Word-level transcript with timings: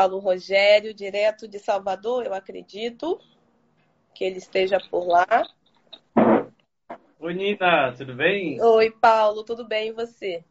Paulo 0.00 0.18
Rogério, 0.18 0.94
direto 0.94 1.46
de 1.46 1.58
Salvador, 1.58 2.24
eu 2.24 2.32
acredito 2.32 3.20
que 4.14 4.24
ele 4.24 4.38
esteja 4.38 4.80
por 4.80 5.06
lá. 5.06 5.26
Oi, 7.18 7.34
Nina, 7.34 7.92
tudo 7.94 8.14
bem? 8.14 8.58
Oi, 8.62 8.90
Paulo, 8.92 9.44
tudo 9.44 9.68
bem 9.68 9.88
e 9.88 9.92
você? 9.92 10.42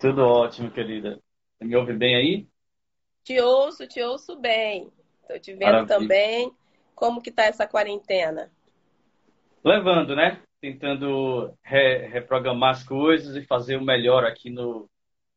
Tudo 0.00 0.22
ótimo, 0.22 0.68
querida. 0.68 1.20
Você 1.56 1.64
me 1.64 1.76
ouve 1.76 1.92
bem 1.92 2.16
aí? 2.16 2.48
Te 3.22 3.40
ouço, 3.40 3.86
te 3.86 4.02
ouço 4.02 4.34
bem. 4.34 4.90
Estou 5.20 5.38
te 5.38 5.52
vendo 5.52 5.66
Maravilha. 5.66 5.98
também. 6.00 6.52
Como 6.92 7.22
que 7.22 7.30
tá 7.30 7.44
essa 7.44 7.68
quarentena? 7.68 8.50
Levando, 9.64 10.16
né? 10.16 10.42
Tentando 10.60 11.56
re 11.62 12.08
reprogramar 12.08 12.70
as 12.70 12.82
coisas 12.82 13.36
e 13.36 13.46
fazer 13.46 13.76
o 13.76 13.84
melhor 13.84 14.24
aqui 14.24 14.50
no 14.50 14.90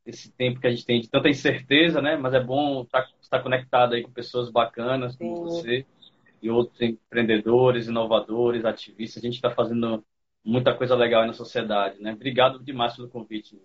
esse 0.05 0.31
tempo 0.31 0.59
que 0.59 0.67
a 0.67 0.69
gente 0.69 0.85
tem 0.85 1.01
de 1.01 1.09
tanta 1.09 1.29
incerteza, 1.29 2.01
né? 2.01 2.15
Mas 2.15 2.33
é 2.33 2.39
bom 2.39 2.83
estar, 2.83 3.01
tá, 3.01 3.09
estar 3.19 3.41
conectado 3.41 3.95
aí 3.95 4.04
com 4.04 4.11
pessoas 4.11 4.51
bacanas 4.51 5.13
Sim. 5.13 5.33
como 5.33 5.46
você 5.46 5.86
e 6.41 6.50
outros 6.50 6.79
empreendedores, 6.79 7.87
inovadores, 7.87 8.65
ativistas. 8.65 9.23
A 9.23 9.25
gente 9.25 9.36
está 9.36 9.49
fazendo 9.49 10.04
muita 10.43 10.75
coisa 10.75 10.96
legal 10.96 11.21
aí 11.21 11.27
na 11.27 11.33
sociedade, 11.33 11.99
né? 11.99 12.13
Obrigado 12.13 12.63
demais 12.63 12.96
pelo 12.96 13.10
convite. 13.10 13.60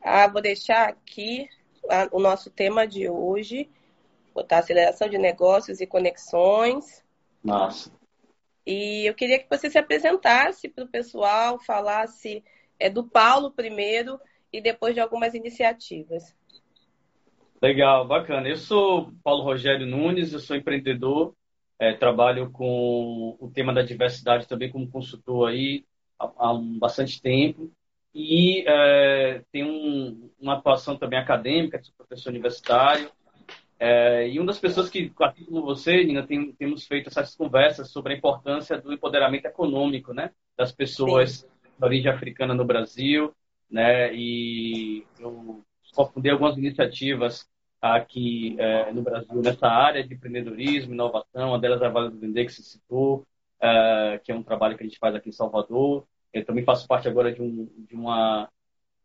Ah, 0.00 0.28
vou 0.28 0.40
deixar 0.40 0.88
aqui 0.88 1.48
o 2.12 2.20
nosso 2.20 2.50
tema 2.50 2.86
de 2.86 3.08
hoje, 3.08 3.68
botar 4.32 4.58
aceleração 4.58 5.08
de 5.08 5.18
negócios 5.18 5.80
e 5.80 5.86
conexões. 5.86 7.04
Nossa. 7.42 7.90
E 8.64 9.08
eu 9.08 9.14
queria 9.14 9.40
que 9.40 9.50
você 9.50 9.68
se 9.68 9.78
apresentasse 9.78 10.68
para 10.68 10.84
o 10.84 10.88
pessoal, 10.88 11.58
falasse 11.58 12.44
é, 12.78 12.88
do 12.88 13.04
Paulo 13.04 13.50
primeiro 13.50 14.20
e 14.52 14.60
depois 14.60 14.94
de 14.94 15.00
algumas 15.00 15.34
iniciativas. 15.34 16.36
Legal, 17.60 18.06
bacana. 18.06 18.48
Eu 18.48 18.56
sou 18.56 19.12
Paulo 19.22 19.44
Rogério 19.44 19.86
Nunes, 19.86 20.32
eu 20.32 20.40
sou 20.40 20.56
empreendedor, 20.56 21.34
é, 21.78 21.94
trabalho 21.94 22.50
com 22.50 23.36
o 23.40 23.50
tema 23.50 23.72
da 23.72 23.82
diversidade 23.82 24.48
também 24.48 24.70
como 24.70 24.90
consultor 24.90 25.48
aí 25.48 25.84
há, 26.18 26.26
há 26.36 26.54
bastante 26.78 27.22
tempo 27.22 27.72
e 28.14 28.64
é, 28.66 29.42
tenho 29.50 29.68
um, 29.68 30.30
uma 30.38 30.54
atuação 30.54 30.96
também 30.96 31.18
acadêmica, 31.18 31.82
sou 31.82 31.94
professor 31.96 32.30
universitário. 32.30 33.10
É, 33.78 34.28
e 34.28 34.38
uma 34.38 34.46
das 34.46 34.60
pessoas 34.60 34.88
que, 34.88 35.10
assim 35.20 35.44
como 35.44 35.62
você, 35.62 36.04
Nina, 36.04 36.24
tem, 36.24 36.52
temos 36.52 36.86
feito 36.86 37.08
essas 37.08 37.34
conversas 37.34 37.90
sobre 37.90 38.12
a 38.12 38.16
importância 38.16 38.78
do 38.78 38.92
empoderamento 38.92 39.46
econômico 39.46 40.12
né, 40.12 40.30
das 40.56 40.70
pessoas 40.70 41.40
Sim. 41.40 41.46
de 41.78 41.84
origem 41.84 42.12
africana 42.12 42.54
no 42.54 42.64
Brasil. 42.64 43.34
Né, 43.72 44.14
e 44.14 45.06
eu 45.18 45.64
fundei 46.12 46.30
algumas 46.30 46.58
iniciativas 46.58 47.48
aqui 47.80 48.54
é, 48.58 48.92
no 48.92 49.02
Brasil 49.02 49.40
nessa 49.42 49.66
área 49.66 50.06
de 50.06 50.14
empreendedorismo, 50.14 50.92
inovação. 50.92 51.48
Uma 51.48 51.58
delas 51.58 51.80
é 51.80 51.86
a 51.86 51.88
Vale 51.88 52.10
do 52.10 52.18
Vender, 52.18 52.44
que 52.44 52.52
se 52.52 52.62
citou, 52.62 53.26
é, 53.60 54.20
que 54.22 54.30
é 54.30 54.34
um 54.34 54.42
trabalho 54.42 54.76
que 54.76 54.84
a 54.84 54.86
gente 54.86 54.98
faz 54.98 55.14
aqui 55.14 55.30
em 55.30 55.32
Salvador. 55.32 56.06
Eu 56.32 56.44
também 56.44 56.64
faço 56.64 56.86
parte 56.86 57.08
agora 57.08 57.32
de, 57.32 57.40
um, 57.40 57.66
de 57.88 57.94
uma 57.94 58.48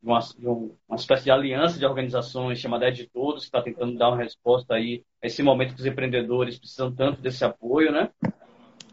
de 0.01 0.07
uma, 0.07 0.19
de 0.19 0.47
uma 0.47 0.95
espécie 0.95 1.23
de 1.23 1.31
aliança 1.31 1.79
de 1.79 1.85
organizações 1.85 2.59
chamada 2.59 2.91
de 2.91 3.07
Todos, 3.07 3.43
que 3.43 3.47
está 3.47 3.61
tentando 3.61 3.97
dar 3.97 4.09
uma 4.09 4.17
resposta 4.17 4.75
aí 4.75 5.03
a 5.23 5.27
esse 5.27 5.41
momento 5.41 5.73
que 5.73 5.79
os 5.79 5.85
empreendedores 5.85 6.59
precisam 6.59 6.93
tanto 6.93 7.21
desse 7.21 7.43
apoio, 7.43 7.91
né? 7.91 8.11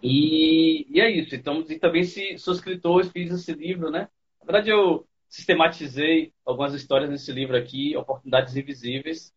E, 0.03 0.87
e 0.89 1.01
é 1.01 1.11
isso. 1.11 1.35
Então, 1.35 1.65
e 1.69 1.79
também 1.79 2.05
se, 2.05 2.39
sou 2.39 2.55
escritor, 2.55 3.05
fiz 3.07 3.31
esse 3.33 3.53
livro, 3.53 3.91
né? 3.91 4.09
Na 4.41 4.47
verdade, 4.47 4.71
eu 4.71 5.07
sistematizei 5.35 6.33
algumas 6.47 6.73
histórias 6.75 7.11
nesse 7.11 7.33
livro 7.33 7.57
aqui, 7.57 7.97
Oportunidades 7.97 8.55
Invisíveis, 8.55 9.33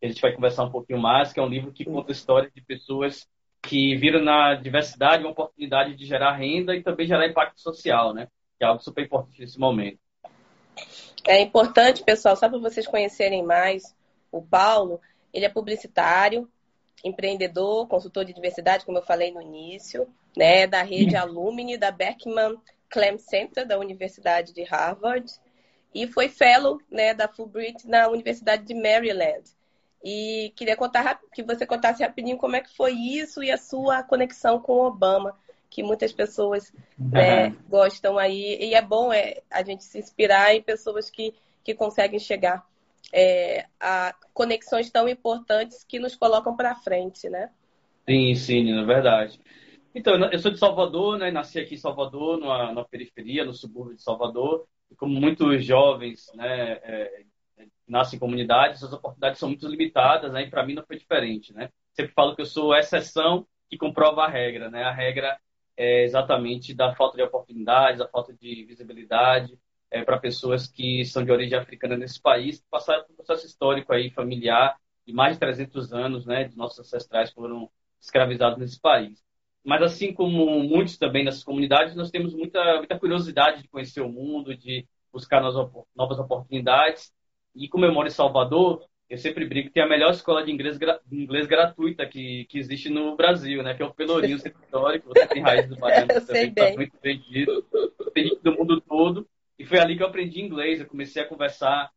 que 0.00 0.06
a 0.06 0.08
gente 0.08 0.22
vai 0.22 0.32
conversar 0.32 0.64
um 0.64 0.70
pouquinho 0.70 0.98
mais, 0.98 1.30
que 1.30 1.38
é 1.38 1.42
um 1.42 1.48
livro 1.48 1.70
que 1.70 1.84
conta 1.84 2.10
histórias 2.10 2.50
de 2.54 2.62
pessoas 2.62 3.28
que 3.60 3.94
viram 3.96 4.22
na 4.24 4.54
diversidade 4.54 5.22
uma 5.22 5.32
oportunidade 5.32 5.94
de 5.94 6.06
gerar 6.06 6.32
renda 6.32 6.74
e 6.74 6.82
também 6.82 7.06
gerar 7.06 7.26
impacto 7.26 7.60
social, 7.60 8.14
né? 8.14 8.28
Que 8.58 8.64
é 8.64 8.66
algo 8.66 8.82
super 8.82 9.04
importante 9.04 9.38
nesse 9.40 9.58
momento. 9.58 9.98
É 11.28 11.38
importante, 11.42 12.02
pessoal, 12.02 12.34
só 12.34 12.48
para 12.48 12.58
vocês 12.58 12.86
conhecerem 12.86 13.42
mais 13.42 13.94
o 14.32 14.40
Paulo, 14.40 15.02
ele 15.34 15.44
é 15.44 15.50
publicitário, 15.50 16.48
empreendedor, 17.04 17.86
consultor 17.88 18.24
de 18.24 18.32
diversidade, 18.32 18.86
como 18.86 18.96
eu 18.96 19.02
falei 19.02 19.30
no 19.30 19.42
início, 19.42 20.08
né, 20.34 20.66
da 20.66 20.82
rede 20.82 21.14
Alumni 21.14 21.76
da 21.76 21.90
Beckman 21.90 22.56
Clem 22.88 23.18
Center 23.18 23.66
da 23.66 23.78
Universidade 23.78 24.54
de 24.54 24.62
Harvard 24.64 25.30
e 25.94 26.06
foi 26.06 26.28
fellow, 26.28 26.80
né, 26.90 27.14
da 27.14 27.28
Fulbright 27.28 27.86
na 27.86 28.08
Universidade 28.08 28.64
de 28.64 28.74
Maryland. 28.74 29.42
E 30.04 30.52
queria 30.56 30.76
contar 30.76 31.20
que 31.32 31.42
você 31.42 31.64
contasse 31.64 32.02
rapidinho 32.02 32.36
como 32.36 32.56
é 32.56 32.60
que 32.60 32.74
foi 32.74 32.92
isso 32.92 33.42
e 33.42 33.50
a 33.50 33.56
sua 33.56 34.02
conexão 34.02 34.58
com 34.58 34.72
o 34.72 34.86
Obama, 34.86 35.36
que 35.70 35.82
muitas 35.82 36.12
pessoas 36.12 36.72
né, 36.98 37.46
uhum. 37.46 37.56
gostam 37.68 38.18
aí. 38.18 38.58
E 38.60 38.74
é 38.74 38.82
bom 38.82 39.12
é, 39.12 39.40
a 39.50 39.62
gente 39.62 39.84
se 39.84 39.98
inspirar 39.98 40.54
em 40.54 40.62
pessoas 40.62 41.08
que, 41.08 41.32
que 41.62 41.72
conseguem 41.72 42.18
chegar 42.18 42.66
é, 43.12 43.66
a 43.80 44.14
conexões 44.34 44.90
tão 44.90 45.08
importantes 45.08 45.84
que 45.84 46.00
nos 46.00 46.16
colocam 46.16 46.56
para 46.56 46.74
frente, 46.74 47.28
né? 47.28 47.50
Sim, 48.08 48.34
sim, 48.34 48.72
na 48.72 48.84
verdade. 48.84 49.40
Então, 49.94 50.14
eu 50.30 50.38
sou 50.38 50.50
de 50.50 50.58
Salvador, 50.58 51.18
né? 51.18 51.30
Nasci 51.30 51.60
aqui 51.60 51.74
em 51.74 51.78
Salvador, 51.78 52.38
na 52.72 52.84
periferia, 52.84 53.44
no 53.44 53.52
subúrbio 53.52 53.94
de 53.94 54.02
Salvador. 54.02 54.66
Como 54.96 55.20
muitos 55.20 55.64
jovens, 55.64 56.30
né, 56.34 56.72
é, 56.82 57.24
nascem 57.86 58.16
em 58.16 58.20
comunidades, 58.20 58.82
as 58.82 58.92
oportunidades 58.92 59.38
são 59.38 59.48
muito 59.48 59.66
limitadas, 59.68 60.32
né? 60.32 60.42
E 60.42 60.50
para 60.50 60.64
mim 60.64 60.74
não 60.74 60.84
foi 60.84 60.98
diferente, 60.98 61.52
né? 61.52 61.70
Sempre 61.92 62.12
falo 62.12 62.34
que 62.34 62.42
eu 62.42 62.46
sou 62.46 62.74
exceção 62.74 63.46
que 63.68 63.76
comprova 63.76 64.24
a 64.24 64.28
regra, 64.28 64.70
né? 64.70 64.82
A 64.84 64.92
regra 64.92 65.38
é 65.76 66.04
exatamente 66.04 66.74
da 66.74 66.94
falta 66.94 67.16
de 67.16 67.22
oportunidades, 67.22 67.98
da 67.98 68.08
falta 68.08 68.32
de 68.32 68.64
visibilidade 68.64 69.58
é, 69.90 70.02
para 70.02 70.18
pessoas 70.18 70.66
que 70.66 71.04
são 71.04 71.24
de 71.24 71.30
origem 71.30 71.58
africana 71.58 71.96
nesse 71.96 72.20
país, 72.20 72.60
que 72.60 72.66
passaram 72.70 73.04
por 73.04 73.12
um 73.12 73.16
processo 73.16 73.46
histórico 73.46 73.92
aí, 73.92 74.10
familiar, 74.10 74.76
de 75.06 75.12
mais 75.12 75.34
de 75.34 75.40
300 75.40 75.92
anos, 75.92 76.24
né, 76.24 76.44
de 76.44 76.56
nossos 76.56 76.80
ancestrais 76.80 77.30
foram 77.30 77.70
escravizados 78.00 78.58
nesse 78.58 78.80
país. 78.80 79.22
Mas 79.64 79.82
assim 79.82 80.12
como 80.12 80.62
muitos 80.62 80.98
também 80.98 81.24
nessas 81.24 81.44
comunidades, 81.44 81.94
nós 81.94 82.10
temos 82.10 82.34
muita, 82.34 82.78
muita 82.78 82.98
curiosidade 82.98 83.62
de 83.62 83.68
conhecer 83.68 84.00
o 84.00 84.08
mundo, 84.08 84.56
de 84.56 84.86
buscar 85.12 85.40
novas 85.40 86.18
oportunidades. 86.18 87.12
E 87.54 87.68
como 87.68 87.84
eu 87.84 87.92
moro 87.92 88.08
em 88.08 88.10
Salvador, 88.10 88.84
eu 89.08 89.18
sempre 89.18 89.46
brinco 89.46 89.68
que 89.68 89.74
tem 89.74 89.82
a 89.82 89.88
melhor 89.88 90.10
escola 90.10 90.42
de 90.42 90.50
inglês, 90.50 90.78
de 90.78 91.22
inglês 91.22 91.46
gratuita 91.46 92.06
que, 92.06 92.46
que 92.46 92.58
existe 92.58 92.88
no 92.88 93.14
Brasil, 93.14 93.62
né? 93.62 93.74
Que 93.74 93.82
é 93.82 93.86
o 93.86 93.92
Pelourinho 93.92 94.38
Centro 94.40 94.62
Histórico. 94.62 95.08
Você 95.08 95.26
tem 95.26 95.42
raiz 95.42 95.68
do 95.68 95.76
Baiano 95.76 96.08
também, 96.26 96.48
está 96.48 96.72
muito 96.72 96.96
vendido. 97.02 97.62
Tem 98.14 98.24
gente 98.24 98.42
do 98.42 98.52
mundo 98.52 98.80
todo. 98.80 99.28
E 99.58 99.66
foi 99.66 99.78
ali 99.78 99.96
que 99.96 100.02
eu 100.02 100.06
aprendi 100.06 100.40
inglês. 100.40 100.80
Eu 100.80 100.86
comecei 100.86 101.22
a 101.22 101.28
conversar 101.28 101.90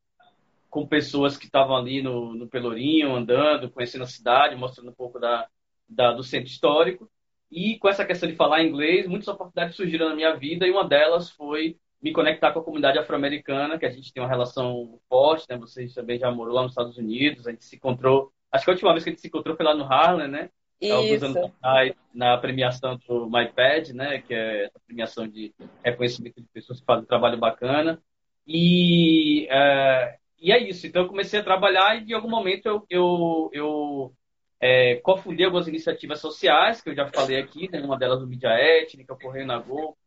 com 0.69 0.85
pessoas 0.85 1.37
que 1.37 1.45
estavam 1.45 1.77
ali 1.77 2.01
no, 2.01 2.35
no 2.35 2.49
Pelourinho, 2.49 3.15
andando, 3.15 3.71
conhecendo 3.71 4.03
a 4.03 4.07
cidade, 4.07 4.57
mostrando 4.57 4.89
um 4.89 4.95
pouco 4.95 5.17
da, 5.17 5.47
da, 5.87 6.11
do 6.11 6.21
centro 6.21 6.49
histórico. 6.49 7.09
E 7.51 7.77
com 7.79 7.87
essa 7.87 8.05
questão 8.05 8.29
de 8.29 8.35
falar 8.35 8.63
inglês, 8.63 9.07
muitas 9.07 9.27
oportunidades 9.27 9.75
surgiram 9.75 10.09
na 10.09 10.15
minha 10.15 10.35
vida 10.35 10.67
e 10.67 10.71
uma 10.71 10.87
delas 10.87 11.29
foi 11.29 11.77
me 12.01 12.11
conectar 12.11 12.51
com 12.51 12.59
a 12.59 12.63
comunidade 12.63 12.99
afro-americana, 12.99 13.79
que 13.79 13.85
a 13.85 13.89
gente 13.89 14.13
tem 14.13 14.21
uma 14.21 14.29
relação 14.29 14.99
forte, 15.09 15.45
né? 15.49 15.57
Você 15.57 15.87
também 15.87 16.19
já 16.19 16.29
morou 16.29 16.53
lá 16.53 16.61
nos 16.61 16.71
Estados 16.71 16.97
Unidos, 16.97 17.47
a 17.47 17.51
gente 17.51 17.65
se 17.65 17.77
encontrou, 17.77 18.31
acho 18.51 18.63
que 18.63 18.69
a 18.69 18.73
última 18.73 18.91
vez 18.91 19.03
que 19.03 19.09
a 19.09 19.13
gente 19.13 19.21
se 19.21 19.27
encontrou 19.27 19.55
foi 19.55 19.65
lá 19.65 19.73
no 19.73 19.85
Harlem, 19.85 20.27
né? 20.27 20.49
Isso. 20.79 20.93
Alguns 20.93 21.23
anos 21.23 21.37
atrás, 21.37 21.93
na 22.13 22.37
premiação 22.37 22.97
do 23.07 23.29
MyPad, 23.29 23.89
né? 23.93 24.21
Que 24.21 24.33
é 24.33 24.65
a 24.65 24.79
premiação 24.85 25.27
de 25.27 25.53
reconhecimento 25.83 26.41
de 26.41 26.47
pessoas 26.53 26.79
que 26.79 26.85
fazem 26.85 27.03
um 27.03 27.07
trabalho 27.07 27.37
bacana. 27.37 28.01
E, 28.45 29.47
é, 29.49 30.17
e 30.37 30.51
é 30.51 30.59
isso. 30.59 30.85
Então, 30.85 31.03
eu 31.03 31.07
comecei 31.07 31.39
a 31.39 31.43
trabalhar 31.43 31.97
e, 31.97 32.05
de 32.05 32.13
algum 32.13 32.29
momento, 32.29 32.67
eu, 32.67 32.85
eu, 32.89 33.49
eu 33.53 34.13
é, 34.59 35.01
algumas 35.03 35.67
iniciativas 35.67 36.19
sociais, 36.19 36.81
que 36.81 36.89
eu 36.89 36.95
já 36.95 37.07
falei 37.07 37.37
aqui, 37.39 37.69
né? 37.71 37.81
uma 37.81 37.97
delas 37.97 38.19
do 38.19 38.27
Mídia 38.27 38.49
Étnica, 38.49 39.15
Correio 39.15 39.45
na 39.45 39.57
Gol, 39.59 39.97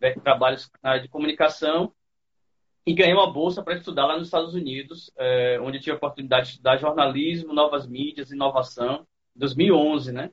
né, 0.00 0.12
trabalhos 0.22 0.70
na 0.82 0.90
área 0.90 1.02
de 1.02 1.08
comunicação 1.08 1.92
e 2.86 2.94
ganhei 2.94 3.12
uma 3.12 3.30
bolsa 3.30 3.62
para 3.62 3.76
estudar 3.76 4.06
lá 4.06 4.16
nos 4.16 4.28
Estados 4.28 4.54
Unidos, 4.54 5.12
é, 5.16 5.58
onde 5.60 5.78
tive 5.78 5.92
a 5.92 5.96
oportunidade 5.96 6.46
de 6.46 6.50
estudar 6.52 6.78
jornalismo, 6.78 7.52
novas 7.52 7.86
mídias, 7.86 8.30
inovação, 8.30 9.06
em 9.36 9.38
2011, 9.38 10.12
né? 10.12 10.30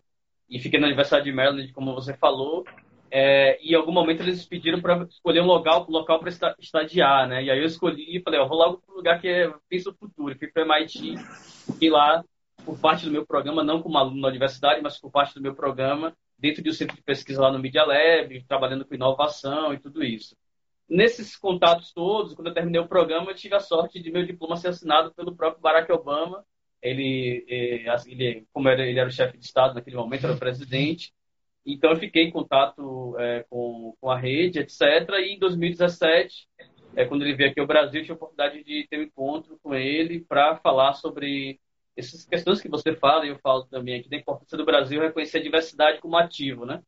E 0.49 0.57
fiquei 0.59 0.79
na 0.79 0.87
Universidade 0.87 1.25
de 1.25 1.31
Maryland, 1.31 1.71
como 1.73 1.93
você 1.93 2.15
falou, 2.15 2.63
é, 3.11 3.59
e 3.61 3.71
em 3.71 3.75
algum 3.75 3.91
momento 3.91 4.21
eles 4.21 4.45
pediram 4.45 4.81
para 4.81 5.03
escolher 5.03 5.41
um 5.41 5.45
local, 5.45 5.85
local 5.89 6.19
para 6.19 6.29
estadiar, 6.59 7.27
né? 7.27 7.43
E 7.43 7.51
aí 7.51 7.59
eu 7.59 7.65
escolhi 7.65 8.17
e 8.17 8.21
falei, 8.21 8.39
ó, 8.39 8.47
vou 8.47 8.57
logo 8.57 8.77
para 8.77 8.93
um 8.93 8.97
lugar 8.97 9.21
que 9.21 9.27
é, 9.27 9.53
penso 9.69 9.91
o 9.91 9.93
futuro. 9.93 10.37
Fui 10.37 10.47
para 10.47 10.63
MIT, 10.63 11.15
e 11.81 11.89
lá, 11.89 12.23
por 12.65 12.77
parte 12.79 13.05
do 13.05 13.11
meu 13.11 13.25
programa, 13.25 13.63
não 13.63 13.81
como 13.81 13.97
aluno 13.97 14.21
na 14.21 14.27
universidade, 14.27 14.81
mas 14.81 14.99
por 14.99 15.11
parte 15.11 15.33
do 15.33 15.41
meu 15.41 15.55
programa, 15.55 16.15
dentro 16.37 16.61
de 16.61 16.69
um 16.69 16.73
centro 16.73 16.95
de 16.95 17.01
pesquisa 17.01 17.41
lá 17.41 17.51
no 17.51 17.59
Media 17.59 17.83
Lab, 17.83 18.43
trabalhando 18.47 18.85
com 18.85 18.95
inovação 18.95 19.73
e 19.73 19.79
tudo 19.79 20.03
isso. 20.03 20.35
Nesses 20.89 21.35
contatos 21.35 21.91
todos, 21.91 22.33
quando 22.33 22.47
eu 22.47 22.53
terminei 22.53 22.79
o 22.79 22.87
programa, 22.87 23.31
eu 23.31 23.35
tive 23.35 23.55
a 23.55 23.59
sorte 23.59 24.01
de 24.01 24.11
meu 24.11 24.25
diploma 24.25 24.55
ser 24.55 24.69
assinado 24.69 25.13
pelo 25.13 25.35
próprio 25.35 25.61
Barack 25.61 25.91
Obama 25.91 26.45
ele, 26.81 27.85
assim, 27.89 28.11
ele 28.11 28.47
como 28.53 28.69
ele 28.69 28.97
era 28.97 29.07
o 29.07 29.11
chefe 29.11 29.37
de 29.37 29.45
Estado 29.45 29.75
naquele 29.75 29.95
momento, 29.95 30.25
era 30.25 30.35
o 30.35 30.39
presidente, 30.39 31.13
então 31.65 31.91
eu 31.91 31.97
fiquei 31.97 32.23
em 32.23 32.31
contato 32.31 33.15
é, 33.19 33.45
com, 33.49 33.95
com 33.99 34.09
a 34.09 34.17
rede, 34.17 34.59
etc. 34.59 34.81
E 35.19 35.35
em 35.35 35.39
2017, 35.39 36.47
é, 36.95 37.05
quando 37.05 37.23
ele 37.23 37.35
veio 37.35 37.51
aqui 37.51 37.59
ao 37.59 37.67
Brasil, 37.67 37.99
eu 37.99 38.03
tive 38.03 38.13
a 38.13 38.15
oportunidade 38.15 38.63
de 38.63 38.87
ter 38.89 38.99
um 38.99 39.03
encontro 39.03 39.59
com 39.61 39.75
ele 39.75 40.21
para 40.21 40.55
falar 40.57 40.93
sobre 40.93 41.59
essas 41.97 42.25
questões 42.25 42.61
que 42.61 42.69
você 42.69 42.95
fala, 42.95 43.25
e 43.25 43.29
eu 43.29 43.39
falo 43.39 43.65
também 43.65 43.99
aqui, 43.99 44.09
da 44.09 44.17
importância 44.17 44.57
do 44.57 44.65
Brasil 44.65 45.01
reconhecer 45.01 45.39
a 45.39 45.43
diversidade 45.43 45.99
como 45.99 46.17
ativo, 46.17 46.65
né? 46.65 46.81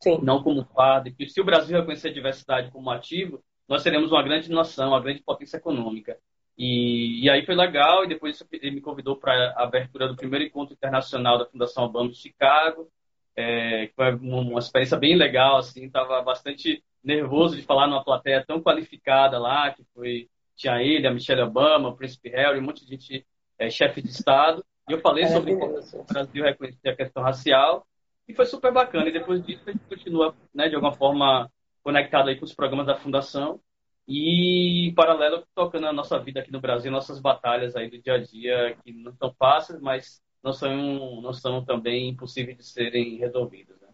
Sim. 0.00 0.18
Não 0.22 0.42
como 0.42 0.64
fardo. 0.64 1.14
E 1.18 1.28
se 1.28 1.40
o 1.40 1.44
Brasil 1.44 1.78
reconhecer 1.78 2.08
a 2.08 2.12
diversidade 2.12 2.70
como 2.70 2.90
ativo, 2.90 3.42
nós 3.68 3.82
seremos 3.82 4.10
uma 4.10 4.22
grande 4.22 4.50
nação, 4.50 4.88
uma 4.88 5.00
grande 5.00 5.22
potência 5.22 5.56
econômica. 5.56 6.18
E, 6.58 7.24
e 7.24 7.30
aí 7.30 7.44
foi 7.46 7.54
legal, 7.54 8.04
e 8.04 8.08
depois 8.08 8.42
ele 8.52 8.72
me 8.72 8.80
convidou 8.80 9.16
para 9.16 9.32
a 9.56 9.62
abertura 9.62 10.08
do 10.08 10.16
primeiro 10.16 10.44
encontro 10.44 10.74
internacional 10.74 11.38
da 11.38 11.46
Fundação 11.46 11.84
Obama 11.84 12.10
de 12.10 12.16
Chicago, 12.16 12.90
é, 13.36 13.90
foi 13.94 14.14
uma 14.16 14.58
experiência 14.58 14.98
bem 14.98 15.16
legal, 15.16 15.56
assim, 15.56 15.86
estava 15.86 16.20
bastante 16.22 16.82
nervoso 17.02 17.56
de 17.56 17.62
falar 17.62 17.86
numa 17.86 18.04
plateia 18.04 18.44
tão 18.46 18.60
qualificada 18.60 19.38
lá, 19.38 19.70
que 19.72 19.84
foi 19.94 20.28
tinha 20.56 20.82
ele, 20.82 21.06
a 21.06 21.10
Michelle 21.10 21.40
Obama, 21.40 21.88
o 21.88 21.96
Príncipe 21.96 22.28
Harry, 22.28 22.58
um 22.58 22.62
monte 22.62 22.84
de 22.84 22.90
gente, 22.90 23.26
é, 23.60 23.70
chefe 23.70 24.00
de 24.00 24.08
Estado, 24.08 24.64
e 24.88 24.92
eu 24.92 25.00
falei 25.00 25.26
sobre 25.26 25.52
o 25.52 26.04
Brasil 26.10 26.42
reconhecer 26.42 26.88
a 26.88 26.96
questão 26.96 27.22
racial, 27.22 27.86
e 28.26 28.34
foi 28.34 28.46
super 28.46 28.72
bacana, 28.72 29.08
e 29.08 29.12
depois 29.12 29.44
disso 29.44 29.62
a 29.66 29.72
gente 29.72 29.84
continua, 29.84 30.34
né, 30.52 30.68
de 30.68 30.74
alguma 30.74 30.94
forma, 30.94 31.50
conectado 31.82 32.30
aí 32.30 32.36
com 32.36 32.44
os 32.44 32.54
programas 32.54 32.86
da 32.86 32.96
Fundação, 32.96 33.60
e 34.08 34.88
em 34.88 34.94
paralelo 34.94 35.44
tocando 35.54 35.86
a 35.86 35.92
nossa 35.92 36.18
vida 36.18 36.40
aqui 36.40 36.50
no 36.50 36.60
Brasil, 36.60 36.90
nossas 36.90 37.20
batalhas 37.20 37.76
aí 37.76 37.88
do 37.88 37.98
dia 37.98 38.14
a 38.14 38.18
dia, 38.18 38.76
que 38.82 38.92
não 38.92 39.12
são 39.12 39.32
fáceis, 39.38 39.78
mas 39.80 40.22
não 40.42 40.52
são, 40.52 41.20
não 41.20 41.32
são 41.32 41.62
também 41.62 42.08
impossíveis 42.08 42.56
de 42.56 42.64
serem 42.64 43.18
resolvidas. 43.18 43.78
Né? 43.80 43.88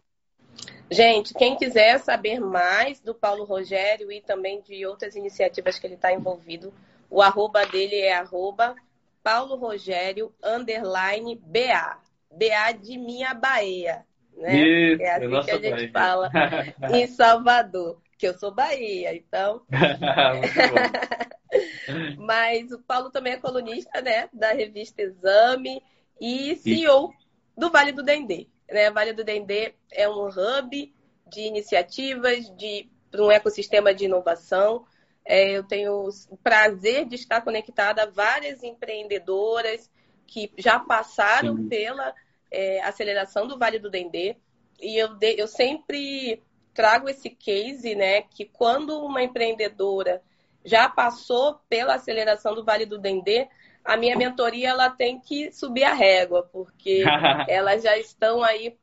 Gente, 0.91 1.35
quem 1.35 1.57
quiser 1.57 1.99
saber 1.99 2.41
mais 2.41 3.01
do 3.01 3.15
Paulo 3.15 3.45
Rogério 3.45 4.11
e 4.13 4.23
também 4.23 4.63
de 4.63 4.87
outras 4.87 5.17
iniciativas 5.17 5.79
que 5.79 5.87
ele 5.87 5.97
está 5.97 6.13
envolvido, 6.13 6.73
o 7.11 7.21
arroba 7.21 7.67
dele 7.67 7.97
é 7.97 8.17
arroba 8.17 8.77
Paulo 9.27 9.57
Rogério 9.57 10.33
underline 10.41 11.35
BA. 11.45 11.99
BA 12.31 12.73
de 12.81 12.97
minha 12.97 13.35
Bahia. 13.35 14.07
Né? 14.37 14.57
Isso, 14.57 15.03
é 15.03 15.15
assim 15.17 15.43
que 15.43 15.51
a 15.51 15.59
gente 15.59 15.89
Bahia. 15.89 15.93
fala 15.93 16.31
em 16.95 17.09
Salvador, 17.09 18.01
que 18.17 18.29
eu 18.29 18.39
sou 18.39 18.55
Bahia, 18.55 19.17
então. 19.17 19.63
Mas 22.19 22.71
o 22.71 22.79
Paulo 22.79 23.11
também 23.11 23.33
é 23.33 23.37
colunista 23.37 24.01
né, 24.01 24.29
da 24.33 24.53
revista 24.53 25.03
Exame 25.03 25.83
e 26.21 26.55
CEO 26.55 27.13
do 27.59 27.69
Vale 27.69 27.91
do 27.91 28.05
Dendê. 28.05 28.47
Né? 28.71 28.93
Vale 28.93 29.13
do 29.13 29.25
Dendê 29.25 29.75
é 29.91 30.09
um 30.09 30.29
hub 30.29 30.95
de 31.27 31.41
iniciativas, 31.41 32.49
de 32.57 32.89
um 33.19 33.33
ecossistema 33.33 33.93
de 33.93 34.05
inovação. 34.05 34.87
É, 35.27 35.51
eu 35.51 35.65
tenho 35.65 36.09
o 36.31 36.37
prazer 36.37 37.05
de 37.05 37.17
estar 37.17 37.41
conectada 37.41 38.05
a 38.05 38.11
várias 38.11 38.63
empreendedoras 38.63 39.91
que 40.25 40.53
já 40.57 40.79
passaram 40.79 41.57
Sim. 41.57 41.69
pela 41.69 42.15
é, 42.51 42.81
aceleração 42.83 43.47
do 43.47 43.59
Vale 43.59 43.79
do 43.81 43.91
Dendê. 43.91 44.37
E 44.81 44.97
eu, 44.97 45.15
de, 45.15 45.35
eu 45.39 45.49
sempre 45.49 46.43
trago 46.73 47.09
esse 47.09 47.29
case, 47.31 47.95
né, 47.95 48.23
que 48.23 48.45
quando 48.45 49.01
uma 49.01 49.23
empreendedora 49.23 50.23
já 50.65 50.89
passou 50.89 51.59
pela 51.69 51.95
aceleração 51.95 52.55
do 52.55 52.65
Vale 52.65 52.87
do 52.87 52.99
Dendê, 52.99 53.49
a 53.85 53.97
minha 53.97 54.17
mentoria 54.17 54.69
ela 54.71 54.91
tem 54.91 55.19
que 55.19 55.51
subir 55.53 55.85
a 55.85 55.95
régua, 55.95 56.49
porque 56.53 57.03
elas 57.49 57.83
já 57.83 57.97
estão 57.97 58.45
aí 58.45 58.77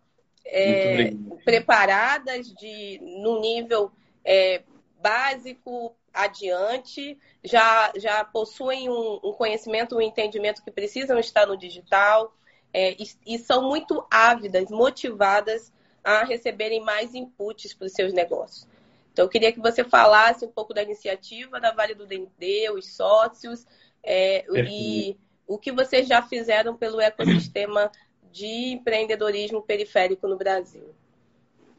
é, 0.46 1.12
preparadas 1.46 2.48
de 2.54 3.00
no 3.02 3.40
nível 3.40 3.92
é, 4.26 4.64
básico 5.02 5.96
adiante, 6.14 7.18
já, 7.44 7.92
já 7.96 8.24
possuem 8.24 8.90
um, 8.90 9.20
um, 9.24 9.34
conhecimento, 9.34 9.98
um 9.98 10.02
entendimento 10.02 10.64
que 10.64 10.72
precisam 10.72 11.18
estar 11.18 11.48
no 11.48 11.58
digital 11.58 12.34
é, 12.72 12.92
e, 12.94 13.08
e, 13.26 13.40
são 13.40 13.68
muito 13.68 14.06
ávidas, 14.12 14.70
motivadas 14.70 15.72
a 16.04 16.24
receberem 16.24 16.82
mais 16.82 17.16
inputs 17.16 17.74
para 17.74 17.88
os 17.88 17.94
seus 17.94 18.14
negócios. 18.14 18.68
Então, 19.12 19.26
eu 19.26 19.30
queria 19.30 19.52
que 19.52 19.60
você 19.60 19.84
falasse 19.84 20.46
um 20.46 20.52
pouco 20.52 20.74
da 20.74 20.84
iniciativa 20.84 21.60
da 21.60 21.72
Vale 21.72 21.94
do 21.94 22.06
Dendê, 22.06 22.70
os 22.72 22.96
sócios, 22.96 23.66
é, 24.04 24.46
e 24.68 25.16
o 25.48 25.58
que 25.58 25.72
vocês 25.72 26.08
já 26.08 26.22
fizeram 26.22 26.76
pelo 26.76 27.00
ecossistema 27.00 27.92
de 28.32 28.74
empreendedorismo 28.74 29.62
periférico 29.62 30.28
no 30.28 30.36
Brasil. 30.36 30.94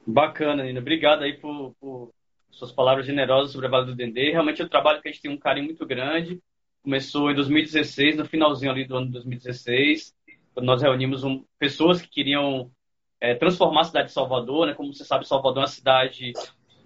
Bacana, 0.06 0.62
Nina. 0.62 0.80
Obrigado 0.80 1.24
aí 1.24 1.34
por, 1.34 1.74
por 1.80 2.10
suas 2.54 2.72
palavras 2.72 3.06
generosas 3.06 3.52
sobre 3.52 3.66
a 3.66 3.70
Vale 3.70 3.86
do 3.86 3.94
Dendê. 3.94 4.30
Realmente 4.30 4.62
é 4.62 4.64
um 4.64 4.68
trabalho 4.68 5.00
que 5.00 5.08
a 5.08 5.12
gente 5.12 5.22
tem 5.22 5.30
um 5.30 5.38
carinho 5.38 5.66
muito 5.66 5.84
grande. 5.86 6.40
Começou 6.82 7.30
em 7.30 7.34
2016, 7.34 8.16
no 8.16 8.24
finalzinho 8.26 8.70
ali 8.70 8.84
do 8.84 8.96
ano 8.96 9.06
de 9.06 9.12
2016, 9.12 10.14
quando 10.52 10.66
nós 10.66 10.82
reunimos 10.82 11.24
um, 11.24 11.44
pessoas 11.58 12.00
que 12.00 12.08
queriam 12.08 12.70
é, 13.20 13.34
transformar 13.34 13.82
a 13.82 13.84
cidade 13.84 14.08
de 14.08 14.12
Salvador, 14.12 14.66
né? 14.66 14.74
Como 14.74 14.92
você 14.92 15.04
sabe, 15.04 15.26
Salvador 15.26 15.58
é 15.58 15.60
uma 15.62 15.66
cidade 15.66 16.32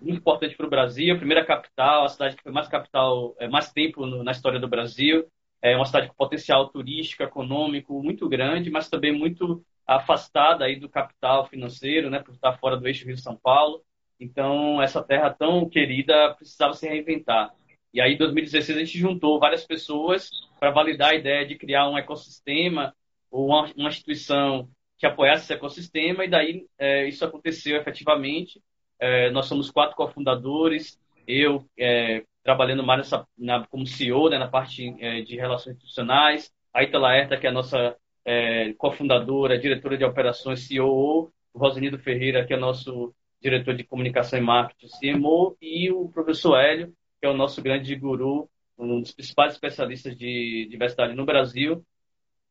muito 0.01 0.19
importante 0.19 0.57
para 0.57 0.67
o 0.67 0.71
Brasil, 0.71 1.15
a 1.15 1.19
primeira 1.19 1.45
capital, 1.45 2.05
a 2.05 2.09
cidade 2.09 2.37
que 2.37 2.43
foi 2.43 2.53
mais 2.53 2.69
capital, 2.69 3.35
é, 3.39 3.49
mais 3.49 3.73
tempo 3.73 4.07
no, 4.07 4.23
na 4.23 4.31
história 4.31 4.61
do 4.61 4.69
Brasil. 4.69 5.27
É 5.61 5.75
uma 5.75 5.85
cidade 5.85 6.09
com 6.09 6.15
potencial 6.15 6.69
turístico, 6.69 7.25
econômico 7.25 8.01
muito 8.03 8.29
grande, 8.29 8.71
mas 8.71 8.89
também 8.89 9.13
muito 9.13 9.65
afastada 9.85 10.65
aí 10.65 10.77
do 10.79 10.89
capital 10.89 11.47
financeiro, 11.47 12.11
né, 12.11 12.21
por 12.21 12.35
estar 12.35 12.57
fora 12.59 12.77
do 12.77 12.87
eixo 12.87 13.07
Rio-São 13.07 13.37
Paulo. 13.37 13.83
Então, 14.21 14.83
essa 14.83 15.03
terra 15.03 15.31
tão 15.31 15.69
querida 15.69 16.35
precisava 16.35 16.75
se 16.75 16.89
reinventar. 16.89 17.55
E 17.93 18.01
aí, 18.01 18.15
em 18.15 18.19
2016, 18.19 18.77
a 18.77 18.81
gente 18.81 18.99
juntou 18.99 19.39
várias 19.39 19.65
pessoas 19.65 20.31
para 20.59 20.71
validar 20.71 21.11
a 21.11 21.15
ideia 21.15 21.47
de 21.47 21.57
criar 21.57 21.89
um 21.89 21.97
ecossistema 21.97 22.95
ou 23.31 23.47
uma, 23.47 23.71
uma 23.77 23.89
instituição 23.89 24.69
que 24.99 25.07
apoiasse 25.07 25.45
esse 25.45 25.55
ecossistema, 25.55 26.25
e 26.25 26.29
daí 26.29 26.67
é, 26.77 27.07
isso 27.07 27.25
aconteceu 27.25 27.77
efetivamente. 27.77 28.61
É, 28.99 29.31
nós 29.31 29.47
somos 29.47 29.71
quatro 29.71 29.97
cofundadores, 29.97 30.99
eu 31.27 31.65
é, 31.79 32.25
trabalhando 32.43 32.83
mais 32.83 32.99
nessa, 32.99 33.27
na, 33.39 33.67
como 33.69 33.87
CEO, 33.87 34.29
né, 34.29 34.39
na 34.39 34.49
parte 34.49 34.95
é, 34.99 35.21
de 35.23 35.37
relações 35.37 35.77
institucionais, 35.77 36.51
a 36.75 36.83
Ita 36.83 36.99
Laerta, 36.99 37.37
que 37.37 37.47
é 37.47 37.51
a 37.51 37.53
nossa 37.53 37.97
é, 38.25 38.73
cofundadora, 38.75 39.59
diretora 39.59 39.97
de 39.97 40.05
operações, 40.05 40.67
CEO, 40.67 41.33
o 41.53 41.59
Rosinildo 41.59 41.99
Ferreira, 41.99 42.45
que 42.45 42.53
é 42.53 42.57
nosso 42.57 43.15
diretor 43.41 43.75
de 43.75 43.85
comunicação 43.85 44.39
e 44.39 44.43
marketing, 44.43 44.89
CMO, 45.01 45.57
e 45.61 45.91
o 45.91 46.09
professor 46.09 46.57
Hélio, 46.57 46.95
que 47.21 47.27
é 47.27 47.29
o 47.29 47.37
nosso 47.37 47.63
grande 47.63 47.95
guru, 47.95 48.49
um 48.79 49.01
dos 49.01 49.13
principais 49.13 49.55
especialistas 49.55 50.17
de 50.17 50.67
diversidade 50.71 51.15
no 51.15 51.25
Brasil, 51.25 51.85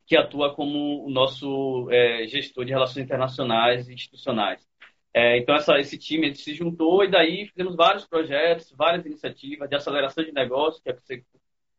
que 0.05 0.15
atua 0.15 0.53
como 0.53 1.05
o 1.05 1.09
nosso 1.09 1.89
é, 1.91 2.25
gestor 2.27 2.65
de 2.65 2.71
relações 2.71 3.05
internacionais 3.05 3.89
e 3.89 3.93
institucionais. 3.93 4.65
É, 5.13 5.37
então, 5.37 5.55
essa, 5.55 5.79
esse 5.79 5.97
time 5.97 6.33
se 6.35 6.53
juntou 6.53 7.03
e 7.03 7.09
daí 7.09 7.47
fizemos 7.47 7.75
vários 7.75 8.05
projetos, 8.05 8.71
várias 8.71 9.05
iniciativas 9.05 9.69
de 9.69 9.75
aceleração 9.75 10.23
de 10.23 10.31
negócio, 10.31 10.81
que 10.81 10.89
é 10.89 10.93
que 10.93 11.01
você, 11.01 11.23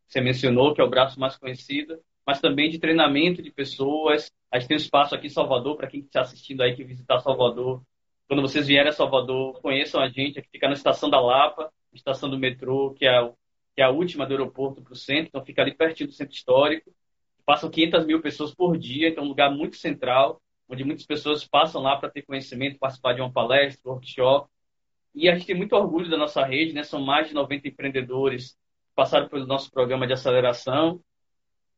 você 0.05 0.21
mencionou, 0.21 0.73
que 0.73 0.81
é 0.81 0.83
o 0.83 0.89
braço 0.89 1.19
mais 1.19 1.37
conhecido, 1.37 1.99
mas 2.25 2.41
também 2.41 2.69
de 2.69 2.79
treinamento 2.79 3.41
de 3.41 3.51
pessoas. 3.51 4.31
A 4.51 4.59
gente 4.59 4.67
tem 4.67 4.77
um 4.77 4.81
espaço 4.81 5.15
aqui 5.15 5.27
em 5.27 5.31
Salvador, 5.31 5.77
para 5.77 5.87
quem 5.87 6.01
está 6.01 6.21
assistindo 6.21 6.61
aí, 6.61 6.75
que 6.75 6.83
visitar 6.83 7.19
Salvador. 7.19 7.81
Quando 8.29 8.41
vocês 8.41 8.67
vierem 8.67 8.89
a 8.89 8.93
Salvador, 8.93 9.59
conheçam 9.61 9.99
a 9.99 10.07
gente, 10.07 10.39
aqui 10.39 10.47
fica 10.49 10.67
na 10.67 10.73
Estação 10.73 11.09
da 11.09 11.19
Lapa, 11.19 11.69
estação 11.91 12.29
do 12.29 12.37
metrô, 12.39 12.93
que 12.93 13.05
é, 13.05 13.27
que 13.75 13.81
é 13.81 13.83
a 13.83 13.89
última 13.89 14.25
do 14.25 14.31
aeroporto 14.31 14.81
para 14.81 14.93
o 14.93 14.95
centro, 14.95 15.27
então 15.27 15.43
fica 15.43 15.61
ali 15.61 15.73
pertinho 15.73 16.07
do 16.07 16.13
centro 16.13 16.33
histórico. 16.33 16.93
Passam 17.45 17.69
500 17.69 18.05
mil 18.05 18.21
pessoas 18.21 18.53
por 18.53 18.77
dia, 18.77 19.09
então 19.09 19.23
é 19.23 19.25
um 19.25 19.29
lugar 19.29 19.51
muito 19.51 19.75
central 19.75 20.41
onde 20.69 20.83
muitas 20.83 21.05
pessoas 21.05 21.43
passam 21.43 21.81
lá 21.81 21.97
para 21.97 22.09
ter 22.09 22.21
conhecimento, 22.21 22.77
participar 22.77 23.13
de 23.13 23.21
uma 23.21 23.31
palestra, 23.31 23.91
workshop. 23.91 24.47
E 25.15 25.27
a 25.27 25.33
gente 25.33 25.47
tem 25.47 25.55
muito 25.55 25.75
orgulho 25.75 26.09
da 26.09 26.15
nossa 26.15 26.45
rede, 26.45 26.73
né? 26.73 26.83
São 26.83 27.01
mais 27.01 27.27
de 27.27 27.33
90 27.33 27.67
empreendedores 27.67 28.51
que 28.51 28.93
passaram 28.95 29.27
pelo 29.27 29.47
nosso 29.47 29.71
programa 29.71 30.05
de 30.05 30.13
aceleração. 30.13 31.01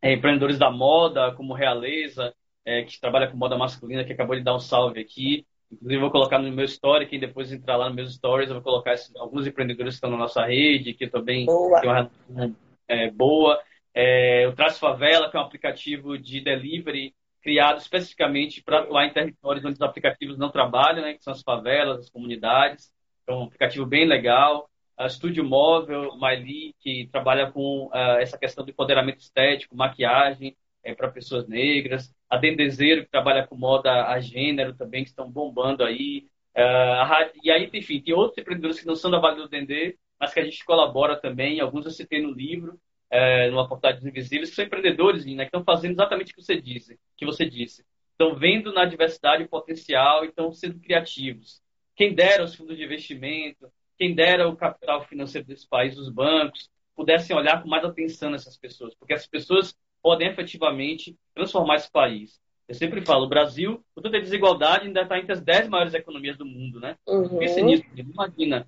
É, 0.02 0.12
empreendedores 0.12 0.60
da 0.60 0.70
moda, 0.70 1.34
como 1.36 1.54
Realeza, 1.54 2.36
é, 2.66 2.84
que 2.84 3.00
trabalha 3.00 3.32
com 3.32 3.38
moda 3.38 3.58
masculina, 3.58 4.04
que 4.04 4.12
acabou 4.12 4.36
de 4.36 4.44
dar 4.44 4.56
um 4.56 4.60
salve 4.60 5.00
aqui. 5.00 5.48
Inclusive, 5.72 6.02
vou 6.02 6.12
colocar 6.12 6.38
no 6.38 6.52
meu 6.52 6.66
story, 6.66 7.08
quem 7.08 7.20
depois 7.20 7.52
entrar 7.52 7.78
lá 7.78 7.88
nos 7.88 7.96
meus 7.96 8.14
stories, 8.16 8.50
eu 8.50 8.56
vou 8.56 8.64
colocar 8.64 8.94
alguns 9.18 9.48
empreendedores 9.48 9.94
que 9.94 9.98
estão 9.98 10.12
na 10.12 10.18
nossa 10.18 10.46
rede, 10.46 10.94
que 10.94 11.08
também 11.08 11.46
boa. 11.46 11.80
tem 11.80 11.90
uma 11.90 11.96
relação 11.96 12.56
é, 12.88 13.10
boa. 13.10 13.60
É, 13.94 14.48
o 14.48 14.54
Traz 14.54 14.78
Favela, 14.78 15.30
que 15.30 15.38
é 15.38 15.40
um 15.40 15.44
aplicativo 15.44 16.18
de 16.18 16.42
delivery 16.42 17.14
criado 17.42 17.80
especificamente 17.80 18.62
para 18.62 18.80
atuar 18.82 19.06
em 19.06 19.14
territórios 19.14 19.66
onde 19.66 19.76
os 19.76 19.82
aplicativos 19.82 20.38
não 20.38 20.52
trabalham, 20.52 21.02
né, 21.02 21.14
que 21.14 21.24
são 21.24 21.34
as 21.34 21.42
favelas, 21.42 22.00
as 22.00 22.10
comunidades. 22.10 22.92
É 23.28 23.34
um 23.34 23.44
aplicativo 23.44 23.86
bem 23.86 24.06
legal. 24.06 24.70
A 24.98 25.08
Estúdio 25.08 25.44
Móvel, 25.44 26.16
Miley, 26.18 26.76
que 26.80 27.10
trabalha 27.12 27.52
com 27.52 27.88
uh, 27.88 28.20
essa 28.20 28.38
questão 28.38 28.64
do 28.64 28.72
empoderamento 28.72 29.20
estético, 29.20 29.76
maquiagem. 29.76 30.56
é, 30.84 30.94
para 30.94 31.10
pessoas 31.10 31.48
negras, 31.48 32.14
a 32.32 32.38
Dendezeiro, 32.38 33.04
que 33.04 33.12
trabalha 33.12 33.46
com 33.46 33.58
moda 33.58 34.08
a 34.08 34.18
gênero 34.22 34.74
também, 34.74 35.04
que 35.04 35.10
estão 35.10 35.30
bombando 35.30 35.84
aí. 35.84 36.26
Uh, 36.56 37.30
e 37.44 37.52
aí, 37.52 37.70
enfim, 37.74 38.00
tem 38.00 38.14
outros 38.14 38.38
empreendedores 38.38 38.80
que 38.80 38.88
não 38.88 38.96
são 38.96 39.12
da 39.12 39.20
Vale 39.20 39.42
do 39.42 39.50
Dendê, 39.50 39.98
mas 40.18 40.34
que 40.34 40.40
a 40.40 40.44
gente 40.44 40.64
colabora 40.64 41.18
também. 41.18 41.60
Alguns 41.60 41.86
eu 41.86 41.92
citei 41.92 42.22
no 42.22 42.32
livro, 42.32 42.80
é, 43.10 43.50
numa 43.50 43.68
portal 43.68 43.92
dos 43.94 44.06
Invisíveis, 44.06 44.50
que 44.50 44.56
são 44.56 44.64
empreendedores 44.64 45.26
né, 45.26 45.44
que 45.44 45.50
estão 45.50 45.64
fazendo 45.66 45.92
exatamente 45.92 46.32
o 46.32 46.36
que 46.36 46.42
você 46.42 46.56
disse. 46.60 46.98
Que 47.18 47.26
você 47.26 47.46
disse. 47.46 47.84
Estão 48.12 48.34
vendo 48.34 48.72
na 48.72 48.86
diversidade 48.86 49.44
o 49.44 49.50
potencial 49.50 50.24
e 50.24 50.30
estão 50.30 50.54
sendo 50.54 50.80
criativos. 50.80 51.62
Quem 51.98 52.16
dera 52.16 52.46
os 52.46 52.56
fundos 52.56 52.78
de 52.78 52.84
investimento, 52.84 53.70
quem 53.98 54.16
dera 54.16 54.48
o 54.48 54.56
capital 54.56 55.04
financeiro 55.04 55.46
desse 55.46 55.68
país, 55.68 55.98
os 55.98 56.08
bancos, 56.08 56.70
pudessem 56.96 57.36
olhar 57.36 57.62
com 57.62 57.68
mais 57.68 57.84
atenção 57.84 58.30
nessas 58.30 58.58
pessoas, 58.58 58.96
porque 58.96 59.14
essas 59.14 59.28
pessoas 59.28 59.76
podem 60.02 60.30
efetivamente 60.30 61.18
transformar 61.34 61.76
esse 61.76 61.92
país. 61.92 62.40
Eu 62.68 62.76
sempre 62.76 63.06
falo, 63.06 63.26
o 63.26 63.30
Brasil, 63.30 63.84
com 63.94 64.02
toda 64.02 64.18
a 64.18 64.22
desigualdade, 64.22 64.88
ainda 64.88 65.02
está 65.02 65.20
entre 65.20 65.34
as 65.34 65.42
10 65.42 65.68
maiores 65.68 65.94
economias 65.94 66.38
do 66.38 66.46
mundo, 66.46 66.80
né? 66.80 66.96
Uhum. 67.08 67.38
Pense 67.38 67.62
nisso, 67.62 67.84
imagina. 67.96 68.66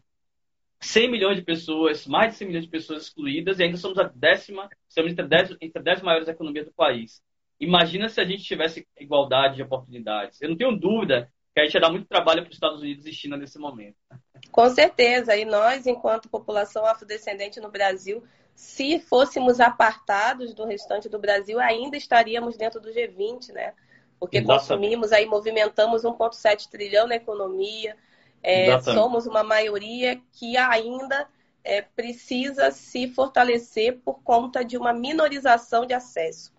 100 0.82 1.10
milhões 1.10 1.38
de 1.38 1.43
pessoas, 1.43 2.05
mais 2.05 2.34
de 2.34 2.39
100 2.39 2.48
milhões 2.48 2.65
de 2.65 2.70
pessoas 2.70 3.03
excluídas, 3.03 3.60
e 3.60 3.63
ainda 3.63 3.77
somos 3.77 3.98
a 3.98 4.03
décima, 4.03 4.70
estamos 4.89 5.12
entre 5.12 5.25
10, 5.25 5.58
entre 5.62 5.82
10 5.82 6.01
maiores 6.01 6.27
economias 6.27 6.65
do 6.65 6.74
país. 6.74 7.22
Imagina 7.60 8.10
se 8.10 8.20
a 8.20 8.25
gente 8.25 8.43
tivesse 8.43 8.86
igualdade 9.00 9.55
de 9.55 9.63
oportunidades. 9.63 10.41
Eu 10.41 10.50
não 10.50 10.58
tenho 10.58 10.77
dúvida 10.77 11.32
que 11.53 11.62
a 11.62 11.63
gente 11.63 11.75
ia 11.75 11.82
dar 11.82 11.89
muito 11.89 12.08
trabalho 12.08 12.41
para 12.41 12.50
os 12.50 12.55
Estados 12.55 12.82
Unidos 12.82 13.05
e 13.05 13.13
China 13.13 13.38
nesse 13.38 13.58
momento. 13.58 13.96
Com 14.51 14.70
certeza. 14.70 15.36
E 15.38 15.46
nós, 15.46 15.88
enquanto 15.88 16.29
população 16.29 16.86
afrodescendente 16.86 17.62
no 17.62 17.72
Brasil, 17.72 18.24
se 18.55 19.00
fôssemos 19.00 19.60
apartados 19.60 20.53
do 20.53 20.65
restante 20.65 21.10
do 21.10 21.19
Brasil, 21.19 21.60
ainda 21.60 21.98
estaríamos 21.98 22.55
dentro 22.57 22.79
do 22.79 22.89
G20, 22.89 23.51
né? 23.51 23.74
porque 24.24 24.38
Exatamente. 24.38 24.62
consumimos 24.62 25.12
aí, 25.12 25.25
movimentamos 25.25 26.03
1,7 26.03 26.69
trilhão 26.69 27.05
na 27.05 27.15
economia, 27.15 27.98
é, 28.41 28.79
somos 28.79 29.27
uma 29.27 29.43
maioria 29.43 30.17
que 30.31 30.55
ainda 30.55 31.27
é, 31.62 31.81
precisa 31.81 32.72
se 32.72 33.10
fortalecer 33.10 34.00
por 34.00 34.24
conta 34.24 34.63
de 34.63 34.77
uma 34.77 34.93
minorização 34.93 35.86
de 35.86 35.93
acesso. 35.93 36.53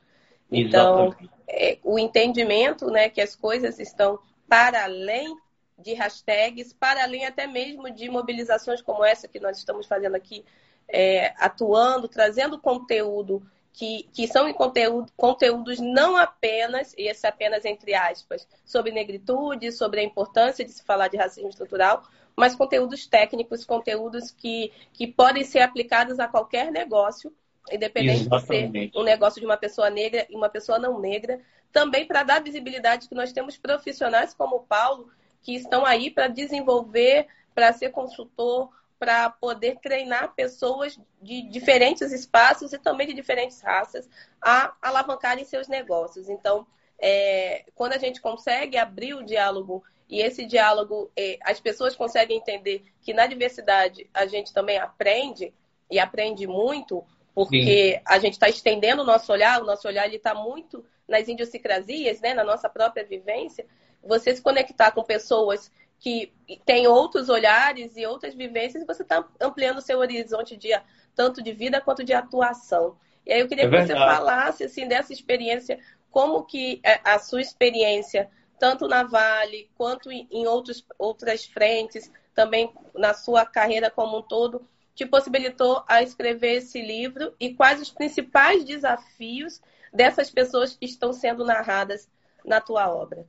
Então, 0.53 1.17
é, 1.49 1.79
o 1.83 1.99
entendimento 1.99 2.91
né, 2.91 3.09
que 3.09 3.23
as 3.23 3.35
coisas 3.35 3.79
estão 3.79 4.19
para 4.47 4.85
além 4.85 5.35
de 5.79 5.95
hashtags, 5.95 6.75
para 6.75 7.03
além 7.03 7.25
até 7.25 7.47
mesmo 7.47 7.91
de 7.91 8.11
mobilizações 8.11 8.83
como 8.83 9.03
essa 9.03 9.27
que 9.27 9.41
nós 9.41 9.57
estamos 9.57 9.87
fazendo 9.87 10.17
aqui, 10.17 10.45
é, 10.89 11.35
atuando, 11.39 12.09
trazendo 12.09 12.59
conteúdo 12.59 13.43
que, 13.75 14.09
que 14.13 14.29
são 14.29 14.49
em 14.49 14.55
conteúdo, 14.55 15.11
conteúdos 15.17 15.81
não 15.81 16.17
apenas, 16.17 16.95
e 16.97 17.09
esse 17.09 17.27
apenas 17.27 17.65
entre 17.65 17.93
aspas, 17.93 18.47
sobre 18.65 18.93
negritude, 18.93 19.73
sobre 19.73 20.01
a 20.01 20.05
importância 20.05 20.65
de 20.65 20.71
se 20.71 20.85
falar 20.85 21.09
de 21.09 21.17
racismo 21.17 21.49
estrutural, 21.49 22.05
mas 22.37 22.55
conteúdos 22.55 23.07
técnicos, 23.07 23.65
conteúdos 23.65 24.31
que, 24.31 24.73
que 24.93 25.07
podem 25.07 25.43
ser 25.45 25.61
aplicados 25.61 26.21
a 26.21 26.29
qualquer 26.29 26.71
negócio, 26.71 27.35
independente 27.71 28.23
Exatamente. 28.23 28.73
de 28.73 28.93
ser 28.93 28.99
um 28.99 29.03
negócio 29.03 29.41
de 29.41 29.47
uma 29.47 29.57
pessoa 29.57 29.91
negra 29.91 30.25
e 30.31 30.37
uma 30.37 30.49
pessoa 30.49 30.79
não 30.79 31.01
negra, 31.01 31.41
também 31.73 32.07
para 32.07 32.23
dar 32.23 32.43
visibilidade 32.43 33.09
que 33.09 33.15
nós 33.15 33.33
temos 33.33 33.57
profissionais 33.57 34.33
como 34.33 34.57
o 34.57 34.63
Paulo, 34.63 35.11
que 35.43 35.57
estão 35.57 35.85
aí 35.85 36.11
para 36.11 36.29
desenvolver, 36.29 37.27
para 37.53 37.73
ser 37.73 37.91
consultor, 37.91 38.71
para 39.05 39.29
poder 39.29 39.77
treinar 39.83 40.35
pessoas 40.35 40.99
de 41.21 41.43
diferentes 41.43 42.11
espaços 42.11 42.73
e 42.73 42.79
também 42.79 43.07
de 43.07 43.13
diferentes 43.13 43.61
raças 43.61 44.09
a 44.41 44.75
alavancarem 44.81 45.45
seus 45.45 45.69
negócios. 45.69 46.31
Então, 46.31 46.67
é, 46.99 47.67
quando 47.75 47.93
a 47.93 47.99
gente 47.99 48.19
consegue 48.19 48.79
abrir 48.79 49.13
o 49.13 49.23
diálogo 49.23 49.85
e 50.09 50.23
esse 50.23 50.47
diálogo, 50.47 51.13
é, 51.15 51.39
as 51.43 51.61
pessoas 51.61 51.95
conseguem 51.95 52.39
entender 52.39 52.83
que 53.03 53.13
na 53.13 53.27
diversidade 53.27 54.09
a 54.15 54.25
gente 54.25 54.55
também 54.55 54.79
aprende 54.79 55.53
e 55.91 55.99
aprende 55.99 56.47
muito, 56.47 57.05
porque 57.35 57.93
Sim. 57.97 58.03
a 58.07 58.19
gente 58.19 58.35
está 58.35 58.49
estendendo 58.49 59.03
o 59.03 59.07
nosso 59.07 59.31
olhar, 59.31 59.61
o 59.61 59.67
nosso 59.67 59.87
olhar 59.87 60.11
está 60.15 60.35
muito 60.35 60.83
nas 61.07 61.29
idiosincrasias, 61.29 62.23
né, 62.23 62.33
na 62.33 62.43
nossa 62.43 62.71
própria 62.71 63.05
vivência. 63.05 63.67
Você 64.03 64.35
se 64.35 64.41
conectar 64.41 64.93
com 64.93 65.05
pessoas 65.05 65.71
que 66.05 66.31
tem 66.67 66.87
outros 66.87 67.31
olhares 67.31 67.97
e 67.97 68.05
outras 68.05 68.35
vivências, 68.35 68.83
e 68.83 68.87
você 68.87 69.03
está 69.03 69.27
ampliando 69.41 69.79
o 69.79 69.81
seu 69.81 70.01
horizonte 70.01 70.55
de 70.55 70.69
tanto 71.15 71.43
de 71.43 71.51
vida 71.51 71.81
quanto 71.81 72.05
de 72.05 72.13
atuação. 72.13 72.99
E 73.25 73.33
aí 73.33 73.41
eu 73.41 73.49
queria 73.49 73.65
é 73.65 73.71
que 73.71 73.87
você 73.87 73.95
falasse 73.95 74.65
assim 74.65 74.87
dessa 74.87 75.15
experiência, 75.15 75.79
como 76.11 76.45
que 76.45 76.79
é 76.85 77.01
a 77.03 77.19
sua 77.19 77.41
experiência, 77.41 78.31
tanto 78.59 78.87
na 78.87 79.03
Vale 79.03 79.71
quanto 79.79 80.13
em 80.13 80.47
outros, 80.47 80.87
outras 80.99 81.47
frentes, 81.47 82.13
também 82.35 82.71
na 82.95 83.15
sua 83.15 83.47
carreira 83.47 83.91
como 83.91 84.19
um 84.19 84.23
todo, 84.23 84.69
te 84.95 85.07
possibilitou 85.07 85.83
a 85.89 86.03
escrever 86.03 86.57
esse 86.57 86.83
livro 86.83 87.35
e 87.41 87.55
quais 87.55 87.81
os 87.81 87.91
principais 87.91 88.63
desafios 88.63 89.59
dessas 89.91 90.31
pessoas 90.31 90.77
que 90.77 90.85
estão 90.85 91.15
sendo 91.15 91.47
narradas 91.47 92.11
na 92.45 92.61
tua 92.61 92.95
obra. 92.95 93.27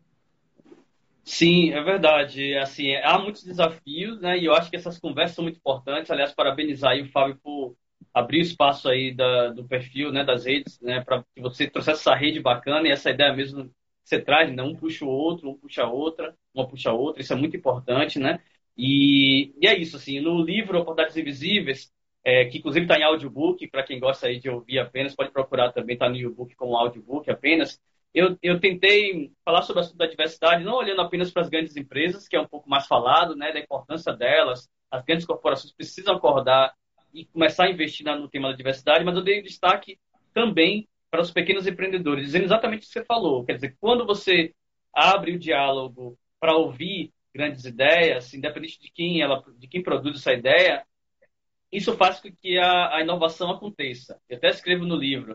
Sim, 1.27 1.72
é 1.72 1.82
verdade. 1.82 2.55
Assim, 2.58 2.96
há 2.98 3.17
muitos 3.17 3.44
desafios, 3.44 4.20
né? 4.22 4.38
E 4.38 4.46
eu 4.46 4.53
acho 4.53 4.70
que 4.70 4.75
essas 4.75 5.00
conversas 5.00 5.36
são 5.36 5.44
muito 5.44 5.58
importantes. 5.58 6.12
Aliás, 6.12 6.34
parabenizar 6.34 6.91
aí 6.91 7.01
o 7.01 7.10
Fábio 7.12 7.38
por 7.41 7.75
abrir 8.13 8.41
espaço 8.41 8.88
aí 8.88 9.13
da, 9.13 9.50
do 9.50 9.67
perfil, 9.67 10.12
né, 10.12 10.24
das 10.24 10.46
redes, 10.46 10.79
né, 10.79 11.01
para 11.03 11.22
que 11.36 11.41
você 11.41 11.70
trouxesse 11.70 12.00
essa 12.01 12.15
rede 12.15 12.39
bacana 12.39 12.88
e 12.88 12.91
essa 12.91 13.10
ideia 13.10 13.34
mesmo 13.34 13.65
que 13.65 13.72
você 14.03 14.22
traz, 14.22 14.53
né? 14.53 14.62
Um 14.63 14.75
puxa 14.75 15.03
o 15.03 15.10
outro, 15.10 15.50
um 15.50 15.55
puxa 15.58 15.84
a 15.84 15.89
outra, 15.91 16.36
uma 16.53 16.67
puxa 16.67 16.91
a 16.91 16.94
outra. 16.94 17.22
Isso 17.22 17.34
é 17.34 17.36
muito 17.36 17.58
importante, 17.58 18.20
né? 18.20 18.39
E, 18.77 19.53
e 19.62 19.67
é 19.67 19.75
isso, 19.77 19.98
assim. 19.98 20.20
No 20.20 20.41
livro 20.44 20.77
Oportunidades 20.79 21.17
Invisíveis, 21.17 21.91
é, 22.24 22.46
que 22.46 22.60
inclusive 22.60 22.86
está 22.86 22.98
em 23.00 23.03
audiobook, 23.03 23.67
para 23.67 23.84
quem 23.84 24.00
gosta 24.00 24.27
aí 24.27 24.39
de 24.39 24.50
ouvir 24.50 24.79
apenas, 24.79 25.15
pode 25.15 25.32
procurar 25.32 25.72
também, 25.72 25.96
está 25.96 26.08
no 26.10 26.15
e-book 26.17 26.55
como 26.55 26.77
audiobook 26.77 27.29
apenas 27.32 27.79
eu, 28.15 28.38
eu 28.41 28.62
tentei 28.62 29.29
falar 29.43 29.62
sobre 29.63 29.81
o 29.81 29.84
assunto 29.84 29.98
da 29.98 30.07
diversidade, 30.07 30.63
não 30.63 30.75
olhando 30.75 31.01
apenas 31.01 31.31
para 31.31 31.41
as 31.41 31.50
grandes 31.50 31.75
empresas, 31.75 32.29
que 32.29 32.36
é 32.38 32.39
um 32.39 32.48
pouco 32.48 32.69
mais 32.69 32.88
falado, 32.88 33.36
né, 33.36 33.51
da 33.51 33.60
importância 33.60 34.13
delas. 34.13 34.69
As 34.89 35.03
grandes 35.03 35.25
corporações 35.25 35.74
precisam 35.74 36.15
acordar 36.15 36.74
e 37.13 37.25
começar 37.25 37.65
a 37.65 37.69
investir 37.69 38.05
no 38.05 38.29
tema 38.29 38.50
da 38.50 38.55
diversidade, 38.55 39.03
mas 39.03 39.17
eu 39.17 39.24
dei 39.24 39.41
destaque 39.41 40.00
também 40.34 40.88
para 41.12 41.22
os 41.22 41.31
pequenos 41.31 41.67
empreendedores, 41.67 42.27
dizendo 42.27 42.45
exatamente 42.45 42.84
o 42.84 42.86
que 42.88 42.93
você 42.93 43.03
falou. 43.03 43.43
Quer 43.43 43.55
dizer, 43.55 43.75
quando 43.81 44.05
você 44.05 44.53
abre 44.93 45.34
o 45.34 45.39
diálogo 45.39 46.17
para 46.39 46.55
ouvir 46.55 47.12
grandes 47.34 47.65
ideias, 47.65 48.34
independente 48.34 48.79
de 48.79 48.89
quem 48.89 49.22
ela, 49.22 49.43
de 49.57 49.67
quem 49.67 49.84
produz 49.84 50.19
essa 50.19 50.31
ideia, 50.31 50.86
isso 51.69 51.98
faz 51.98 52.22
com 52.22 52.31
que 52.31 52.57
a, 52.57 52.95
a 52.95 53.01
inovação 53.01 53.51
aconteça. 53.51 54.17
Eu 54.29 54.38
até 54.38 54.50
escrevo 54.50 54.86
no 54.86 54.95
livro. 54.95 55.34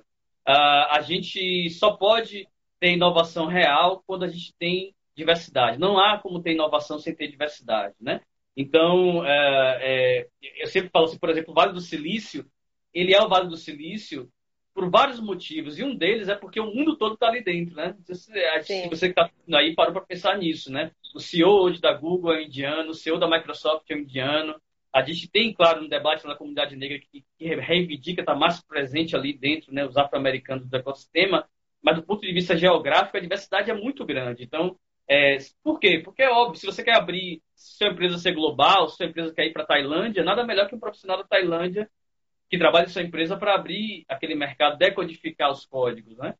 Uh, 0.48 0.88
a 0.90 1.02
gente 1.02 1.68
só 1.70 1.92
pode 1.92 2.48
ter 2.80 2.92
inovação 2.92 3.46
real 3.46 4.02
quando 4.06 4.24
a 4.24 4.28
gente 4.28 4.54
tem 4.58 4.94
diversidade. 5.14 5.78
Não 5.78 5.98
há 5.98 6.18
como 6.18 6.42
ter 6.42 6.52
inovação 6.52 6.98
sem 6.98 7.14
ter 7.14 7.28
diversidade, 7.28 7.94
né? 8.00 8.22
Então, 8.56 9.24
é, 9.24 9.78
é, 9.80 10.28
eu 10.58 10.66
sempre 10.66 10.90
falo 10.90 11.04
assim, 11.04 11.18
por 11.18 11.28
exemplo, 11.28 11.52
o 11.52 11.54
Vale 11.54 11.72
do 11.72 11.80
Silício, 11.80 12.44
ele 12.92 13.14
é 13.14 13.22
o 13.22 13.28
Vale 13.28 13.48
do 13.48 13.56
Silício 13.56 14.30
por 14.74 14.88
vários 14.88 15.20
motivos, 15.20 15.78
e 15.78 15.84
um 15.84 15.94
deles 15.94 16.28
é 16.28 16.34
porque 16.34 16.60
o 16.60 16.72
mundo 16.72 16.96
todo 16.96 17.14
está 17.14 17.28
ali 17.28 17.42
dentro, 17.42 17.74
né? 17.74 17.96
Se, 18.04 18.14
se 18.14 18.88
você 18.88 19.12
que 19.12 19.20
está 19.20 19.30
aí 19.54 19.74
parou 19.74 19.92
para 19.92 20.02
pensar 20.02 20.38
nisso, 20.38 20.72
né? 20.72 20.92
O 21.14 21.20
CEO 21.20 21.62
hoje 21.62 21.80
da 21.80 21.92
Google 21.92 22.34
é 22.34 22.44
indiano, 22.44 22.90
o 22.90 22.94
CEO 22.94 23.18
da 23.18 23.28
Microsoft 23.28 23.90
é 23.90 23.98
indiano, 23.98 24.54
a 24.92 25.02
gente 25.02 25.28
tem, 25.28 25.52
claro, 25.52 25.84
um 25.84 25.88
debate 25.88 26.26
na 26.26 26.34
comunidade 26.34 26.76
negra 26.76 26.98
que, 26.98 27.24
que 27.38 27.54
reivindica 27.54 28.22
estar 28.22 28.32
tá 28.32 28.38
mais 28.38 28.60
presente 28.62 29.14
ali 29.14 29.32
dentro, 29.32 29.72
né, 29.72 29.84
os 29.84 29.96
afro-americanos 29.96 30.66
do 30.66 30.76
ecossistema, 30.76 31.48
mas 31.82 31.96
do 31.96 32.02
ponto 32.02 32.20
de 32.20 32.32
vista 32.32 32.56
geográfico, 32.56 33.16
a 33.16 33.20
diversidade 33.20 33.70
é 33.70 33.74
muito 33.74 34.04
grande. 34.04 34.44
Então, 34.44 34.76
é, 35.08 35.38
por 35.62 35.80
quê? 35.80 36.00
Porque 36.04 36.22
é 36.22 36.30
óbvio, 36.30 36.60
se 36.60 36.66
você 36.66 36.84
quer 36.84 36.96
abrir, 36.96 37.42
se 37.54 37.78
sua 37.78 37.88
empresa 37.88 38.18
ser 38.18 38.32
global, 38.32 38.88
se 38.88 38.96
sua 38.96 39.06
empresa 39.06 39.34
quer 39.34 39.46
ir 39.46 39.52
para 39.52 39.64
a 39.64 39.66
Tailândia, 39.66 40.22
nada 40.22 40.44
melhor 40.44 40.68
que 40.68 40.74
um 40.74 40.80
profissional 40.80 41.18
da 41.18 41.24
Tailândia 41.24 41.90
que 42.48 42.58
trabalhe 42.58 42.86
em 42.86 42.90
sua 42.90 43.02
empresa 43.02 43.36
para 43.36 43.54
abrir 43.54 44.04
aquele 44.08 44.34
mercado, 44.34 44.76
decodificar 44.76 45.50
os 45.50 45.64
códigos, 45.64 46.16
né? 46.16 46.34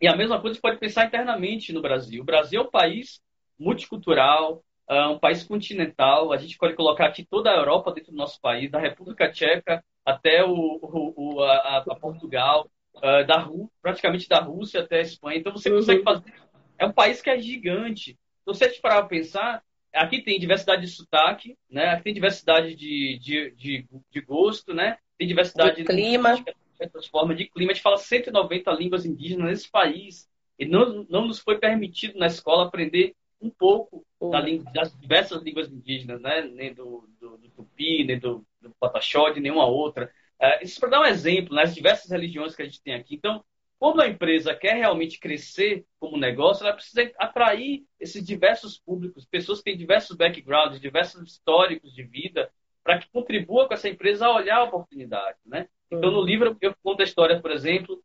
E 0.00 0.08
a 0.08 0.16
mesma 0.16 0.40
coisa 0.40 0.54
você 0.54 0.60
pode 0.62 0.78
pensar 0.78 1.06
internamente 1.06 1.74
no 1.74 1.82
Brasil. 1.82 2.22
O 2.22 2.24
Brasil 2.24 2.62
é 2.62 2.64
um 2.64 2.70
país 2.70 3.20
multicultural, 3.58 4.64
é 4.88 5.06
um 5.08 5.18
país 5.18 5.44
continental. 5.44 6.32
A 6.32 6.38
gente 6.38 6.56
pode 6.56 6.74
colocar 6.74 7.06
aqui 7.06 7.22
toda 7.24 7.50
a 7.50 7.56
Europa 7.56 7.92
dentro 7.92 8.10
do 8.12 8.16
nosso 8.16 8.40
país, 8.40 8.70
da 8.70 8.78
República 8.78 9.30
Tcheca 9.30 9.84
até 10.04 10.42
o, 10.42 10.54
o, 10.54 11.12
o 11.16 11.42
a, 11.42 11.84
a 11.86 11.96
Portugal 11.96 12.70
uh, 12.96 13.26
da 13.26 13.48
praticamente 13.82 14.28
da 14.28 14.40
Rússia 14.40 14.80
até 14.80 14.98
a 14.98 15.02
Espanha. 15.02 15.38
Então 15.38 15.52
você 15.52 15.70
uhum. 15.70 15.76
consegue 15.76 16.02
fazer. 16.02 16.32
É 16.78 16.86
um 16.86 16.92
país 16.92 17.20
que 17.20 17.30
é 17.30 17.38
gigante. 17.38 18.18
Então, 18.42 18.54
se 18.54 18.64
a 18.64 18.68
gente 18.68 18.80
parar 18.80 19.00
para 19.00 19.08
pensar, 19.08 19.62
aqui 19.92 20.22
tem 20.22 20.40
diversidade 20.40 20.82
de 20.82 20.88
sotaque, 20.88 21.56
né? 21.70 21.90
Aqui 21.90 22.04
tem 22.04 22.14
diversidade 22.14 22.74
de, 22.74 23.18
de, 23.18 23.50
de, 23.52 23.86
de 24.10 24.20
gosto, 24.22 24.72
né? 24.72 24.96
Tem 25.18 25.28
diversidade 25.28 25.76
de 25.76 25.84
clima. 25.84 26.42
transforma 26.90 27.34
de 27.34 27.46
clima. 27.46 27.72
A 27.72 27.74
gente 27.74 27.82
fala 27.82 27.98
190 27.98 28.70
línguas 28.72 29.04
indígenas 29.04 29.50
nesse 29.50 29.70
país. 29.70 30.28
E 30.58 30.66
não, 30.66 31.06
não 31.08 31.26
nos 31.26 31.38
foi 31.38 31.58
permitido 31.58 32.18
na 32.18 32.26
escola 32.26 32.66
aprender 32.66 33.14
um 33.40 33.50
pouco 33.50 34.04
da 34.30 34.40
língua, 34.40 34.70
das 34.72 34.94
diversas 34.98 35.42
línguas 35.42 35.70
indígenas, 35.70 36.20
né? 36.20 36.42
nem 36.42 36.74
do, 36.74 37.08
do, 37.18 37.38
do 37.38 37.48
Tupi, 37.50 38.04
nem 38.04 38.18
do, 38.18 38.44
do 38.60 38.70
Pataxó, 38.78 39.30
de 39.30 39.40
nenhuma 39.40 39.66
outra. 39.66 40.12
Uh, 40.40 40.64
isso 40.64 40.80
para 40.80 40.88
dar 40.88 41.00
um 41.02 41.06
exemplo, 41.06 41.54
nas 41.54 41.68
né? 41.68 41.74
diversas 41.74 42.10
religiões 42.10 42.56
que 42.56 42.62
a 42.62 42.64
gente 42.64 42.82
tem 42.82 42.94
aqui. 42.94 43.14
Então, 43.14 43.44
quando 43.80 44.02
a 44.02 44.08
empresa 44.08 44.54
quer 44.54 44.74
realmente 44.74 45.18
crescer 45.18 45.86
como 45.98 46.18
negócio, 46.18 46.64
ela 46.64 46.74
precisa 46.74 47.10
atrair 47.18 47.84
esses 47.98 48.24
diversos 48.24 48.78
públicos, 48.78 49.24
pessoas 49.24 49.58
que 49.58 49.64
têm 49.64 49.76
diversos 49.76 50.16
backgrounds, 50.16 50.80
diversos 50.80 51.22
históricos 51.26 51.92
de 51.94 52.02
vida, 52.02 52.50
para 52.84 52.98
que 52.98 53.10
contribua 53.10 53.66
com 53.66 53.74
essa 53.74 53.88
empresa 53.88 54.26
a 54.26 54.34
olhar 54.34 54.56
a 54.56 54.64
oportunidade. 54.64 55.38
Né? 55.46 55.66
Então, 55.90 56.10
no 56.10 56.22
livro, 56.22 56.56
eu 56.60 56.74
conto 56.82 57.00
a 57.00 57.04
história, 57.04 57.40
por 57.40 57.50
exemplo, 57.50 58.02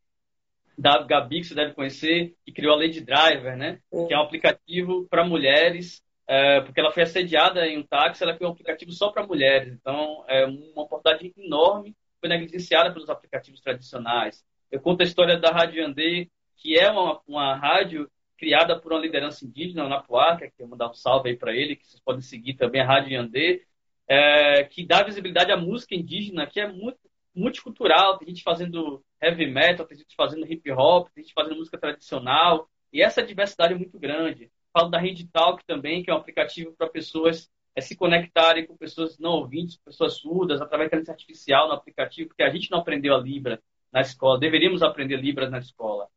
da 0.77 1.01
Gabi, 1.03 1.41
que 1.41 1.47
você 1.47 1.55
deve 1.55 1.73
conhecer, 1.73 2.35
que 2.45 2.53
criou 2.53 2.73
a 2.73 2.77
Lady 2.77 3.01
Driver, 3.01 3.57
né? 3.57 3.79
que 4.07 4.13
é 4.13 4.17
um 4.17 4.23
aplicativo 4.23 5.07
para 5.09 5.25
mulheres, 5.25 6.01
é, 6.27 6.61
porque 6.61 6.79
ela 6.79 6.91
foi 6.91 7.03
assediada 7.03 7.67
em 7.67 7.77
um 7.77 7.83
táxi, 7.83 8.23
ela 8.23 8.35
criou 8.35 8.49
um 8.49 8.53
aplicativo 8.53 8.91
só 8.91 9.11
para 9.11 9.27
mulheres. 9.27 9.73
Então, 9.73 10.23
é 10.27 10.45
uma 10.45 10.83
oportunidade 10.83 11.33
enorme, 11.37 11.95
foi 12.25 12.29
negligenciada 12.29 12.91
pelos 12.91 13.09
aplicativos 13.09 13.61
tradicionais. 13.61 14.43
Eu 14.71 14.81
conto 14.81 15.01
a 15.01 15.03
história 15.03 15.37
da 15.37 15.51
Rádio 15.51 15.85
Andê, 15.85 16.27
que 16.57 16.77
é 16.77 16.89
uma, 16.89 17.21
uma 17.27 17.55
rádio 17.55 18.09
criada 18.35 18.79
por 18.79 18.91
uma 18.91 18.99
liderança 18.99 19.45
indígena, 19.45 19.87
na 19.87 20.01
Puaca, 20.01 20.47
que 20.47 20.53
eu 20.59 20.65
vou 20.65 20.69
mandar 20.69 20.89
um 20.89 20.93
salve 20.93 21.29
aí 21.29 21.37
para 21.37 21.55
ele, 21.55 21.75
que 21.75 21.85
vocês 21.85 22.01
podem 22.03 22.21
seguir 22.21 22.55
também, 22.55 22.81
a 22.81 22.85
Rádio 22.85 23.19
Andê, 23.19 23.63
é, 24.07 24.63
que 24.63 24.85
dá 24.85 25.03
visibilidade 25.03 25.51
à 25.51 25.57
música 25.57 25.93
indígena, 25.93 26.47
que 26.47 26.59
é 26.59 26.67
muito 26.67 26.97
multicultural, 27.33 28.17
tem 28.17 28.29
gente 28.29 28.43
fazendo 28.43 29.03
heavy 29.21 29.45
metal, 29.45 29.85
tem 29.85 29.97
gente 29.97 30.15
fazendo 30.15 30.51
hip 30.51 30.71
hop, 30.71 31.09
tem 31.13 31.23
gente 31.23 31.33
fazendo 31.33 31.57
música 31.57 31.77
tradicional, 31.77 32.67
e 32.91 33.03
essa 33.03 33.21
diversidade 33.21 33.73
é 33.73 33.77
muito 33.77 33.99
grande. 33.99 34.49
Falo 34.73 34.89
da 34.89 34.97
Rede 34.97 35.27
Talk 35.27 35.63
também, 35.65 36.01
que 36.01 36.09
é 36.09 36.13
um 36.13 36.17
aplicativo 36.17 36.73
para 36.75 36.89
pessoas 36.89 37.49
é, 37.75 37.81
se 37.81 37.95
conectarem 37.95 38.65
com 38.65 38.77
pessoas 38.77 39.19
não 39.19 39.31
ouvintes, 39.31 39.77
pessoas 39.77 40.17
surdas, 40.17 40.61
através 40.61 40.89
da 40.89 40.97
inteligência 40.97 41.11
artificial 41.11 41.67
no 41.67 41.73
aplicativo, 41.73 42.29
porque 42.29 42.43
a 42.43 42.49
gente 42.49 42.71
não 42.71 42.79
aprendeu 42.79 43.13
a 43.13 43.19
Libra 43.19 43.61
na 43.91 44.01
escola, 44.01 44.39
deveríamos 44.39 44.81
aprender 44.81 45.17
Libras 45.17 45.51
na 45.51 45.59
escola. 45.59 46.07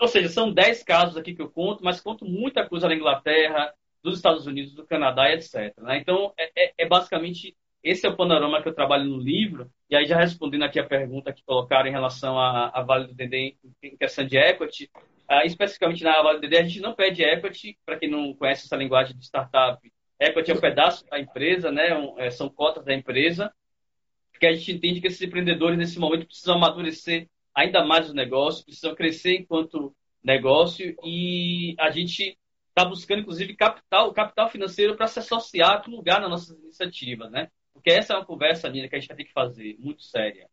Ou 0.00 0.08
seja, 0.08 0.28
são 0.28 0.52
10 0.52 0.82
casos 0.82 1.16
aqui 1.16 1.34
que 1.34 1.42
eu 1.42 1.50
conto, 1.50 1.84
mas 1.84 2.00
conto 2.00 2.24
muita 2.24 2.68
coisa 2.68 2.88
da 2.88 2.94
Inglaterra, 2.94 3.72
dos 4.02 4.16
Estados 4.16 4.46
Unidos, 4.46 4.74
do 4.74 4.86
Canadá 4.86 5.32
etc. 5.32 5.72
Né? 5.78 5.98
Então, 5.98 6.32
é, 6.36 6.50
é, 6.56 6.74
é, 6.78 6.86
basicamente 6.86 7.56
esse 7.82 8.06
é 8.06 8.08
o 8.08 8.16
panorama 8.16 8.62
que 8.62 8.68
eu 8.68 8.74
trabalho 8.74 9.04
no 9.04 9.18
livro. 9.18 9.70
E 9.90 9.94
aí, 9.94 10.06
já 10.06 10.18
respondendo 10.18 10.62
aqui 10.62 10.80
a 10.80 10.86
pergunta 10.86 11.32
que 11.32 11.44
colocaram 11.44 11.86
em 11.86 11.92
relação 11.92 12.38
à 12.38 12.82
Vale 12.82 13.08
do 13.08 13.14
Dendê 13.14 13.56
em 13.82 13.96
questão 13.96 14.26
de 14.26 14.38
equity, 14.38 14.90
uh, 15.30 15.44
especificamente 15.44 16.02
na 16.02 16.22
Vale 16.22 16.38
do 16.38 16.40
Dendê, 16.42 16.58
a 16.58 16.64
gente 16.64 16.80
não 16.80 16.94
pede 16.94 17.22
equity, 17.22 17.78
para 17.84 17.98
quem 17.98 18.10
não 18.10 18.32
conhece 18.34 18.64
essa 18.64 18.76
linguagem 18.76 19.14
de 19.16 19.24
startup, 19.24 19.78
equity 20.20 20.50
é 20.50 20.54
um 20.54 20.60
pedaço 20.60 21.04
da 21.06 21.18
empresa, 21.18 21.70
né? 21.70 21.96
Um, 21.96 22.18
é, 22.18 22.30
são 22.30 22.48
cotas 22.48 22.84
da 22.84 22.94
empresa 22.94 23.52
porque 24.34 24.46
a 24.46 24.52
gente 24.52 24.72
entende 24.72 25.00
que 25.00 25.06
esses 25.06 25.22
empreendedores, 25.22 25.78
nesse 25.78 25.98
momento, 25.98 26.26
precisam 26.26 26.56
amadurecer 26.56 27.28
ainda 27.54 27.84
mais 27.84 28.10
o 28.10 28.14
negócio, 28.14 28.64
precisam 28.64 28.94
crescer 28.94 29.36
enquanto 29.36 29.94
negócio 30.22 30.94
e 31.04 31.76
a 31.78 31.90
gente 31.90 32.36
está 32.68 32.84
buscando, 32.84 33.20
inclusive, 33.20 33.54
capital, 33.54 34.12
capital 34.12 34.50
financeiro 34.50 34.96
para 34.96 35.06
se 35.06 35.20
associar 35.20 35.84
com 35.84 35.92
lugar 35.92 36.20
nas 36.20 36.30
nossas 36.30 36.58
iniciativas, 36.58 37.30
né? 37.30 37.48
Porque 37.72 37.90
essa 37.90 38.12
é 38.12 38.16
uma 38.16 38.26
conversa, 38.26 38.68
Nina, 38.68 38.88
que 38.88 38.96
a 38.96 38.98
gente 38.98 39.08
vai 39.08 39.16
ter 39.16 39.24
que 39.24 39.32
fazer, 39.32 39.76
muito 39.78 40.02
séria. 40.02 40.48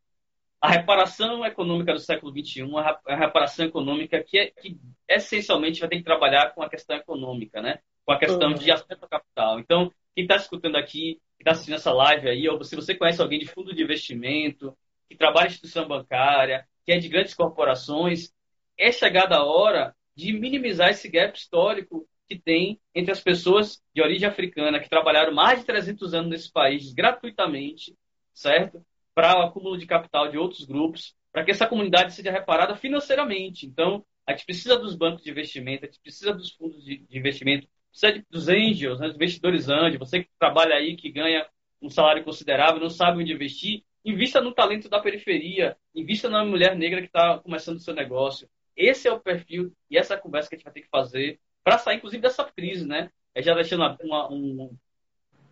A 0.61 0.69
reparação 0.69 1.43
econômica 1.43 1.91
do 1.91 1.99
século 1.99 2.31
XXI, 2.31 2.61
a 3.07 3.15
reparação 3.15 3.65
econômica 3.65 4.23
que, 4.23 4.37
é, 4.37 4.51
que 4.51 4.79
essencialmente 5.09 5.79
vai 5.79 5.89
ter 5.89 5.97
que 5.97 6.03
trabalhar 6.03 6.53
com 6.53 6.61
a 6.61 6.69
questão 6.69 6.95
econômica, 6.95 7.61
né? 7.63 7.79
Com 8.05 8.13
a 8.13 8.19
questão 8.19 8.49
uhum. 8.49 8.55
de 8.55 8.71
acesso 8.71 9.03
ao 9.03 9.09
capital. 9.09 9.59
Então, 9.59 9.91
quem 10.15 10.23
está 10.23 10.35
escutando 10.35 10.75
aqui 10.75 11.21
que 11.37 11.43
está 11.43 11.51
assistindo 11.51 11.75
essa 11.75 11.91
live 11.91 12.29
aí, 12.29 12.47
ou 12.47 12.63
se 12.63 12.75
você 12.75 12.93
conhece 12.93 13.21
alguém 13.21 13.39
de 13.39 13.47
fundo 13.47 13.73
de 13.73 13.81
investimento, 13.81 14.77
que 15.09 15.15
trabalha 15.15 15.47
em 15.47 15.49
instituição 15.49 15.87
bancária, 15.87 16.67
que 16.85 16.91
é 16.91 16.99
de 16.99 17.09
grandes 17.09 17.33
corporações, 17.33 18.31
é 18.77 18.91
chegada 18.91 19.37
a 19.37 19.43
hora 19.43 19.95
de 20.15 20.33
minimizar 20.33 20.89
esse 20.89 21.09
gap 21.09 21.37
histórico 21.37 22.07
que 22.27 22.39
tem 22.39 22.79
entre 22.93 23.11
as 23.11 23.19
pessoas 23.19 23.81
de 23.93 24.01
origem 24.01 24.27
africana 24.27 24.79
que 24.79 24.89
trabalharam 24.89 25.33
mais 25.33 25.59
de 25.59 25.65
300 25.65 26.13
anos 26.13 26.29
nesse 26.29 26.51
país 26.51 26.93
gratuitamente, 26.93 27.95
certo? 28.33 28.85
Para 29.13 29.39
o 29.39 29.41
acúmulo 29.43 29.77
de 29.77 29.85
capital 29.85 30.29
de 30.29 30.37
outros 30.37 30.63
grupos, 30.63 31.15
para 31.31 31.43
que 31.43 31.51
essa 31.51 31.67
comunidade 31.67 32.13
seja 32.13 32.31
reparada 32.31 32.75
financeiramente. 32.75 33.65
Então, 33.65 34.05
a 34.25 34.31
gente 34.31 34.45
precisa 34.45 34.77
dos 34.77 34.95
bancos 34.95 35.23
de 35.23 35.31
investimento, 35.31 35.85
a 35.85 35.87
gente 35.87 35.99
precisa 35.99 36.33
dos 36.33 36.51
fundos 36.51 36.83
de 36.83 37.05
investimento, 37.11 37.67
precisa 37.91 38.25
dos 38.29 38.47
angels, 38.47 38.99
né, 38.99 39.07
dos 39.07 39.15
investidores 39.15 39.69
anjos. 39.69 39.99
Você 39.99 40.23
que 40.23 40.29
trabalha 40.39 40.75
aí, 40.75 40.95
que 40.95 41.11
ganha 41.11 41.45
um 41.81 41.89
salário 41.89 42.23
considerável, 42.23 42.79
não 42.79 42.89
sabe 42.89 43.21
onde 43.21 43.33
investir, 43.33 43.83
invista 44.03 44.41
no 44.41 44.53
talento 44.53 44.89
da 44.89 44.99
periferia, 44.99 45.77
invista 45.93 46.29
na 46.29 46.43
mulher 46.45 46.75
negra 46.75 47.01
que 47.01 47.07
está 47.07 47.39
começando 47.39 47.77
o 47.77 47.81
seu 47.81 47.93
negócio. 47.93 48.49
Esse 48.75 49.07
é 49.07 49.11
o 49.11 49.19
perfil 49.19 49.71
e 49.89 49.97
essa 49.97 50.17
conversa 50.17 50.49
que 50.49 50.55
a 50.55 50.57
gente 50.57 50.65
vai 50.65 50.73
ter 50.73 50.81
que 50.81 50.89
fazer 50.89 51.39
para 51.63 51.77
sair, 51.77 51.97
inclusive, 51.97 52.21
dessa 52.21 52.43
crise, 52.45 52.87
né? 52.87 53.11
É 53.35 53.41
já 53.41 53.53
deixando 53.53 53.83
uma, 54.01 54.31
um, 54.31 54.75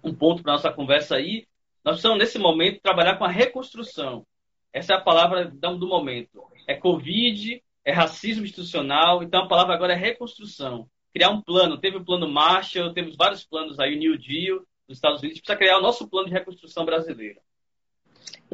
um 0.04 0.14
ponto 0.14 0.42
para 0.42 0.54
nossa 0.54 0.72
conversa 0.72 1.16
aí. 1.16 1.46
Nós 1.84 1.96
precisamos, 1.96 2.18
nesse 2.18 2.40
momento, 2.40 2.82
trabalhar 2.82 3.18
com 3.18 3.26
a 3.26 3.30
reconstrução. 3.30 4.26
Essa 4.74 4.94
é 4.94 4.96
a 4.96 5.02
palavra 5.02 5.46
do 5.46 5.88
momento. 5.88 6.44
É 6.68 6.76
Covid, 6.76 7.62
é 7.86 7.92
racismo 7.92 8.44
institucional, 8.44 9.24
então 9.24 9.44
a 9.44 9.48
palavra 9.48 9.76
agora 9.76 9.94
é 9.94 9.96
reconstrução 9.96 10.90
criar 11.14 11.30
um 11.30 11.42
plano. 11.42 11.78
Teve 11.78 11.98
o 11.98 12.06
plano 12.06 12.28
Marshall, 12.28 12.94
temos 12.94 13.16
vários 13.16 13.44
planos 13.44 13.80
aí, 13.80 13.96
o 13.96 14.00
New 14.00 14.18
Deal 14.18 14.60
dos 14.88 14.98
Estados 14.98 15.22
Unidos, 15.22 15.40
precisa 15.40 15.58
criar 15.58 15.78
o 15.78 15.82
nosso 15.82 16.08
plano 16.08 16.28
de 16.28 16.34
reconstrução 16.34 16.84
brasileira. 16.84 17.40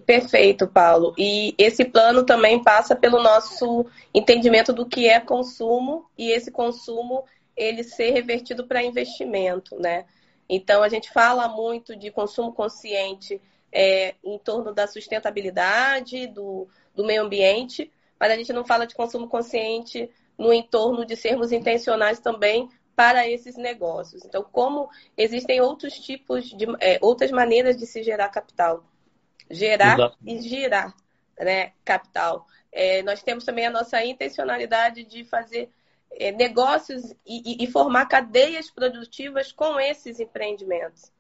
Perfeito, 0.06 0.68
Paulo. 0.68 1.13
E 1.18 1.56
esse 1.58 1.86
plano 1.86 2.26
também 2.26 2.62
passa 2.62 2.96
pelo 2.96 3.22
nosso 3.22 3.86
entendimento 4.13 4.74
do 4.74 4.86
que 4.86 5.08
é 5.08 5.20
consumo 5.20 6.10
e 6.18 6.30
esse 6.30 6.52
consumo 6.52 7.24
ele 7.56 7.84
ser 7.84 8.12
revertido 8.12 8.68
para 8.68 8.84
investimento, 8.84 9.80
né? 9.80 10.06
Então 10.50 10.84
a 10.84 10.89
gente 10.89 11.12
fala 11.12 11.48
muito 11.48 11.96
de 11.96 12.12
consumo 12.12 12.54
consciente 12.54 13.41
é, 13.72 14.15
em 14.24 14.38
torno 14.38 14.74
da 14.74 14.86
sustentabilidade, 14.86 16.28
do, 16.28 16.68
do 16.94 17.06
meio 17.06 17.24
ambiente, 17.24 17.91
mas 18.20 18.32
a 18.32 18.36
gente 18.36 18.54
não 18.54 18.65
fala 18.65 18.86
de 18.86 18.94
consumo 18.94 19.28
consciente 19.28 20.10
no 20.38 20.54
entorno 20.54 21.06
de 21.06 21.15
sermos 21.15 21.52
intencionais 21.52 22.19
também 22.19 22.69
para 22.95 23.28
esses 23.28 23.56
negócios. 23.58 24.24
Então, 24.24 24.43
como 24.43 24.89
existem 25.17 25.60
outros 25.60 26.00
tipos 26.00 26.45
de 26.45 26.65
é, 26.80 26.98
outras 27.02 27.32
maneiras 27.32 27.78
de 27.78 27.86
se 27.86 28.02
gerar 28.02 28.30
capital, 28.30 28.84
gerar 29.50 29.95
Exato. 30.00 30.17
e 30.26 30.41
girar, 30.41 30.95
né, 31.38 31.74
capital. 31.84 32.48
É, 32.71 33.02
nós 33.04 33.21
temos 33.21 33.43
também 33.43 33.65
a 33.65 33.71
nossa 33.71 34.04
intencionalidade 34.04 35.04
de 35.04 35.24
fazer 35.26 35.69
é, 36.12 36.32
negócios 36.32 37.12
e, 37.26 37.63
e, 37.63 37.63
e, 37.63 37.67
formar 37.67 38.06
cadeias 38.06 38.69
produtivas 38.69 39.52
com 39.52 39.80
esses 39.80 40.19
empreendimentos. 40.19 41.12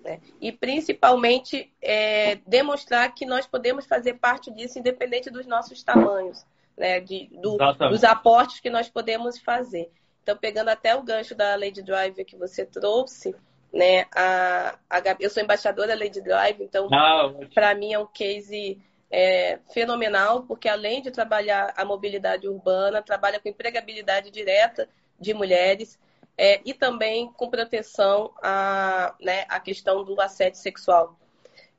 Né? 0.00 0.20
E 0.40 0.50
principalmente 0.50 1.72
é, 1.82 2.36
demonstrar 2.46 3.14
que 3.14 3.26
nós 3.26 3.46
podemos 3.46 3.86
fazer 3.86 4.14
parte 4.14 4.50
disso 4.50 4.78
independente 4.78 5.30
dos 5.30 5.46
nossos 5.46 5.82
tamanhos 5.82 6.44
né, 6.80 6.98
de, 6.98 7.28
do, 7.34 7.58
dos 7.90 8.02
aportes 8.02 8.58
que 8.58 8.70
nós 8.70 8.88
podemos 8.88 9.38
fazer. 9.38 9.92
Então, 10.22 10.34
pegando 10.34 10.70
até 10.70 10.96
o 10.96 11.02
gancho 11.02 11.34
da 11.34 11.54
Lady 11.54 11.82
Drive 11.82 12.24
que 12.24 12.36
você 12.36 12.64
trouxe, 12.64 13.36
né, 13.70 14.06
a, 14.14 14.78
a 14.88 15.16
eu 15.20 15.28
sou 15.28 15.42
embaixadora 15.42 15.88
da 15.88 15.94
Lady 15.94 16.22
Drive, 16.22 16.62
então, 16.62 16.88
ah, 16.90 17.30
para 17.54 17.74
mim 17.74 17.92
é 17.92 17.98
um 17.98 18.06
case 18.06 18.80
é, 19.10 19.58
fenomenal, 19.74 20.44
porque 20.44 20.70
além 20.70 21.02
de 21.02 21.10
trabalhar 21.10 21.74
a 21.76 21.84
mobilidade 21.84 22.48
urbana, 22.48 23.02
trabalha 23.02 23.38
com 23.38 23.50
empregabilidade 23.50 24.30
direta 24.30 24.88
de 25.18 25.34
mulheres 25.34 25.98
é, 26.38 26.62
e 26.64 26.72
também 26.72 27.30
com 27.32 27.50
proteção 27.50 28.32
à, 28.42 29.14
né, 29.20 29.44
à 29.50 29.60
questão 29.60 30.02
do 30.02 30.18
assédio 30.18 30.58
sexual. 30.58 31.14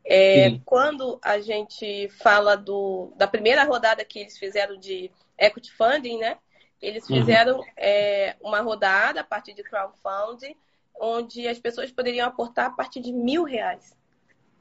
É, 0.04 0.60
quando 0.66 1.20
a 1.24 1.40
gente 1.40 2.10
fala 2.10 2.56
do, 2.56 3.14
da 3.16 3.28
primeira 3.28 3.64
rodada 3.64 4.04
que 4.04 4.20
eles 4.20 4.38
fizeram 4.38 4.78
de 4.78 5.12
equity 5.38 5.72
funding, 5.74 6.18
né? 6.18 6.38
Eles 6.82 7.08
uhum. 7.08 7.18
fizeram 7.18 7.60
uhum. 7.60 7.66
é, 7.78 8.36
uma 8.42 8.62
rodada 8.62 9.22
a 9.22 9.24
partir 9.24 9.54
de 9.54 9.64
crowdfunding, 9.64 10.56
onde 11.00 11.48
as 11.48 11.60
pessoas 11.60 11.92
poderiam 11.92 12.28
aportar 12.28 12.68
a 12.68 12.72
partir 12.72 13.00
de 13.00 13.12
mil 13.12 13.44
reais. 13.44 13.96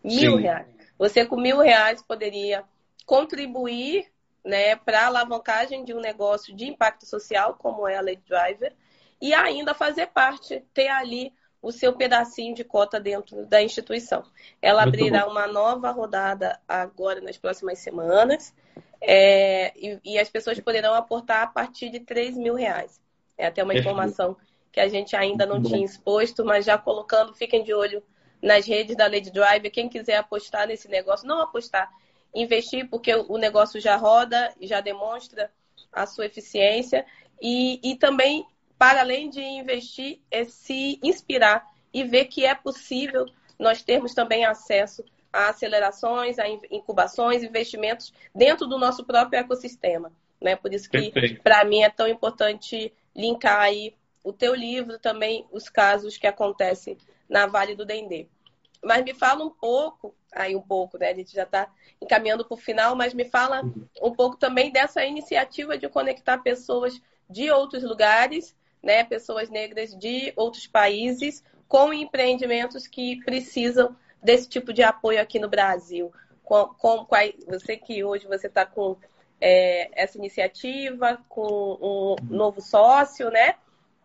Mil 0.04 0.36
Sim. 0.36 0.42
reais. 0.42 0.66
Você 0.98 1.24
com 1.24 1.36
mil 1.36 1.58
reais 1.58 2.02
poderia 2.02 2.64
contribuir 3.06 4.06
né, 4.44 4.76
para 4.76 5.02
a 5.02 5.06
alavancagem 5.06 5.84
de 5.84 5.94
um 5.94 6.00
negócio 6.00 6.54
de 6.54 6.66
impacto 6.66 7.06
social, 7.06 7.54
como 7.58 7.88
é 7.88 7.96
a 7.96 8.02
Lady 8.02 8.22
Driver, 8.26 8.74
e 9.20 9.34
ainda 9.34 9.74
fazer 9.74 10.08
parte, 10.08 10.62
ter 10.72 10.88
ali 10.88 11.32
o 11.62 11.70
seu 11.70 11.92
pedacinho 11.92 12.54
de 12.54 12.64
cota 12.64 12.98
dentro 12.98 13.44
da 13.46 13.62
instituição. 13.62 14.24
Ela 14.62 14.82
Muito 14.82 14.96
abrirá 14.96 15.24
bom. 15.24 15.32
uma 15.32 15.46
nova 15.46 15.90
rodada 15.90 16.58
agora 16.66 17.20
nas 17.20 17.36
próximas 17.36 17.78
semanas. 17.78 18.54
é, 19.00 19.72
e, 19.76 19.98
e, 20.04 20.18
as 20.18 20.28
pessoas 20.28 20.60
poderão 20.60 20.94
aportar 20.94 21.42
a 21.42 21.46
partir 21.46 21.90
de 21.90 22.00
3 22.00 22.36
mil 22.36 22.54
reais. 22.54 23.00
É 23.36 23.46
até 23.46 23.62
uma 23.62 23.74
informação 23.74 24.36
que 24.70 24.80
a 24.80 24.88
gente 24.88 25.16
ainda 25.16 25.46
não 25.46 25.62
tinha 25.62 25.84
exposto, 25.84 26.44
mas 26.44 26.64
já 26.64 26.76
colocando, 26.78 27.34
fiquem 27.34 27.64
de 27.64 27.72
olho 27.72 28.02
nas 28.42 28.66
redes 28.66 28.96
da 28.96 29.06
Lady 29.06 29.30
Drive. 29.30 29.70
Quem 29.70 29.88
quiser 29.88 30.16
apostar 30.16 30.66
nesse 30.66 30.88
negócio, 30.88 31.26
não 31.26 31.40
apostar, 31.40 31.90
investir, 32.34 32.88
porque 32.88 33.14
o 33.14 33.36
negócio 33.36 33.80
já 33.80 33.96
roda, 33.96 34.54
já 34.60 34.80
demonstra 34.80 35.50
a 35.92 36.06
sua 36.06 36.26
eficiência. 36.26 37.04
E, 37.40 37.80
e 37.82 37.96
também, 37.96 38.46
para 38.80 39.00
além 39.00 39.28
de 39.28 39.42
investir, 39.42 40.20
é 40.30 40.42
se 40.44 40.98
inspirar 41.02 41.70
e 41.92 42.02
ver 42.02 42.24
que 42.24 42.46
é 42.46 42.54
possível 42.54 43.26
nós 43.58 43.82
termos 43.82 44.14
também 44.14 44.46
acesso 44.46 45.04
a 45.30 45.50
acelerações, 45.50 46.38
a 46.38 46.48
incubações, 46.48 47.42
investimentos 47.42 48.10
dentro 48.34 48.66
do 48.66 48.78
nosso 48.78 49.04
próprio 49.04 49.38
ecossistema. 49.38 50.10
Né? 50.40 50.56
Por 50.56 50.72
isso 50.72 50.88
que, 50.88 51.12
para 51.44 51.62
mim, 51.62 51.82
é 51.82 51.90
tão 51.90 52.08
importante 52.08 52.90
linkar 53.14 53.60
aí 53.60 53.94
o 54.24 54.32
teu 54.32 54.54
livro 54.54 54.98
também, 54.98 55.46
os 55.52 55.68
casos 55.68 56.16
que 56.16 56.26
acontecem 56.26 56.96
na 57.28 57.46
Vale 57.46 57.74
do 57.74 57.84
Dendê. 57.84 58.28
Mas 58.82 59.04
me 59.04 59.12
fala 59.12 59.44
um 59.44 59.50
pouco, 59.50 60.14
aí 60.32 60.56
um 60.56 60.62
pouco, 60.62 60.96
né? 60.96 61.10
A 61.10 61.14
gente 61.14 61.34
já 61.34 61.42
está 61.42 61.68
encaminhando 62.00 62.46
para 62.46 62.54
o 62.54 62.58
final, 62.58 62.96
mas 62.96 63.12
me 63.12 63.26
fala 63.26 63.60
um 64.00 64.14
pouco 64.14 64.38
também 64.38 64.72
dessa 64.72 65.04
iniciativa 65.04 65.76
de 65.76 65.86
conectar 65.86 66.38
pessoas 66.38 66.98
de 67.28 67.50
outros 67.50 67.82
lugares, 67.82 68.56
né? 68.82 69.04
Pessoas 69.04 69.50
negras 69.50 69.96
de 69.96 70.32
outros 70.36 70.66
países 70.66 71.44
com 71.68 71.92
empreendimentos 71.92 72.86
que 72.86 73.22
precisam 73.24 73.96
desse 74.22 74.48
tipo 74.48 74.72
de 74.72 74.82
apoio 74.82 75.20
aqui 75.20 75.38
no 75.38 75.48
Brasil. 75.48 76.12
Com, 76.42 76.66
com, 76.66 77.06
você 77.46 77.76
que 77.76 78.02
hoje 78.02 78.26
você 78.26 78.48
está 78.48 78.66
com 78.66 78.96
é, 79.40 79.90
essa 79.94 80.18
iniciativa, 80.18 81.18
com 81.28 81.78
um 81.80 82.34
novo 82.34 82.60
sócio, 82.60 83.30
né? 83.30 83.54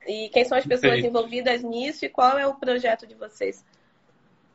E 0.08 0.30
quem 0.30 0.46
são 0.46 0.58
as 0.58 0.66
pessoas 0.66 1.02
Sim. 1.02 1.08
envolvidas 1.08 1.64
nisso 1.64 2.06
e 2.06 2.10
qual 2.10 2.38
é 2.38 2.46
o 2.46 2.56
projeto 2.56 3.08
de 3.08 3.16
vocês? 3.16 3.66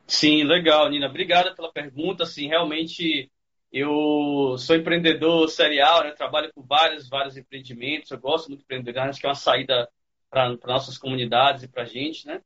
Sim, 0.07 0.43
legal, 0.43 0.89
Nina. 0.89 1.07
Obrigada 1.07 1.53
pela 1.53 1.71
pergunta. 1.71 2.25
Sim, 2.25 2.47
realmente 2.47 3.29
eu 3.71 4.57
sou 4.57 4.75
empreendedor 4.75 5.47
serial, 5.49 6.03
né? 6.03 6.11
trabalho 6.11 6.51
com 6.53 6.61
vários, 6.61 7.09
vários 7.09 7.37
empreendimentos. 7.37 8.11
Eu 8.11 8.19
gosto 8.19 8.47
muito 8.47 8.59
de 8.59 8.63
empreender, 8.63 8.97
acho 8.97 9.19
que 9.19 9.25
é 9.25 9.29
uma 9.29 9.35
saída 9.35 9.89
para 10.31 10.57
nossas 10.65 10.97
comunidades 10.97 11.63
e 11.63 11.67
para 11.67 11.83
a 11.83 11.85
gente, 11.85 12.25
né? 12.25 12.41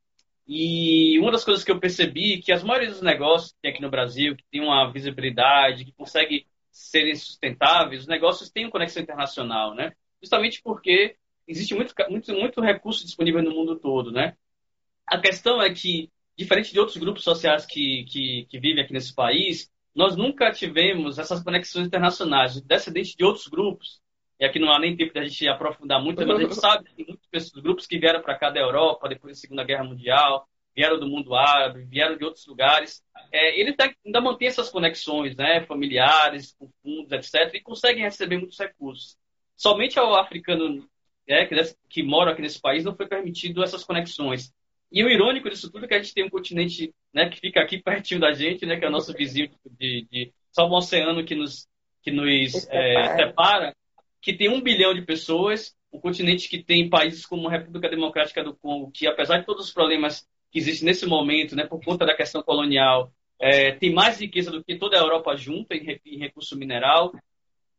E 0.46 1.18
uma 1.20 1.32
das 1.32 1.44
coisas 1.44 1.64
que 1.64 1.70
eu 1.70 1.80
percebi 1.80 2.34
é 2.34 2.42
que 2.42 2.52
as 2.52 2.62
maiores 2.62 2.90
dos 2.90 3.02
negócios 3.02 3.52
que 3.52 3.58
tem 3.62 3.70
aqui 3.70 3.80
no 3.80 3.90
Brasil, 3.90 4.36
que 4.36 4.44
tem 4.50 4.60
uma 4.60 4.92
visibilidade, 4.92 5.84
que 5.84 5.92
consegue 5.92 6.46
serem 6.70 7.14
sustentáveis, 7.14 8.02
os 8.02 8.06
negócios 8.06 8.50
têm 8.50 8.64
uma 8.64 8.70
conexão 8.70 9.02
internacional, 9.02 9.74
né? 9.74 9.92
Justamente 10.20 10.60
porque 10.62 11.16
existe 11.46 11.74
muito, 11.74 11.94
muito, 12.10 12.32
muito 12.34 12.60
recurso 12.60 13.04
disponível 13.04 13.42
no 13.42 13.52
mundo 13.52 13.76
todo, 13.76 14.10
né? 14.10 14.36
A 15.06 15.18
questão 15.20 15.62
é 15.62 15.72
que, 15.72 16.10
diferente 16.36 16.72
de 16.72 16.80
outros 16.80 16.96
grupos 16.96 17.22
sociais 17.22 17.64
que, 17.64 18.04
que, 18.04 18.46
que 18.50 18.58
vivem 18.58 18.82
aqui 18.82 18.92
nesse 18.92 19.14
país, 19.14 19.70
nós 19.94 20.16
nunca 20.16 20.50
tivemos 20.52 21.18
essas 21.18 21.42
conexões 21.42 21.86
internacionais, 21.86 22.60
descendentes 22.60 23.14
de 23.14 23.24
outros 23.24 23.46
grupos 23.46 24.00
e 24.38 24.44
aqui 24.44 24.58
não 24.58 24.70
há 24.70 24.78
nem 24.78 24.96
tempo 24.96 25.12
de 25.12 25.18
a 25.18 25.24
gente 25.24 25.48
aprofundar 25.48 26.02
muito, 26.02 26.26
mas 26.26 26.38
a 26.38 26.42
gente 26.42 26.54
sabe 26.54 26.84
que 26.94 27.04
muitos 27.06 27.50
grupos 27.52 27.86
que 27.86 27.98
vieram 27.98 28.20
para 28.20 28.38
cá 28.38 28.50
da 28.50 28.60
Europa 28.60 29.08
depois 29.08 29.36
da 29.36 29.40
Segunda 29.40 29.64
Guerra 29.64 29.84
Mundial, 29.84 30.46
vieram 30.76 31.00
do 31.00 31.08
mundo 31.08 31.34
árabe, 31.34 31.84
vieram 31.84 32.18
de 32.18 32.24
outros 32.24 32.46
lugares. 32.46 33.02
É, 33.32 33.58
eles 33.58 33.74
ainda 34.04 34.20
mantêm 34.20 34.46
essas 34.46 34.68
conexões 34.68 35.34
né, 35.34 35.62
familiares, 35.62 36.54
com 36.58 36.70
fundos, 36.82 37.10
etc., 37.12 37.54
e 37.54 37.62
conseguem 37.62 38.02
receber 38.02 38.36
muitos 38.36 38.58
recursos. 38.58 39.16
Somente 39.56 39.98
ao 39.98 40.14
africano 40.14 40.86
é, 41.26 41.46
que, 41.46 41.54
que 41.88 42.02
mora 42.02 42.32
aqui 42.32 42.42
nesse 42.42 42.60
país 42.60 42.84
não 42.84 42.94
foi 42.94 43.06
permitido 43.08 43.64
essas 43.64 43.84
conexões. 43.84 44.52
E 44.92 45.02
o 45.02 45.08
irônico 45.08 45.48
disso 45.48 45.72
tudo 45.72 45.86
é 45.86 45.88
que 45.88 45.94
a 45.94 46.02
gente 46.02 46.12
tem 46.12 46.24
um 46.24 46.30
continente 46.30 46.94
né, 47.12 47.28
que 47.30 47.40
fica 47.40 47.60
aqui 47.60 47.78
pertinho 47.82 48.20
da 48.20 48.32
gente, 48.32 48.66
né, 48.66 48.76
que 48.76 48.84
é 48.84 48.88
o 48.88 48.92
nosso 48.92 49.14
vizinho 49.14 49.50
de, 49.78 50.06
de 50.10 50.32
só 50.52 50.68
um 50.68 50.74
oceano 50.74 51.24
que 51.24 51.34
nos, 51.34 51.66
que 52.02 52.10
nos 52.10 52.68
é, 52.68 53.16
separa 53.16 53.74
que 54.26 54.32
tem 54.32 54.48
um 54.48 54.60
bilhão 54.60 54.92
de 54.92 55.02
pessoas, 55.02 55.72
um 55.92 56.00
continente 56.00 56.48
que 56.48 56.60
tem 56.60 56.90
países 56.90 57.24
como 57.24 57.46
a 57.46 57.50
República 57.52 57.88
Democrática 57.88 58.42
do 58.42 58.56
Congo, 58.56 58.90
que 58.90 59.06
apesar 59.06 59.38
de 59.38 59.46
todos 59.46 59.66
os 59.66 59.72
problemas 59.72 60.26
que 60.50 60.58
existem 60.58 60.84
nesse 60.84 61.06
momento, 61.06 61.54
né, 61.54 61.64
por 61.64 61.80
conta 61.80 62.04
da 62.04 62.12
questão 62.12 62.42
colonial, 62.42 63.12
é, 63.38 63.70
tem 63.76 63.94
mais 63.94 64.20
riqueza 64.20 64.50
do 64.50 64.64
que 64.64 64.74
toda 64.74 64.96
a 64.96 65.00
Europa 65.00 65.36
junta 65.36 65.76
em, 65.76 66.00
em 66.04 66.18
recurso 66.18 66.58
mineral. 66.58 67.14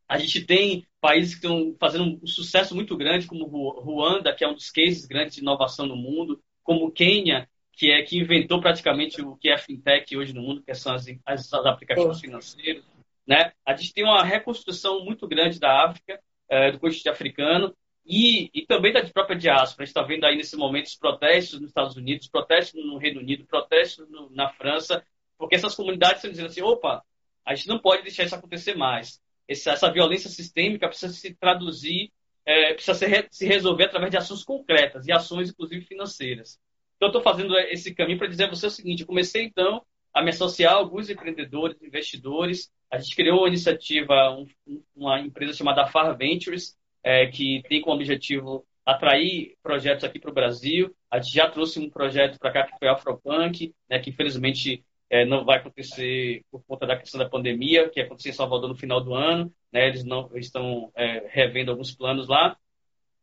A 0.07 0.17
gente 0.17 0.45
tem 0.45 0.87
países 1.01 1.35
que 1.35 1.45
estão 1.45 1.75
fazendo 1.77 2.17
um 2.23 2.25
sucesso 2.25 2.73
muito 2.73 2.95
grande, 2.95 3.27
como 3.27 3.45
Ruanda, 3.81 4.33
que 4.33 4.45
é 4.45 4.47
um 4.47 4.53
dos 4.53 4.71
cases 4.71 5.05
grandes 5.05 5.35
de 5.35 5.41
inovação 5.41 5.85
no 5.85 5.97
mundo, 5.97 6.41
como 6.63 6.89
Quênia, 6.93 7.49
que 7.73 7.91
é 7.91 8.01
que 8.03 8.17
inventou 8.17 8.61
praticamente 8.61 9.21
o 9.21 9.35
que 9.35 9.49
é 9.49 9.55
a 9.55 9.57
fintech 9.57 10.15
hoje 10.15 10.31
no 10.31 10.43
mundo, 10.43 10.63
que 10.63 10.73
são 10.73 10.93
as, 10.93 11.07
as, 11.25 11.53
as 11.53 11.65
aplicativos 11.65 12.21
financeiros. 12.21 12.85
Né? 13.27 13.51
A 13.65 13.75
gente 13.75 13.93
tem 13.93 14.05
uma 14.05 14.23
reconstrução 14.23 15.03
muito 15.03 15.27
grande 15.27 15.59
da 15.59 15.83
África 15.83 16.17
é, 16.49 16.71
do 16.71 16.79
continente 16.79 17.09
africano 17.09 17.75
e, 18.05 18.49
e 18.53 18.65
também 18.65 18.93
da 18.93 19.03
própria 19.03 19.37
diáspora. 19.37 19.83
A 19.83 19.85
gente 19.85 19.95
está 19.95 20.01
vendo 20.01 20.25
aí 20.25 20.35
nesse 20.35 20.55
momento 20.55 20.85
os 20.85 20.95
protestos 20.95 21.59
nos 21.59 21.69
Estados 21.69 21.95
Unidos, 21.97 22.27
protestos 22.27 22.83
no 22.83 22.97
Reino 22.97 23.19
Unido, 23.19 23.45
protestos 23.45 24.09
no, 24.09 24.29
na 24.31 24.49
França, 24.49 25.03
porque 25.37 25.55
essas 25.55 25.75
comunidades 25.75 26.17
estão 26.17 26.31
dizendo 26.31 26.47
assim: 26.47 26.61
opa, 26.61 27.03
a 27.45 27.53
gente 27.53 27.67
não 27.67 27.79
pode 27.79 28.03
deixar 28.03 28.23
isso 28.23 28.35
acontecer 28.35 28.75
mais. 28.75 29.21
Essa, 29.47 29.71
essa 29.71 29.91
violência 29.91 30.29
sistêmica 30.29 30.87
precisa 30.87 31.13
se 31.13 31.33
traduzir, 31.35 32.11
é, 32.45 32.73
precisa 32.73 32.93
se, 32.93 33.27
se 33.29 33.45
resolver 33.45 33.85
através 33.85 34.11
de 34.11 34.17
ações 34.17 34.43
concretas 34.43 35.07
e 35.07 35.11
ações, 35.11 35.49
inclusive, 35.49 35.85
financeiras. 35.85 36.59
Então, 36.95 37.07
eu 37.07 37.19
estou 37.19 37.21
fazendo 37.21 37.57
esse 37.57 37.93
caminho 37.93 38.17
para 38.17 38.27
dizer 38.27 38.45
a 38.45 38.49
você 38.49 38.67
o 38.67 38.71
seguinte: 38.71 39.01
eu 39.01 39.07
comecei 39.07 39.43
então 39.43 39.85
a 40.17 40.23
me 40.23 40.31
associar 40.31 40.73
a 40.73 40.77
alguns 40.77 41.09
empreendedores, 41.11 41.79
investidores, 41.81 42.71
a 42.91 42.97
gente 42.97 43.15
criou 43.15 43.39
uma 43.39 43.47
iniciativa, 43.47 44.31
um, 44.31 44.47
uma 44.95 45.19
empresa 45.19 45.53
chamada 45.53 45.85
Far 45.85 46.17
Ventures, 46.17 46.75
é, 47.03 47.27
que 47.27 47.61
tem 47.69 47.81
como 47.81 47.97
objetivo 47.97 48.65
atrair 48.83 49.55
projetos 49.61 50.03
aqui 50.03 50.17
para 50.19 50.31
o 50.31 50.33
Brasil. 50.33 50.95
A 51.11 51.19
gente 51.19 51.35
já 51.35 51.47
trouxe 51.47 51.79
um 51.79 51.89
projeto 51.89 52.39
para 52.39 52.51
cá 52.51 52.63
que 52.63 52.79
foi 52.79 52.87
Afropunk, 52.87 53.75
né, 53.87 53.99
que 53.99 54.09
infelizmente 54.09 54.83
é, 55.07 55.23
não 55.23 55.45
vai 55.45 55.59
acontecer 55.59 56.43
por 56.49 56.63
conta 56.65 56.87
da 56.87 56.97
questão 56.97 57.19
da 57.19 57.29
pandemia, 57.29 57.87
que 57.89 58.01
aconteceu 58.01 58.31
em 58.31 58.35
Salvador 58.35 58.69
no 58.69 58.75
final 58.75 58.99
do 58.99 59.13
ano. 59.13 59.53
Né, 59.71 59.87
eles 59.87 60.03
não 60.03 60.31
estão 60.35 60.91
é, 60.95 61.27
revendo 61.29 61.69
alguns 61.69 61.93
planos 61.93 62.27
lá. 62.27 62.57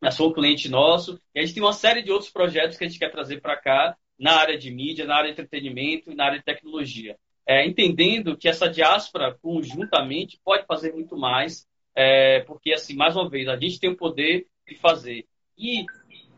Mas 0.01 0.17
foi 0.17 0.29
um 0.29 0.33
cliente 0.33 0.69
nosso. 0.69 1.21
E 1.35 1.41
a 1.41 1.43
gente 1.43 1.55
tem 1.55 1.63
uma 1.63 1.73
série 1.73 2.03
de 2.03 2.13
outros 2.13 2.31
projetos 2.31 2.77
que 2.79 2.85
a 2.85 2.89
gente 2.89 3.01
quer 3.01 3.11
trazer 3.11 3.41
para 3.41 3.57
cá 3.57 3.97
na 4.19 4.37
área 4.37 4.57
de 4.57 4.71
mídia, 4.71 5.05
na 5.05 5.17
área 5.17 5.27
de 5.27 5.33
entretenimento 5.33 6.11
e 6.11 6.15
na 6.15 6.27
área 6.27 6.39
de 6.39 6.45
tecnologia 6.45 7.17
é, 7.47 7.67
entendendo 7.67 8.37
que 8.37 8.49
essa 8.49 8.69
diáspora 8.69 9.37
conjuntamente 9.41 10.41
pode 10.43 10.65
fazer 10.67 10.93
muito 10.93 11.17
mais, 11.17 11.67
é, 11.95 12.41
porque, 12.41 12.73
assim, 12.73 12.95
mais 12.97 13.15
uma 13.17 13.29
vez, 13.29 13.49
a 13.49 13.57
gente 13.57 13.79
tem 13.79 13.91
o 13.91 13.97
poder 13.97 14.47
de 14.67 14.75
fazer. 14.77 15.27
E 15.57 15.85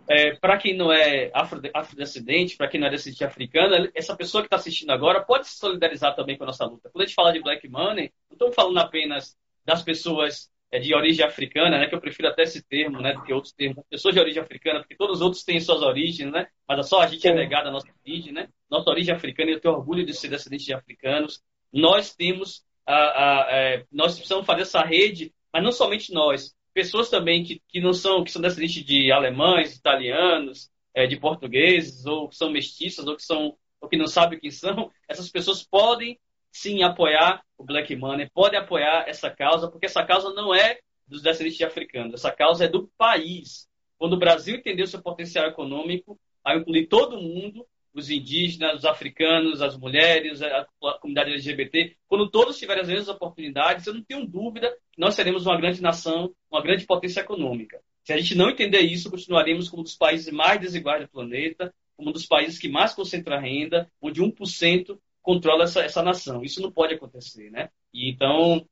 é, 0.09 0.35
para 0.35 0.59
quem 0.59 0.77
não 0.77 0.93
é 0.93 1.31
afrodescendente, 1.73 2.57
para 2.57 2.69
quem 2.69 2.81
não 2.81 2.89
é 2.89 2.91
descendente 2.91 3.25
africano, 3.25 3.89
essa 3.95 4.17
pessoa 4.17 4.43
que 4.43 4.47
está 4.47 4.57
assistindo 4.57 4.91
agora 4.91 5.23
pode 5.23 5.49
se 5.49 5.57
solidarizar 5.57 6.15
também 6.15 6.37
com 6.37 6.45
a 6.45 6.49
nossa 6.49 6.67
luta. 6.67 6.91
Quando 6.91 7.03
a 7.03 7.07
gente 7.07 7.15
fala 7.15 7.33
de 7.33 7.41
Black 7.41 7.69
Money, 7.69 8.13
não 8.29 8.35
estamos 8.35 8.55
falando 8.55 8.79
apenas 8.79 9.37
das 9.65 9.83
pessoas 9.83 10.51
é, 10.71 10.79
de 10.79 10.95
origem 10.95 11.25
africana, 11.25 11.79
né, 11.79 11.87
que 11.87 11.95
eu 11.95 12.01
prefiro 12.01 12.29
até 12.29 12.43
esse 12.43 12.63
termo, 12.63 13.01
né, 13.01 13.13
do 13.13 13.23
que 13.23 13.33
outros 13.33 13.53
termos, 13.53 13.85
pessoas 13.89 14.15
de 14.15 14.21
origem 14.21 14.43
africana, 14.43 14.81
porque 14.81 14.97
todos 14.97 15.17
os 15.17 15.23
outros 15.23 15.45
têm 15.45 15.61
suas 15.61 15.83
origens, 15.83 16.31
né, 16.31 16.49
mas 16.69 16.89
só 16.89 17.01
a 17.01 17.07
gente 17.07 17.27
é 17.27 17.35
negada 17.35 17.69
a 17.69 17.73
nossa 17.73 17.89
origem, 18.05 18.33
né, 18.33 18.49
nossa 18.71 18.91
origem 18.91 19.15
africana, 19.15 19.51
e 19.51 19.55
eu 19.55 19.61
tenho 19.61 19.75
orgulho 19.75 20.05
de 20.05 20.15
ser 20.15 20.29
descendente 20.29 20.65
de 20.65 20.75
africanos. 20.75 21.41
Nós 21.73 22.15
temos, 22.15 22.65
a, 22.85 22.95
a, 22.95 23.45
a, 23.45 23.53
é, 23.53 23.85
nós 23.93 24.15
precisamos 24.15 24.47
fazer 24.47 24.63
essa 24.63 24.83
rede, 24.83 25.33
mas 25.53 25.63
não 25.63 25.73
somente 25.73 26.13
nós, 26.13 26.55
pessoas 26.75 27.09
também 27.09 27.43
que, 27.43 27.63
que 27.69 27.81
não 27.81 27.95
são, 27.95 28.23
que 28.23 28.31
são 28.31 28.43
descendentes 28.43 28.85
de 28.85 29.11
alemães, 29.11 29.75
italianos, 29.75 30.71
é, 30.95 31.07
de 31.07 31.17
portugueses, 31.17 32.05
ou 32.07 32.29
que 32.29 32.37
são 32.37 32.51
mestiças, 32.51 33.07
ou 33.07 33.17
que 33.17 33.23
são, 33.23 33.57
ou 33.81 33.89
que 33.89 33.97
não 33.97 34.07
sabem 34.07 34.39
quem 34.39 34.51
são, 34.51 34.91
essas 35.09 35.31
pessoas 35.31 35.63
podem 35.63 36.19
sim 36.57 36.83
apoiar 36.83 37.43
o 37.59 37.65
Black 37.65 37.95
Money, 37.95 38.31
pode 38.33 38.57
apoiar 38.57 39.05
essa 39.07 39.31
causa, 39.31 39.69
porque 39.69 39.87
essa 39.87 40.05
causa 40.05 40.33
não 40.33 40.55
é 40.55 40.79
dos 41.07 41.23
descendentes 41.23 41.59
de 41.59 41.65
africanos, 41.65 42.15
essa 42.15 42.33
causa 42.33 42.65
é 42.65 42.69
do 42.69 42.91
país. 42.97 43.69
Quando 43.99 44.15
o 44.15 44.19
Brasil 44.19 44.57
entendeu 44.57 44.87
seu 44.87 45.01
potencial 45.01 45.47
econômico, 45.47 46.19
a 46.45 46.57
incluir 46.57 46.87
todo 46.87 47.21
mundo, 47.21 47.67
os 47.95 48.11
indígenas, 48.11 48.79
os 48.81 48.85
africanos, 48.85 49.63
as 49.63 49.77
mulheres, 49.77 50.43
a 50.43 50.67
comunidade 51.01 51.33
LGBT, 51.33 51.97
quando 52.07 52.31
todos 52.31 52.59
tiverem 52.59 52.83
as 52.83 52.89
mesmas 52.89 53.09
oportunidades, 53.09 53.87
eu 53.87 53.95
não 53.95 54.03
tenho 54.03 54.27
dúvida 54.27 54.71
que 54.93 55.01
nós 55.01 55.15
seremos 55.15 55.47
uma 55.47 55.57
grande 55.57 55.81
nação, 55.81 56.35
uma 56.51 56.63
grande 56.63 56.85
potência 56.85 57.21
econômica. 57.21 57.81
Se 58.05 58.13
a 58.13 58.19
gente 58.19 58.35
não 58.35 58.51
entender 58.51 58.81
isso, 58.81 59.11
continuaremos 59.11 59.69
como 59.69 59.81
um 59.81 59.85
dos 59.85 59.97
países 59.97 60.33
mais 60.33 60.61
desiguais 60.61 61.03
do 61.03 61.09
planeta, 61.09 61.75
como 61.97 62.11
um 62.11 62.13
dos 62.13 62.27
países 62.27 62.59
que 62.59 62.69
mais 62.69 62.95
concentra 62.95 63.41
renda, 63.41 63.91
onde 64.01 64.23
1% 64.23 64.99
controla 65.27 65.65
essa, 65.65 65.81
essa 65.83 66.03
nação. 66.05 66.45
Isso 66.45 66.63
não 66.63 66.71
pode 66.71 66.95
acontecer, 66.95 67.51
né? 67.51 67.69
E 67.93 68.09
então, 68.09 68.65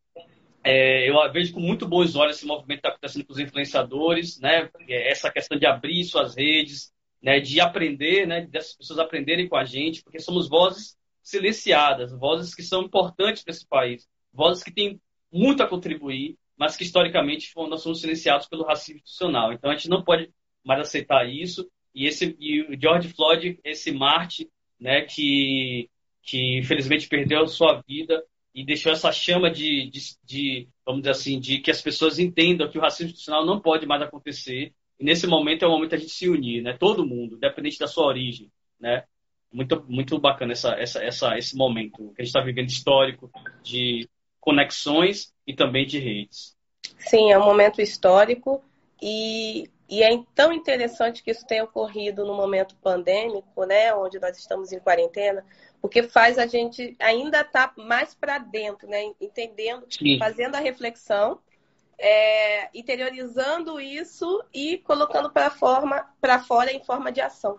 é, 0.63 1.11
eu 1.11 1.17
vejo 1.33 1.53
com 1.53 1.59
muito 1.59 1.87
bons 1.87 2.15
olhos 2.15 2.37
esse 2.37 2.47
movimento 2.47 2.81
que 2.81 2.87
está 2.87 2.91
acontecendo 2.91 3.27
com 3.27 3.33
os 3.33 3.41
influenciadores, 3.41 4.39
né? 4.39 4.71
Essa 4.89 5.33
questão 5.33 5.59
de 5.59 5.67
abrir 5.67 6.05
suas 6.05 6.37
redes, 6.37 6.93
né? 7.21 7.41
De 7.41 7.61
aprender, 7.61 8.25
né? 8.25 8.47
Dessas 8.47 8.77
pessoas 8.77 9.01
aprenderem 9.01 9.49
com 9.49 9.57
a 9.57 9.65
gente, 9.65 10.01
porque 10.05 10.21
somos 10.21 10.49
vozes 10.49 10.97
silenciadas, 11.25 12.13
vozes 12.13 12.55
que 12.55 12.63
são 12.63 12.83
importantes 12.83 13.43
para 13.43 13.51
esse 13.51 13.67
país, 13.67 14.07
vozes 14.33 14.63
que 14.63 14.73
têm 14.73 15.01
muito 15.33 15.61
a 15.61 15.67
contribuir, 15.67 16.39
mas 16.57 16.77
que 16.77 16.85
historicamente 16.85 17.51
nós 17.57 17.83
somos 17.83 18.01
silenciados 18.01 18.47
pelo 18.47 18.63
racismo 18.63 19.01
institucional. 19.01 19.53
Então 19.53 19.73
a 19.73 19.75
gente 19.75 19.89
não 19.89 20.05
pode 20.05 20.31
mais 20.63 20.81
aceitar 20.81 21.29
isso. 21.29 21.69
E 21.93 22.07
esse 22.07 22.37
e 22.39 22.63
o 22.63 22.81
George 22.81 23.09
Floyd, 23.09 23.59
esse 23.65 23.91
Marte, 23.91 24.49
né? 24.79 25.01
Que 25.03 25.91
que 26.25 26.59
infelizmente 26.59 27.09
perdeu 27.09 27.43
a 27.43 27.47
sua 27.47 27.83
vida 27.87 28.23
e 28.55 28.65
deixou 28.65 28.93
essa 28.93 29.11
chama 29.11 29.51
de, 29.51 29.91
de, 29.91 30.01
de, 30.25 30.69
vamos 30.87 31.03
dizer 31.03 31.11
assim, 31.11 31.41
de 31.41 31.59
que 31.59 31.71
as 31.71 31.83
pessoas 31.83 32.19
entendam 32.19 32.69
que 32.69 32.79
o 32.79 32.81
racismo 32.81 33.07
institucional 33.07 33.45
não 33.45 33.61
pode 33.61 33.85
mais 33.85 34.01
acontecer. 34.01 34.73
E 34.99 35.05
nesse 35.05 35.27
momento 35.27 35.65
é 35.65 35.69
o 35.69 35.71
momento 35.71 35.91
da 35.91 35.97
gente 35.97 36.13
se 36.13 36.29
unir, 36.29 36.63
né? 36.63 36.77
Todo 36.79 37.07
mundo, 37.07 37.37
independente 37.37 37.79
da 37.79 37.89
sua 37.89 38.07
origem, 38.07 38.51
né? 38.79 39.05
Muito, 39.53 39.85
muito 39.89 40.19
bacana 40.19 40.53
essa, 40.53 40.73
essa, 40.75 41.03
essa, 41.03 41.37
esse 41.37 41.57
momento 41.57 42.13
que 42.15 42.23
a 42.23 42.25
gente 42.25 42.29
está 42.29 42.41
vivendo 42.41 42.69
histórico 42.69 43.31
de 43.63 44.09
conexões 44.41 45.33
e 45.47 45.55
também 45.55 45.87
de 45.87 45.99
redes. 45.99 46.57
Sim, 46.99 47.33
é 47.33 47.39
um 47.39 47.45
momento 47.45 47.81
histórico 47.81 48.63
e, 49.03 49.69
e 49.89 50.03
é 50.03 50.11
tão 50.35 50.53
interessante 50.53 51.23
que 51.23 51.31
isso 51.31 51.47
tenha 51.47 51.65
ocorrido 51.65 52.25
no 52.25 52.35
momento 52.35 52.77
pandêmico, 52.77 53.65
né? 53.65 53.95
Onde 53.95 54.19
nós 54.19 54.39
estamos 54.39 54.73
em 54.73 54.79
quarentena, 54.79 55.45
porque 55.81 56.03
faz 56.03 56.39
a 56.39 56.47
gente 56.47 56.97
ainda 56.99 57.43
estar 57.43 57.69
tá 57.69 57.83
mais 57.83 58.15
para 58.15 58.39
dentro, 58.39 58.89
né? 58.89 59.13
Entendendo, 59.21 59.87
Sim. 59.91 60.19
fazendo 60.19 60.55
a 60.55 60.61
reflexão, 60.61 61.39
é, 61.99 62.71
interiorizando 62.75 63.79
isso 63.79 64.43
e 64.53 64.79
colocando 64.79 65.31
para 65.31 65.51
forma 65.51 66.09
para 66.21 66.39
fora 66.39 66.73
em 66.73 66.83
forma 66.83 67.13
de 67.13 67.21
ação. 67.21 67.59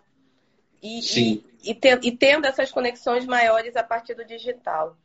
E, 0.81 0.99
e, 0.99 1.45
e, 1.63 1.75
te, 1.75 1.99
e, 2.03 2.11
tendo 2.11 2.45
essas 2.45 2.71
conexões 2.71 3.25
maiores 3.25 3.75
a 3.75 3.83
partir 3.83 4.15
do 4.15 4.25
digital. 4.25 4.97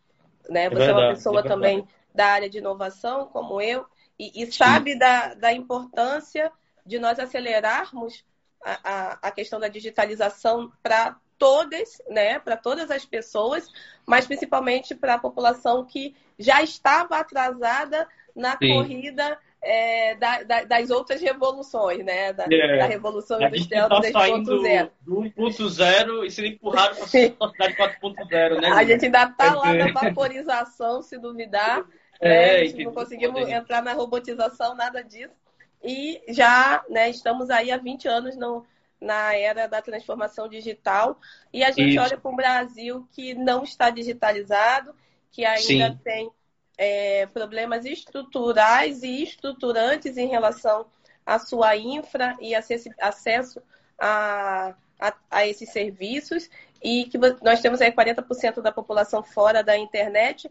Né? 0.49 0.65
É 0.65 0.71
Você 0.71 0.77
é, 0.77 0.79
verdade, 0.79 0.91
é 0.91 1.05
uma 1.05 1.15
pessoa 1.15 1.41
é 1.41 1.43
também 1.43 1.87
da 2.15 2.27
área 2.27 2.51
de 2.51 2.59
inovação, 2.59 3.27
como 3.27 3.61
eu, 3.61 3.87
e, 4.19 4.43
e 4.43 4.53
sabe 4.53 4.99
da, 4.99 5.35
da 5.35 5.53
importância 5.53 6.51
de 6.85 6.99
nós 6.99 7.19
acelerarmos 7.19 8.25
a, 8.63 8.81
a, 8.85 9.19
a 9.23 9.31
questão 9.31 9.59
da 9.59 9.69
digitalização 9.69 10.73
para 10.83 11.17
todas, 11.39 12.03
né, 12.09 12.39
para 12.39 12.57
todas 12.57 12.91
as 12.91 13.05
pessoas, 13.07 13.67
mas 14.07 14.27
principalmente 14.27 14.95
para 14.95 15.15
a 15.15 15.19
população 15.19 15.85
que 15.85 16.15
já 16.39 16.63
estava 16.63 17.19
atrasada 17.19 18.07
na 18.37 18.57
Sim. 18.59 18.75
corrida 18.75 19.39
é, 19.63 20.15
da, 20.17 20.43
da, 20.43 20.65
das 20.65 20.91
outras 20.91 21.21
revoluções, 21.21 22.05
né? 22.05 22.33
Da, 22.33 22.45
é. 22.51 22.79
da 22.79 22.87
Revolução 22.87 23.41
Industrial 23.43 23.89
tá 23.89 24.01
3.0. 24.01 24.91
Do 25.03 25.17
1.0 25.17 26.25
e 26.25 26.31
sendo 26.31 26.49
empurrado 26.49 26.95
para 26.97 27.05
a 27.05 27.09
sociedade 27.09 27.77
4.0, 27.77 28.61
né? 28.61 28.69
A 28.71 28.85
gente 28.85 29.05
ainda 29.05 29.25
está 29.25 29.55
lá 29.55 29.75
na 29.75 29.93
vaporização, 29.93 31.03
se 31.03 31.19
duvidar. 31.19 31.85
É, 32.21 32.29
né? 32.29 32.51
A 32.57 32.65
gente 32.65 32.85
não 32.85 32.93
conseguimos 32.93 33.49
entrar 33.49 33.83
na 33.83 33.93
robotização, 33.93 34.75
nada 34.75 35.03
disso. 35.03 35.35
E 35.83 36.23
já 36.29 36.85
né, 36.89 37.09
estamos 37.09 37.51
aí 37.51 37.71
há 37.71 37.77
20 37.77 38.07
anos 38.07 38.37
no, 38.37 38.67
na 39.01 39.35
era 39.35 39.67
da 39.67 39.81
transformação 39.81 40.49
digital. 40.49 41.19
E 41.53 41.65
a 41.65 41.71
gente 41.71 41.95
Isso. 41.95 42.01
olha 42.01 42.19
para 42.19 42.31
um 42.31 42.37
Brasil 42.37 43.09
que 43.13 43.35
não 43.35 43.65
está 43.65 43.91
digitalizado, 43.91 44.95
que 45.31 45.45
ainda 45.45 45.93
Sim. 45.93 45.99
tem 46.05 46.31
é, 46.77 47.27
problemas 47.27 47.85
estruturais 47.85 49.03
e 49.03 49.23
estruturantes 49.23 50.17
em 50.17 50.29
relação 50.29 50.87
à 51.25 51.39
sua 51.39 51.77
infra 51.77 52.37
e 52.41 52.55
acesso 52.55 53.63
a, 53.99 54.75
a, 54.99 55.15
a 55.31 55.47
esses 55.47 55.71
serviços, 55.71 56.49
e 56.83 57.05
que 57.05 57.19
nós 57.43 57.61
temos 57.61 57.81
aí 57.81 57.93
40% 57.93 58.63
da 58.63 58.73
população 58.73 59.23
fora 59.23 59.63
da 59.63 59.77
internet, 59.77 60.51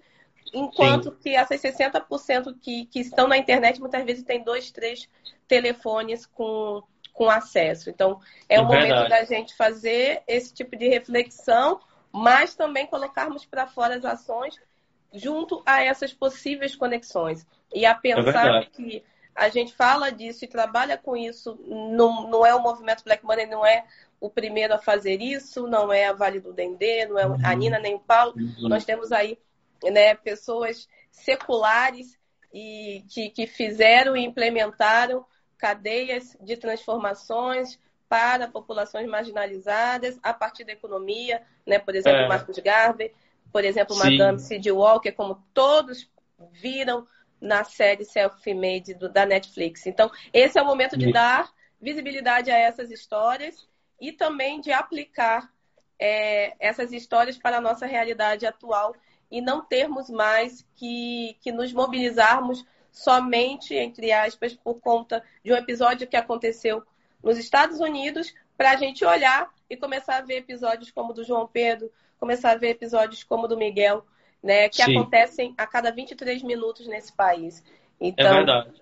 enquanto 0.54 1.12
Sim. 1.12 1.18
que 1.22 1.36
essas 1.36 1.62
60% 1.62 2.56
que, 2.60 2.86
que 2.86 3.00
estão 3.00 3.28
na 3.28 3.38
internet 3.38 3.80
muitas 3.80 4.04
vezes 4.04 4.24
têm 4.24 4.44
dois, 4.44 4.72
três 4.72 5.08
telefones 5.48 6.26
com 6.26 6.84
com 7.20 7.30
acesso. 7.30 7.90
Então, 7.90 8.22
é, 8.48 8.56
é 8.56 8.62
o 8.62 8.68
verdade. 8.68 8.94
momento 8.94 9.10
da 9.10 9.26
gente 9.26 9.54
fazer 9.54 10.24
esse 10.26 10.54
tipo 10.54 10.78
de 10.78 10.88
reflexão, 10.88 11.82
mas 12.14 12.56
também 12.56 12.88
colocarmos 12.88 13.46
para 13.46 13.68
fora 13.68 13.98
as 13.98 14.06
ações 14.06 14.56
junto 15.14 15.62
a 15.66 15.84
essas 15.84 16.14
possíveis 16.14 16.78
conexões. 16.78 17.46
E 17.74 17.86
a 17.86 17.94
pensar 17.94 18.62
é 18.62 18.66
que 18.66 19.04
a 19.36 19.50
gente 19.50 19.74
fala 19.74 20.12
disso 20.12 20.46
e 20.46 20.48
trabalha 20.48 20.98
com 20.98 21.16
isso, 21.18 21.60
não, 21.68 22.30
não 22.30 22.46
é 22.46 22.56
o 22.56 22.62
movimento 22.62 23.04
Black 23.04 23.26
Money, 23.26 23.48
não 23.48 23.66
é 23.66 23.84
o 24.20 24.30
primeiro 24.30 24.74
a 24.74 24.80
fazer 24.80 25.22
isso, 25.22 25.68
não 25.68 25.92
é 25.92 26.08
a 26.08 26.14
Vale 26.14 26.40
do 26.40 26.54
Dendê, 26.54 27.06
não 27.06 27.20
é 27.20 27.24
a 27.24 27.28
uhum. 27.28 27.58
Nina 27.58 27.80
nem 27.80 27.96
o 27.96 28.00
Paulo. 28.00 28.34
Uhum. 28.38 28.70
Nós 28.70 28.86
temos 28.86 29.12
aí 29.12 29.38
né, 29.84 30.16
pessoas 30.16 30.88
seculares 31.12 32.18
e 32.54 33.04
que, 33.10 33.30
que 33.30 33.48
fizeram 33.48 34.16
e 34.16 34.26
implementaram 34.26 35.26
cadeias 35.58 36.36
de 36.42 36.58
transformações 36.58 37.80
para 38.08 38.48
populações 38.48 39.08
marginalizadas 39.08 40.20
a 40.24 40.34
partir 40.34 40.64
da 40.64 40.74
economia, 40.74 41.44
né? 41.66 41.78
por 41.78 41.96
exemplo, 41.96 42.22
é. 42.22 42.28
Marcos 42.28 42.58
Garvey, 42.58 43.14
por 43.52 43.64
exemplo, 43.64 43.96
Sim. 43.96 44.18
Madame 44.18 44.40
C.D. 44.40 44.72
Walker, 44.72 45.12
como 45.12 45.44
todos 45.54 46.10
viram 46.52 47.08
na 47.40 47.64
série 47.64 48.04
Self-Made 48.04 48.96
da 48.96 49.26
Netflix. 49.26 49.86
Então, 49.86 50.12
esse 50.34 50.58
é 50.58 50.62
o 50.62 50.66
momento 50.66 50.98
de 50.98 51.12
dar 51.12 51.50
visibilidade 51.80 52.52
a 52.52 52.58
essas 52.58 52.92
histórias 52.92 53.68
e 54.00 54.12
também 54.12 54.60
de 54.60 54.72
aplicar 54.72 55.52
é, 55.98 56.56
essas 56.60 56.92
histórias 56.92 57.38
para 57.38 57.58
a 57.58 57.62
nossa 57.62 57.86
realidade 57.86 58.46
atual 58.46 58.96
e 59.32 59.42
não 59.42 59.62
termos 59.62 60.10
mais 60.10 60.66
que, 60.76 61.38
que 61.42 61.52
nos 61.52 61.72
mobilizarmos 61.72 62.66
somente, 62.92 63.76
entre 63.76 64.12
aspas, 64.12 64.54
por 64.54 64.80
conta 64.80 65.24
de 65.44 65.54
um 65.54 65.56
episódio 65.56 66.08
que 66.08 66.18
aconteceu 66.18 66.84
nos 67.24 67.38
Estados 67.38 67.80
Unidos, 67.80 68.34
para 68.58 68.72
a 68.72 68.76
gente 68.76 69.06
olhar 69.06 69.50
e 69.70 69.78
começar 69.78 70.18
a 70.18 70.22
ver 70.22 70.38
episódios 70.38 70.92
como 70.92 71.12
o 71.12 71.14
do 71.14 71.24
João 71.24 71.48
Pedro, 71.48 71.92
começar 72.20 72.52
a 72.52 72.58
ver 72.58 72.70
episódios 72.70 73.24
como 73.24 73.46
o 73.46 73.48
do 73.48 73.58
Miguel, 73.58 74.06
né, 74.44 74.68
que 74.70 74.84
Sim. 74.84 74.98
acontecem 74.98 75.54
a 75.58 75.66
cada 75.66 75.92
23 75.92 76.44
minutos 76.44 76.88
nesse 76.88 77.14
país. 77.14 77.64
Então, 78.00 78.28
é 78.28 78.34
verdade. 78.34 78.82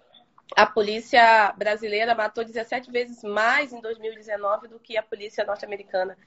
a 0.56 0.66
polícia 0.66 1.52
brasileira 1.58 2.16
matou 2.16 2.44
17 2.44 2.92
vezes 2.92 3.24
mais 3.24 3.74
em 3.74 3.82
2019 3.82 4.68
do 4.68 4.80
que 4.80 4.98
a 4.98 5.04
polícia 5.04 5.44
norte-americana. 5.44 6.18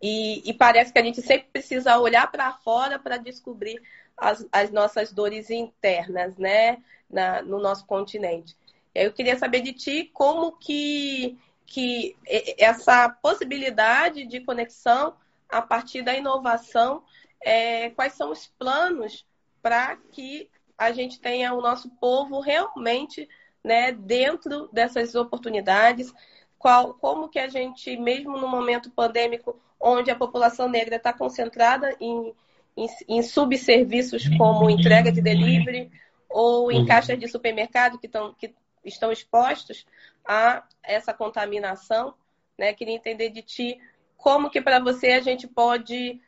E, 0.00 0.48
e, 0.48 0.54
parece 0.54 0.92
que 0.92 0.98
a 0.98 1.02
gente 1.02 1.20
sempre 1.20 1.48
precisa 1.52 1.98
olhar 1.98 2.30
para 2.30 2.52
fora 2.52 2.98
para 2.98 3.16
descobrir 3.16 3.82
as, 4.16 4.46
as, 4.52 4.70
nossas 4.70 5.12
dores 5.12 5.50
internas, 5.50 6.36
né? 6.36 6.78
na, 7.08 7.42
no 7.42 7.58
nosso 7.58 7.86
continente. 7.86 8.56
Eu 8.94 9.12
queria 9.12 9.38
saber 9.38 9.60
de 9.60 9.72
ti 9.72 10.10
como 10.12 10.52
que, 10.52 11.38
que 11.66 12.16
essa 12.58 13.08
possibilidade 13.08 14.26
de 14.26 14.40
conexão 14.40 15.14
a 15.48 15.62
partir 15.62 16.02
da 16.02 16.14
inovação, 16.14 17.02
é, 17.40 17.90
quais 17.90 18.14
são 18.14 18.30
os 18.30 18.46
planos 18.58 19.26
para 19.62 19.96
que 20.12 20.50
a 20.76 20.92
gente 20.92 21.20
tenha 21.20 21.54
o 21.54 21.60
nosso 21.60 21.88
povo 21.96 22.40
realmente 22.40 23.28
né, 23.64 23.92
dentro 23.92 24.68
dessas 24.72 25.14
oportunidades, 25.14 26.12
qual, 26.58 26.94
como 26.94 27.28
que 27.28 27.38
a 27.38 27.48
gente, 27.48 27.96
mesmo 27.96 28.38
no 28.38 28.48
momento 28.48 28.90
pandêmico, 28.90 29.60
onde 29.80 30.10
a 30.10 30.16
população 30.16 30.68
negra 30.68 30.96
está 30.96 31.12
concentrada 31.12 31.94
em, 32.00 32.34
em, 32.76 32.86
em 33.08 33.22
subserviços 33.22 34.28
como 34.36 34.68
entrega 34.68 35.12
de 35.12 35.20
delivery, 35.20 35.90
ou 36.28 36.70
em 36.70 36.84
caixas 36.84 37.18
de 37.18 37.26
supermercado 37.28 37.98
que, 37.98 38.08
tão, 38.08 38.34
que 38.34 38.54
estão 38.84 39.10
expostos 39.10 39.86
a 40.26 40.62
essa 40.82 41.14
contaminação. 41.14 42.14
Né? 42.58 42.72
Queria 42.74 42.94
entender 42.94 43.30
de 43.30 43.42
ti 43.42 43.80
como 44.16 44.50
que 44.50 44.60
para 44.60 44.78
você 44.80 45.12
a 45.12 45.20
gente 45.20 45.46
pode, 45.46 46.20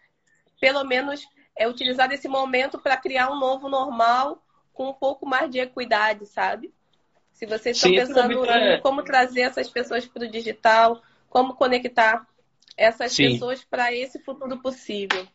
pelo 0.60 0.84
menos, 0.84 1.26
é, 1.56 1.68
utilizar 1.68 2.08
desse 2.08 2.28
momento 2.28 2.78
para 2.78 2.96
criar 2.96 3.30
um 3.30 3.38
novo 3.38 3.68
normal 3.68 4.42
com 4.72 4.88
um 4.88 4.94
pouco 4.94 5.26
mais 5.26 5.50
de 5.50 5.58
equidade, 5.58 6.24
sabe? 6.24 6.72
Se 7.32 7.44
vocês 7.44 7.76
estão 7.76 7.90
Sim, 7.90 7.96
pensando 7.96 8.46
é... 8.46 8.76
em 8.76 8.80
como 8.80 9.02
trazer 9.02 9.42
essas 9.42 9.68
pessoas 9.68 10.06
para 10.06 10.24
o 10.24 10.30
digital, 10.30 11.02
como 11.28 11.54
conectar 11.54 12.26
essas 12.80 13.12
Sim. 13.12 13.32
pessoas 13.32 13.62
para 13.62 13.94
esse 13.94 14.18
futuro 14.24 14.58
possível. 14.62 15.28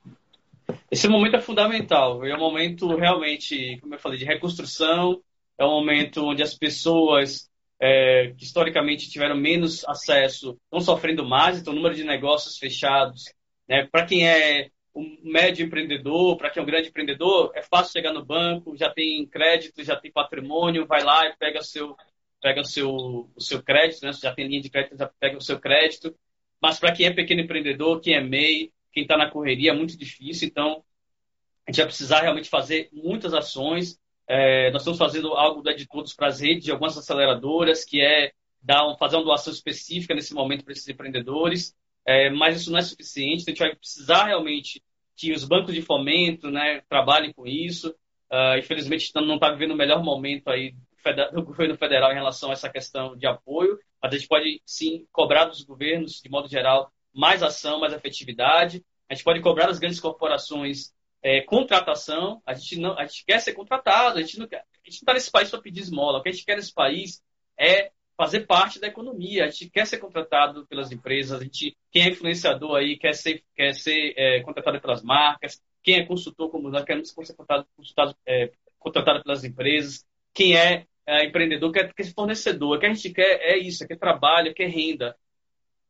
Esse 0.90 1.08
momento 1.08 1.36
é 1.36 1.42
fundamental. 1.42 2.26
É 2.26 2.36
um 2.36 2.40
momento 2.40 2.88
realmente, 2.96 3.78
como 3.82 3.94
eu 3.94 4.00
falei, 4.00 4.18
de 4.18 4.26
reconstrução. 4.26 5.22
É 5.56 5.64
um 5.64 5.70
momento 5.70 6.26
onde 6.26 6.42
as 6.42 6.56
pessoas 6.56 7.48
é, 7.80 8.34
que 8.36 8.44
historicamente 8.44 9.10
tiveram 9.10 9.38
menos 9.38 9.88
acesso 9.88 10.58
estão 10.64 10.82
sofrendo 10.82 11.24
mais. 11.24 11.60
Então, 11.60 11.72
o 11.72 11.76
número 11.76 11.94
de 11.94 12.04
negócios 12.04 12.58
fechados. 12.58 13.26
Né? 13.70 13.88
Para 13.92 14.08
quem 14.08 14.28
é 14.28 14.72
o 14.92 15.02
médio 15.24 15.68
empreendedor, 15.68 16.38
para 16.38 16.50
quem 16.50 16.62
é 16.62 16.64
um 16.64 16.68
grande 16.68 16.90
empreendedor, 16.90 17.52
é 17.54 17.62
fácil 17.62 17.92
chegar 17.92 18.12
no 18.12 18.26
banco, 18.26 18.76
já 18.76 18.90
tem 18.90 19.24
crédito, 19.28 19.84
já 19.84 19.96
tem 19.96 20.12
patrimônio, 20.12 20.88
vai 20.88 21.04
lá 21.04 21.28
e 21.28 21.36
pega 21.38 21.62
seu, 21.62 21.96
pega 22.42 22.62
o 22.62 22.66
seu, 22.66 22.90
o 23.36 23.42
seu 23.42 23.62
crédito, 23.62 24.04
né? 24.04 24.14
já 24.14 24.34
tem 24.34 24.48
linha 24.48 24.62
de 24.62 24.70
crédito, 24.70 24.98
já 24.98 25.08
pega 25.20 25.38
o 25.38 25.42
seu 25.42 25.60
crédito. 25.60 26.16
Mas 26.62 26.80
para 26.80 26.92
quem 26.92 27.06
é 27.06 27.14
pequeno 27.14 27.42
empreendedor, 27.42 28.00
quem 28.02 28.16
é 28.16 28.22
MEI, 28.22 28.72
quem 28.92 29.04
está 29.04 29.18
na 29.18 29.30
correria, 29.30 29.72
é 29.72 29.74
muito 29.74 29.98
difícil. 29.98 30.48
Então, 30.48 30.84
a 31.68 31.72
gente 31.72 31.78
vai 31.78 31.86
precisar 31.88 32.22
realmente 32.22 32.50
fazer 32.50 32.90
muitas 32.92 33.34
ações. 33.34 34.00
É, 34.28 34.72
nós 34.72 34.82
estamos 34.82 34.98
fazendo 34.98 35.34
algo 35.34 35.62
da 35.62 35.74
de 35.74 35.88
todos 35.88 36.14
para 36.14 36.28
as 36.28 36.40
redes 36.40 36.64
de 36.64 36.72
algumas 36.72 36.98
aceleradoras, 36.98 37.84
que 37.84 38.02
é 38.02 38.32
dar 38.62 38.96
fazer 38.98 39.18
uma 39.18 39.26
doação 39.26 39.54
específica 39.54 40.16
nesse 40.16 40.34
momento 40.34 40.64
para 40.64 40.74
esses 40.74 40.88
empreendedores. 40.88 41.76
É, 42.06 42.30
mas 42.30 42.62
isso 42.62 42.72
não 42.72 42.80
é 42.80 42.84
suficiente. 42.84 43.42
Então, 43.42 43.52
a 43.52 43.56
gente 43.56 43.60
vai 43.60 43.76
precisar 43.76 44.26
realmente 44.26 44.82
que 45.16 45.32
os 45.32 45.44
bancos 45.44 45.74
de 45.74 45.82
fomento 45.82 46.52
né, 46.52 46.82
trabalhem 46.90 47.34
com 47.34 47.48
isso. 47.48 47.96
Uh, 48.32 48.58
infelizmente, 48.58 49.12
não 49.16 49.36
está 49.36 49.52
vivendo 49.52 49.72
o 49.72 49.78
melhor 49.78 50.04
momento 50.04 50.50
aí 50.50 50.76
do 51.34 51.44
governo 51.44 51.78
federal 51.78 52.12
em 52.12 52.16
relação 52.16 52.50
a 52.50 52.54
essa 52.54 52.70
questão 52.70 53.16
de 53.16 53.28
apoio, 53.28 53.78
mas 54.06 54.14
a 54.14 54.18
gente 54.18 54.28
pode 54.28 54.62
sim 54.64 55.08
cobrar 55.12 55.46
dos 55.46 55.64
governos, 55.64 56.22
de 56.22 56.30
modo 56.30 56.48
geral, 56.48 56.92
mais 57.12 57.42
ação, 57.42 57.80
mais 57.80 57.92
efetividade. 57.92 58.86
A 59.10 59.16
gente 59.16 59.24
pode 59.24 59.42
cobrar 59.42 59.66
das 59.66 59.80
grandes 59.80 60.00
corporações 60.00 60.94
é, 61.24 61.42
contratação. 61.42 62.40
A 62.46 62.54
gente 62.54 62.80
não, 62.80 62.96
a 63.00 63.06
gente 63.08 63.26
quer 63.26 63.40
ser 63.40 63.54
contratado. 63.54 64.20
A 64.20 64.22
gente 64.22 64.38
não 64.38 64.48
está 64.86 65.12
nesse 65.12 65.32
país 65.32 65.50
para 65.50 65.60
pedir 65.60 65.82
esmola. 65.82 66.20
O 66.20 66.22
que 66.22 66.30
a 66.30 66.32
gente 66.32 66.46
quer 66.46 66.56
nesse 66.56 66.72
país 66.72 67.20
é 67.60 67.92
fazer 68.16 68.42
parte 68.42 68.80
da 68.80 68.86
economia. 68.86 69.46
A 69.46 69.48
gente 69.48 69.72
quer 69.72 69.88
ser 69.88 69.98
contratado 69.98 70.68
pelas 70.68 70.92
empresas. 70.92 71.42
A 71.42 71.44
gente, 71.44 71.76
quem 71.90 72.04
é 72.04 72.10
influenciador 72.10 72.76
aí 72.76 72.96
quer 72.96 73.14
ser, 73.14 73.44
quer 73.56 73.74
ser 73.74 74.14
é, 74.16 74.42
contratado 74.42 74.80
pelas 74.80 75.02
marcas. 75.02 75.60
Quem 75.82 75.96
é 75.96 76.06
consultor 76.06 76.52
como 76.52 76.70
nós 76.70 76.84
queremos 76.84 77.10
ser 77.10 77.16
contratado, 77.16 77.68
consultado, 77.76 78.16
é, 78.24 78.52
contratado 78.78 79.24
pelas 79.24 79.44
empresas. 79.44 80.06
Quem 80.32 80.56
é, 80.56 80.86
é 81.06 81.26
empreendedor 81.26 81.72
quer, 81.72 81.94
quer 81.94 82.04
ser 82.04 82.14
fornecedor. 82.14 82.76
O 82.76 82.80
que 82.80 82.86
a 82.86 82.94
gente 82.94 83.10
quer 83.12 83.40
é 83.42 83.58
isso, 83.58 83.84
é 83.84 83.88
quer 83.88 83.98
trabalho, 83.98 84.54
quer 84.54 84.68
renda. 84.68 85.16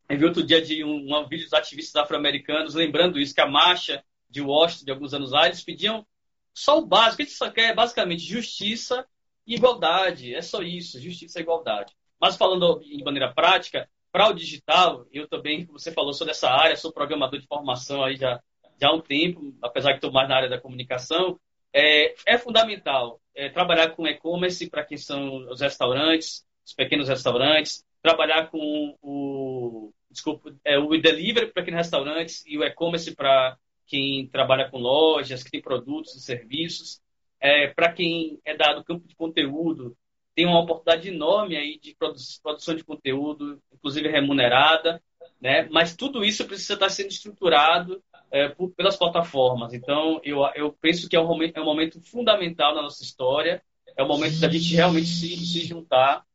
Eu 0.10 0.17
vi 0.17 0.25
outro 0.25 0.43
dia 0.43 0.62
de 0.62 0.84
um, 0.84 1.15
um 1.15 1.28
vídeo 1.28 1.45
dos 1.45 1.54
ativistas 1.54 1.95
afro-americanos 1.95 2.75
lembrando 2.75 3.19
isso, 3.19 3.34
que 3.34 3.41
a 3.41 3.47
marcha 3.47 4.04
de 4.30 4.41
Washington 4.41 4.86
de 4.86 4.91
alguns 4.91 5.13
anos 5.13 5.32
lá, 5.32 5.45
eles 5.47 5.63
pediam 5.63 6.06
só 6.54 6.78
o 6.78 6.86
básico. 6.86 7.21
A 7.21 7.25
gente 7.25 7.36
só 7.36 7.49
quer 7.49 7.73
basicamente 7.73 8.23
justiça 8.23 9.06
e 9.47 9.56
igualdade. 9.56 10.36
É 10.36 10.41
só 10.41 10.62
isso, 10.62 10.99
justiça 10.99 11.39
e 11.39 11.41
igualdade. 11.41 11.93
Mas 12.19 12.36
falando 12.38 12.80
de 12.80 13.04
maneira 13.04 13.34
prática, 13.34 13.89
para 14.12 14.30
o 14.30 14.34
digital, 14.34 15.06
eu 15.12 15.28
também, 15.28 15.65
como 15.65 15.78
você 15.78 15.91
falou, 15.91 16.13
sou 16.13 16.25
dessa 16.25 16.49
área, 16.49 16.78
sou 16.78 16.91
programador 16.91 17.39
de 17.39 17.47
formação 17.47 18.04
aí 18.04 18.15
já, 18.15 18.41
já 18.80 18.89
há 18.89 18.93
um 18.93 19.01
tempo, 19.01 19.54
apesar 19.62 19.91
que 19.91 19.97
estou 19.97 20.12
mais 20.12 20.30
na 20.30 20.38
área 20.38 20.49
da 20.49 20.60
comunicação. 20.60 21.39
É, 21.77 22.15
é 22.25 22.38
fundamental 22.38 23.19
é, 23.35 23.49
trabalhar 23.49 23.89
com 23.89 24.07
e-commerce 24.07 24.69
para 24.69 24.85
quem 24.85 24.97
são 24.97 25.45
os 25.49 25.59
restaurantes, 25.59 26.45
os 26.65 26.73
pequenos 26.73 27.09
restaurantes, 27.09 27.83
trabalhar 28.01 28.49
com 28.49 28.97
o, 29.01 29.91
desculpa, 30.09 30.55
é, 30.63 30.79
o 30.79 30.89
delivery 30.97 31.51
para 31.51 31.61
aqueles 31.61 31.77
restaurantes 31.77 32.45
e 32.47 32.57
o 32.57 32.63
e-commerce 32.63 33.13
para 33.13 33.57
quem 33.85 34.25
trabalha 34.29 34.69
com 34.69 34.77
lojas, 34.77 35.43
que 35.43 35.51
tem 35.51 35.61
produtos 35.61 36.15
e 36.15 36.21
serviços. 36.21 37.01
É, 37.41 37.67
para 37.67 37.91
quem 37.91 38.39
é 38.45 38.55
dado 38.55 38.85
campo 38.85 39.05
de 39.05 39.15
conteúdo, 39.15 39.97
tem 40.33 40.45
uma 40.45 40.61
oportunidade 40.61 41.09
enorme 41.09 41.57
aí 41.57 41.77
de 41.77 41.93
produção 42.41 42.73
de 42.73 42.85
conteúdo, 42.85 43.61
inclusive 43.73 44.07
remunerada, 44.07 45.03
né? 45.41 45.67
Mas 45.69 45.93
tudo 45.93 46.23
isso 46.23 46.45
precisa 46.45 46.75
estar 46.75 46.89
sendo 46.89 47.09
estruturado 47.09 48.01
é, 48.35 48.49
por, 48.49 48.69
pelas 48.71 48.97
plataformas. 48.97 49.73
Então, 49.73 50.19
eu, 50.21 50.39
eu 50.55 50.73
penso 50.81 51.07
que 51.07 51.15
é 51.15 51.19
um, 51.19 51.25
momento, 51.25 51.55
é 51.55 51.61
um 51.61 51.65
momento 51.65 52.01
fundamental 52.01 52.75
na 52.75 52.81
nossa 52.81 53.01
história, 53.01 53.63
é 53.95 54.03
o 54.03 54.07
momento 54.07 54.41
da 54.41 54.49
gente 54.49 54.75
realmente 54.75 55.07
se, 55.07 55.37
se 55.37 55.61
juntar 55.61 56.25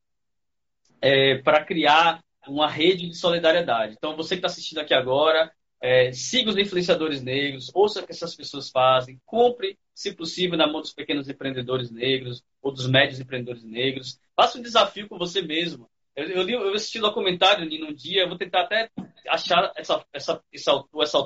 é, 0.99 1.37
para 1.43 1.63
criar 1.63 2.25
uma 2.49 2.67
rede 2.67 3.07
de 3.07 3.15
solidariedade. 3.15 3.97
Então, 3.99 4.17
você 4.17 4.31
que 4.31 4.39
está 4.39 4.47
assistindo 4.47 4.79
aqui 4.79 4.95
agora, 4.95 5.53
é, 5.79 6.11
siga 6.11 6.49
os 6.49 6.57
influenciadores 6.57 7.23
negros, 7.23 7.71
ouça 7.75 8.01
o 8.01 8.07
que 8.07 8.13
essas 8.13 8.35
pessoas 8.35 8.71
fazem, 8.71 9.21
compre, 9.27 9.79
se 9.95 10.15
possível, 10.15 10.57
na 10.57 10.67
mão 10.67 10.81
dos 10.81 10.95
pequenos 10.95 11.29
empreendedores 11.29 11.91
negros 11.91 12.43
ou 12.63 12.73
dos 12.73 12.89
médios 12.89 13.21
empreendedores 13.21 13.63
negros. 13.63 14.19
Faça 14.35 14.59
um 14.59 14.63
desafio 14.63 15.07
com 15.07 15.19
você 15.19 15.43
mesmo. 15.43 15.87
Eu, 16.17 16.25
eu, 16.29 16.49
eu 16.49 16.73
assisti 16.73 16.99
um 16.99 17.03
documentário 17.03 17.63
ali 17.63 17.79
num 17.79 17.93
dia, 17.93 18.23
eu 18.23 18.29
vou 18.29 18.39
tentar 18.39 18.63
até 18.63 18.91
achar 19.29 19.71
essa, 19.77 20.03
essa, 20.15 20.43
essa, 20.51 20.85
essa 21.03 21.19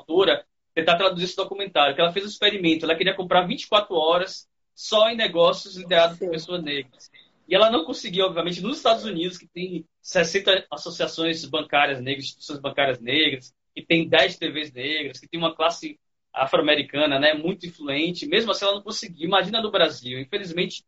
tentar 0.75 0.97
traduzir 0.97 1.25
esse 1.25 1.35
documentário, 1.35 1.95
que 1.95 2.01
ela 2.01 2.11
fez 2.11 2.25
um 2.25 2.29
experimento, 2.29 2.85
ela 2.85 2.95
queria 2.95 3.15
comprar 3.15 3.47
24 3.47 3.95
horas 3.95 4.47
só 4.75 5.09
em 5.09 5.15
negócios 5.15 5.77
liderados 5.77 6.19
por 6.19 6.29
pessoas 6.29 6.61
negras. 6.61 7.09
E 7.47 7.55
ela 7.55 7.71
não 7.71 7.85
conseguiu, 7.85 8.25
obviamente, 8.25 8.61
nos 8.61 8.77
Estados 8.77 9.05
Unidos, 9.05 9.37
que 9.37 9.47
tem 9.47 9.87
60 10.01 10.67
associações 10.69 11.45
bancárias 11.45 12.01
negras, 12.01 12.25
instituições 12.25 12.59
bancárias 12.59 12.99
negras, 12.99 13.53
que 13.73 13.81
tem 13.81 14.07
10 14.07 14.37
TVs 14.37 14.73
negras, 14.73 15.19
que 15.19 15.27
tem 15.27 15.39
uma 15.39 15.55
classe 15.55 15.97
afro-americana 16.33 17.17
né, 17.17 17.33
muito 17.33 17.65
influente, 17.65 18.27
mesmo 18.27 18.51
assim 18.51 18.65
ela 18.65 18.75
não 18.75 18.81
conseguiu. 18.81 19.25
Imagina 19.25 19.61
no 19.61 19.71
Brasil. 19.71 20.19
Infelizmente, 20.19 20.83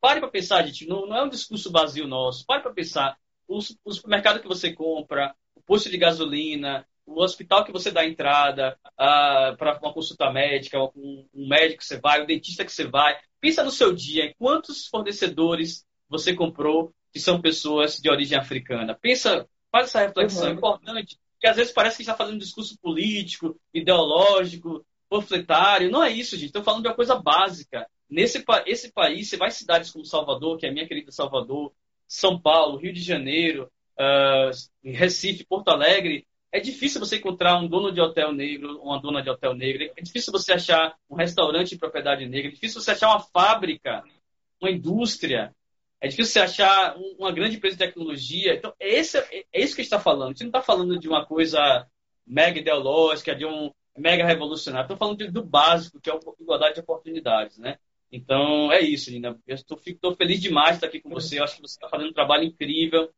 pare 0.00 0.20
para 0.20 0.28
pensar, 0.28 0.66
gente, 0.66 0.86
não, 0.86 1.06
não, 1.06 1.16
é 1.16 1.22
um 1.22 1.28
discurso 1.28 1.72
vazio 1.72 2.06
nosso. 2.06 2.44
Pare 2.44 2.62
para 2.62 2.72
pensar. 2.72 3.18
O, 3.48 3.58
o, 3.58 3.92
supermercado 3.92 4.40
que 4.40 4.48
você 4.48 4.72
compra, 4.72 5.34
o 5.54 5.62
posto 5.62 5.88
de 5.88 5.96
gasolina, 5.96 6.86
o 7.06 7.22
hospital 7.22 7.64
que 7.64 7.72
você 7.72 7.90
dá 7.90 8.06
entrada 8.06 8.78
para 8.96 9.78
uma 9.82 9.92
consulta 9.92 10.30
médica, 10.30 10.78
um, 10.80 11.26
um 11.34 11.48
médico 11.48 11.78
que 11.78 11.86
você 11.86 11.98
vai, 11.98 12.22
o 12.22 12.26
dentista 12.26 12.64
que 12.64 12.72
você 12.72 12.86
vai. 12.86 13.16
Pensa 13.40 13.64
no 13.64 13.70
seu 13.70 13.92
dia, 13.92 14.24
em 14.24 14.34
quantos 14.38 14.86
fornecedores 14.86 15.84
você 16.08 16.34
comprou 16.34 16.92
que 17.12 17.18
são 17.18 17.40
pessoas 17.40 17.96
de 17.96 18.10
origem 18.10 18.38
africana. 18.38 18.94
Pensa, 18.94 19.48
faz 19.70 19.86
essa 19.86 20.00
reflexão 20.00 20.48
uhum. 20.48 20.54
importante 20.54 21.18
que 21.40 21.46
às 21.46 21.56
vezes 21.56 21.72
parece 21.72 21.96
que 21.96 22.02
está 22.02 22.14
fazendo 22.14 22.34
um 22.34 22.38
discurso 22.38 22.78
político, 22.80 23.58
ideológico, 23.72 24.84
panfletário. 25.08 25.90
Não 25.90 26.04
é 26.04 26.10
isso, 26.10 26.36
gente. 26.36 26.46
Estou 26.46 26.62
falando 26.62 26.82
de 26.82 26.88
uma 26.88 26.94
coisa 26.94 27.16
básica. 27.16 27.86
Nesse 28.08 28.44
esse 28.66 28.92
país, 28.92 29.28
você 29.28 29.36
vai 29.36 29.50
cidades 29.50 29.90
como 29.90 30.04
Salvador, 30.04 30.58
que 30.58 30.66
é 30.66 30.68
a 30.68 30.72
minha 30.72 30.86
querida 30.86 31.10
Salvador, 31.10 31.72
São 32.06 32.38
Paulo, 32.38 32.76
Rio 32.76 32.92
de 32.92 33.00
Janeiro, 33.00 33.70
uh, 33.98 34.50
Recife, 34.84 35.46
Porto 35.46 35.68
Alegre, 35.68 36.26
é 36.52 36.60
difícil 36.60 37.00
você 37.00 37.16
encontrar 37.16 37.58
um 37.58 37.68
dono 37.68 37.92
de 37.92 38.00
hotel 38.00 38.32
negro, 38.32 38.80
uma 38.82 39.00
dona 39.00 39.22
de 39.22 39.30
hotel 39.30 39.54
negro. 39.54 39.90
É 39.96 40.02
difícil 40.02 40.32
você 40.32 40.52
achar 40.52 40.96
um 41.08 41.14
restaurante 41.14 41.70
de 41.70 41.78
propriedade 41.78 42.26
negra. 42.26 42.48
É 42.48 42.54
difícil 42.54 42.80
você 42.80 42.90
achar 42.90 43.08
uma 43.08 43.20
fábrica, 43.20 44.02
uma 44.60 44.70
indústria 44.70 45.54
é 46.00 46.08
difícil 46.08 46.32
você 46.32 46.40
achar 46.40 46.96
uma 47.18 47.30
grande 47.30 47.56
empresa 47.56 47.76
de 47.76 47.84
tecnologia. 47.84 48.54
Então, 48.54 48.72
é, 48.80 48.88
esse, 48.88 49.18
é, 49.18 49.44
isso 49.54 49.74
que 49.74 49.82
a 49.82 49.84
gente 49.84 49.92
está 49.92 50.00
falando. 50.00 50.28
A 50.28 50.32
gente 50.32 50.40
não 50.40 50.48
está 50.48 50.62
falando 50.62 50.98
de 50.98 51.06
uma 51.06 51.26
coisa 51.26 51.86
mega 52.26 52.58
ideológica, 52.58 53.36
de 53.36 53.44
um 53.44 53.70
mega 53.98 54.24
revolucionário. 54.24 54.84
Estou 54.84 54.96
falando 54.96 55.18
de, 55.18 55.30
do 55.30 55.44
básico, 55.44 56.00
que 56.00 56.08
é 56.08 56.12
a 56.14 56.18
igualdade 56.40 56.76
de 56.76 56.80
oportunidades, 56.80 57.58
né? 57.58 57.78
Então, 58.10 58.72
é 58.72 58.80
isso, 58.80 59.10
Nina. 59.10 59.38
Eu 59.46 59.54
estou 59.54 59.78
feliz 60.16 60.40
demais 60.40 60.70
de 60.70 60.74
estar 60.76 60.86
aqui 60.86 61.00
com 61.00 61.10
você. 61.10 61.38
Eu 61.38 61.44
acho 61.44 61.56
que 61.56 61.62
você 61.62 61.74
está 61.74 61.88
fazendo 61.88 62.08
um 62.08 62.14
trabalho 62.14 62.44
incrível 62.44 63.10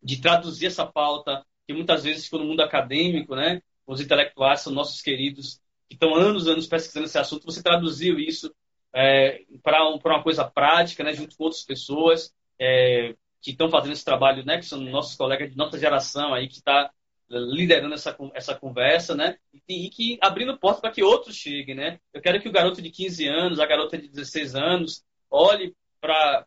de 0.00 0.20
traduzir 0.20 0.66
essa 0.66 0.86
pauta, 0.86 1.44
que 1.66 1.72
muitas 1.72 2.04
vezes 2.04 2.24
ficou 2.24 2.40
no 2.40 2.46
mundo 2.46 2.60
acadêmico, 2.60 3.34
né? 3.34 3.62
Os 3.86 4.00
intelectuais 4.00 4.60
são 4.60 4.72
nossos 4.72 5.00
queridos, 5.02 5.60
que 5.88 5.94
estão 5.94 6.14
anos, 6.14 6.48
anos 6.48 6.66
pesquisando 6.66 7.06
esse 7.06 7.18
assunto. 7.18 7.44
Você 7.44 7.62
traduziu 7.62 8.18
isso 8.18 8.54
é, 8.94 9.42
para 9.62 9.88
um, 9.88 9.98
uma 10.02 10.22
coisa 10.22 10.44
prática, 10.44 11.02
né, 11.02 11.12
junto 11.12 11.36
com 11.36 11.44
outras 11.44 11.62
pessoas 11.62 12.32
é, 12.58 13.14
que 13.42 13.50
estão 13.50 13.68
fazendo 13.68 13.92
esse 13.92 14.04
trabalho, 14.04 14.44
né, 14.44 14.58
que 14.58 14.64
são 14.64 14.80
nossos 14.80 15.16
colegas 15.16 15.50
de 15.50 15.56
nossa 15.56 15.78
geração 15.78 16.32
aí, 16.32 16.46
que 16.46 16.54
está 16.54 16.90
liderando 17.28 17.94
essa, 17.94 18.16
essa 18.34 18.54
conversa, 18.54 19.14
né, 19.14 19.36
e, 19.68 19.86
e 19.86 19.90
que 19.90 20.18
abrindo 20.20 20.56
porta 20.56 20.80
para 20.80 20.92
que 20.92 21.02
outros 21.02 21.34
cheguem, 21.34 21.74
né. 21.74 21.98
Eu 22.12 22.22
quero 22.22 22.40
que 22.40 22.48
o 22.48 22.52
garoto 22.52 22.80
de 22.80 22.90
15 22.90 23.26
anos, 23.26 23.58
a 23.58 23.66
garota 23.66 23.98
de 23.98 24.08
16 24.08 24.54
anos, 24.54 25.04
olhe 25.28 25.74
para 26.00 26.46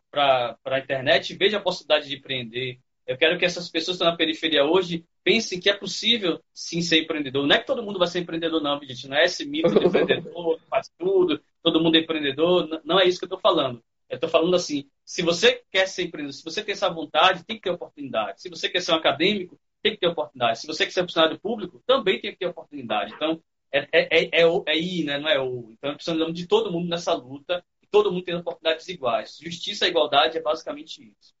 a 0.64 0.78
internet 0.78 1.30
e 1.30 1.36
veja 1.36 1.58
a 1.58 1.62
possibilidade 1.62 2.08
de 2.08 2.16
empreender. 2.16 2.78
Eu 3.06 3.18
quero 3.18 3.38
que 3.38 3.44
essas 3.44 3.68
pessoas 3.68 3.96
que 3.96 4.02
estão 4.02 4.10
na 4.10 4.16
periferia 4.16 4.64
hoje 4.64 5.04
pensem 5.28 5.60
que 5.60 5.68
é 5.68 5.74
possível 5.74 6.42
sim 6.54 6.80
ser 6.80 7.02
empreendedor. 7.02 7.46
Não 7.46 7.54
é 7.54 7.58
que 7.58 7.66
todo 7.66 7.82
mundo 7.82 7.98
vai 7.98 8.08
ser 8.08 8.20
empreendedor, 8.20 8.62
não, 8.62 8.82
gente. 8.82 9.06
Não 9.06 9.14
é 9.18 9.26
esse 9.26 9.44
mito 9.44 9.78
de 9.78 9.84
empreendedor, 9.84 10.58
faz 10.70 10.90
tudo, 10.98 11.38
todo 11.62 11.82
mundo 11.82 11.96
é 11.96 12.00
empreendedor. 12.00 12.80
Não 12.82 12.98
é 12.98 13.06
isso 13.06 13.18
que 13.18 13.24
eu 13.24 13.26
estou 13.26 13.38
falando. 13.38 13.84
Eu 14.08 14.14
estou 14.14 14.30
falando 14.30 14.56
assim: 14.56 14.88
se 15.04 15.20
você 15.20 15.62
quer 15.70 15.86
ser 15.86 16.04
empreendedor, 16.04 16.32
se 16.32 16.42
você 16.42 16.64
tem 16.64 16.72
essa 16.72 16.88
vontade, 16.88 17.44
tem 17.44 17.56
que 17.56 17.64
ter 17.64 17.70
oportunidade. 17.70 18.40
Se 18.40 18.48
você 18.48 18.70
quer 18.70 18.80
ser 18.80 18.92
um 18.92 18.94
acadêmico, 18.94 19.60
tem 19.82 19.92
que 19.92 19.98
ter 19.98 20.06
oportunidade. 20.06 20.60
Se 20.60 20.66
você 20.66 20.86
quer 20.86 20.92
ser 20.92 21.02
funcionário 21.02 21.38
público, 21.38 21.82
também 21.86 22.18
tem 22.18 22.32
que 22.32 22.38
ter 22.38 22.46
oportunidade. 22.46 23.12
Então, 23.14 23.38
é, 23.70 23.80
é, 23.92 24.20
é, 24.22 24.30
é, 24.32 24.62
é 24.66 24.78
I, 24.78 25.04
né? 25.04 25.18
não 25.18 25.28
é 25.28 25.38
O. 25.38 25.68
Então, 25.72 25.94
precisamos 25.94 26.32
de 26.32 26.46
todo 26.46 26.72
mundo 26.72 26.88
nessa 26.88 27.12
luta, 27.12 27.62
todo 27.90 28.10
mundo 28.10 28.24
tendo 28.24 28.40
oportunidades 28.40 28.88
iguais. 28.88 29.36
Justiça 29.38 29.86
e 29.86 29.90
igualdade 29.90 30.38
é 30.38 30.40
basicamente 30.40 31.02
isso. 31.02 31.34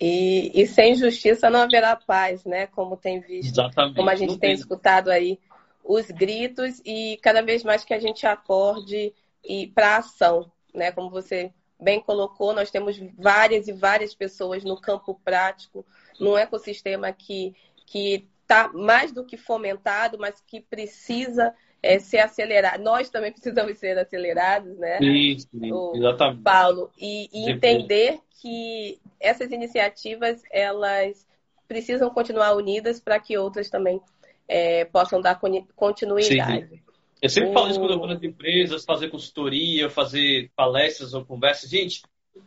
E, 0.00 0.52
e, 0.54 0.66
sem 0.66 0.94
justiça 0.94 1.50
não 1.50 1.62
haverá 1.62 1.96
paz, 1.96 2.44
né? 2.44 2.68
Como 2.68 2.96
tem 2.96 3.20
visto, 3.20 3.52
Exatamente. 3.52 3.96
como 3.96 4.10
a 4.10 4.14
gente 4.14 4.38
tem, 4.38 4.50
tem 4.50 4.52
escutado 4.52 5.10
aí 5.10 5.40
os 5.84 6.08
gritos 6.10 6.80
e 6.84 7.18
cada 7.22 7.42
vez 7.42 7.64
mais 7.64 7.84
que 7.84 7.92
a 7.92 7.98
gente 7.98 8.26
acorde 8.26 9.12
e 9.44 9.66
para 9.68 9.96
ação, 9.96 10.50
né? 10.72 10.92
Como 10.92 11.10
você 11.10 11.52
bem 11.80 12.00
colocou, 12.00 12.52
nós 12.52 12.70
temos 12.70 12.96
várias 13.16 13.66
e 13.66 13.72
várias 13.72 14.14
pessoas 14.14 14.62
no 14.62 14.80
campo 14.80 15.20
prático, 15.24 15.84
num 16.18 16.36
ecossistema 16.36 17.12
que 17.12 17.54
que 17.86 18.28
está 18.42 18.68
mais 18.68 19.12
do 19.12 19.24
que 19.24 19.36
fomentado, 19.36 20.18
mas 20.18 20.42
que 20.46 20.60
precisa 20.60 21.54
é, 21.82 21.98
ser 21.98 22.18
acelerado. 22.18 22.82
Nós 22.82 23.10
também 23.10 23.32
precisamos 23.32 23.78
ser 23.78 23.98
acelerados, 23.98 24.76
né? 24.78 24.98
Isso, 25.00 25.48
exatamente. 25.94 26.42
Paulo, 26.42 26.90
e, 26.98 27.28
e 27.32 27.50
entender 27.50 28.18
que 28.40 28.98
essas 29.20 29.50
iniciativas 29.50 30.42
elas 30.50 31.26
precisam 31.66 32.10
continuar 32.10 32.54
unidas 32.54 33.00
para 33.00 33.18
que 33.20 33.36
outras 33.36 33.68
também 33.68 34.00
é, 34.46 34.84
possam 34.86 35.20
dar 35.20 35.38
continuidade. 35.76 36.68
Sim. 36.68 36.80
Eu 37.20 37.28
sempre 37.28 37.52
falo 37.52 37.68
isso 37.68 37.80
quando 37.80 37.92
eu 37.92 37.98
vou 37.98 38.06
nas 38.06 38.22
empresas, 38.22 38.84
fazer 38.84 39.08
consultoria, 39.10 39.90
fazer 39.90 40.50
palestras 40.54 41.14
ou 41.14 41.24
conversas. 41.24 41.68
Gente, 41.68 42.02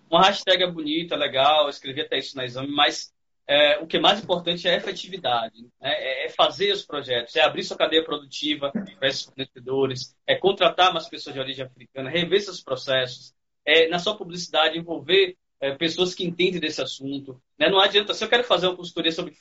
uma 0.10 0.24
hashtag 0.24 0.64
é 0.64 0.72
bonita, 0.72 1.16
legal, 1.16 1.70
escrevi 1.70 2.02
até 2.02 2.18
isso 2.18 2.38
na 2.38 2.46
exame, 2.46 2.70
mas 2.70 3.14
é, 3.48 3.80
o 3.80 3.88
que 3.88 3.98
é 3.98 4.00
mais 4.00 4.22
importante 4.22 4.68
é 4.68 4.74
a 4.74 4.78
efetividade, 4.78 5.62
né? 5.62 5.92
é, 5.92 6.26
é, 6.26 6.30
fazer 6.30 6.72
os 6.72 6.86
projetos, 6.86 7.36
é 7.36 7.42
abrir 7.42 7.64
sua 7.64 7.78
cadeia 7.78 8.04
produtiva 8.04 8.72
para 8.72 9.08
esses 9.08 9.26
fornecedores, 9.26 10.16
é 10.26 10.36
contratar 10.36 10.94
mais 10.94 11.10
pessoas 11.10 11.34
de 11.34 11.40
origem 11.40 11.66
africana, 11.66 12.10
rever 12.10 12.42
seus 12.42 12.62
processos, 12.62 13.34
é, 13.66 13.88
na 13.90 14.00
sua 14.00 14.16
publicidade 14.16 14.78
envolver 14.78 15.36
é, 15.60 15.76
pessoas 15.76 16.14
que 16.14 16.24
entendem 16.24 16.60
desse 16.60 16.82
assunto. 16.82 17.42
Né? 17.58 17.70
Não 17.70 17.80
adianta, 17.80 18.14
se 18.14 18.24
eu 18.24 18.30
quero 18.30 18.44
fazer 18.44 18.68
uma 18.68 18.76
consultoria 18.76 19.12
sobre 19.12 19.36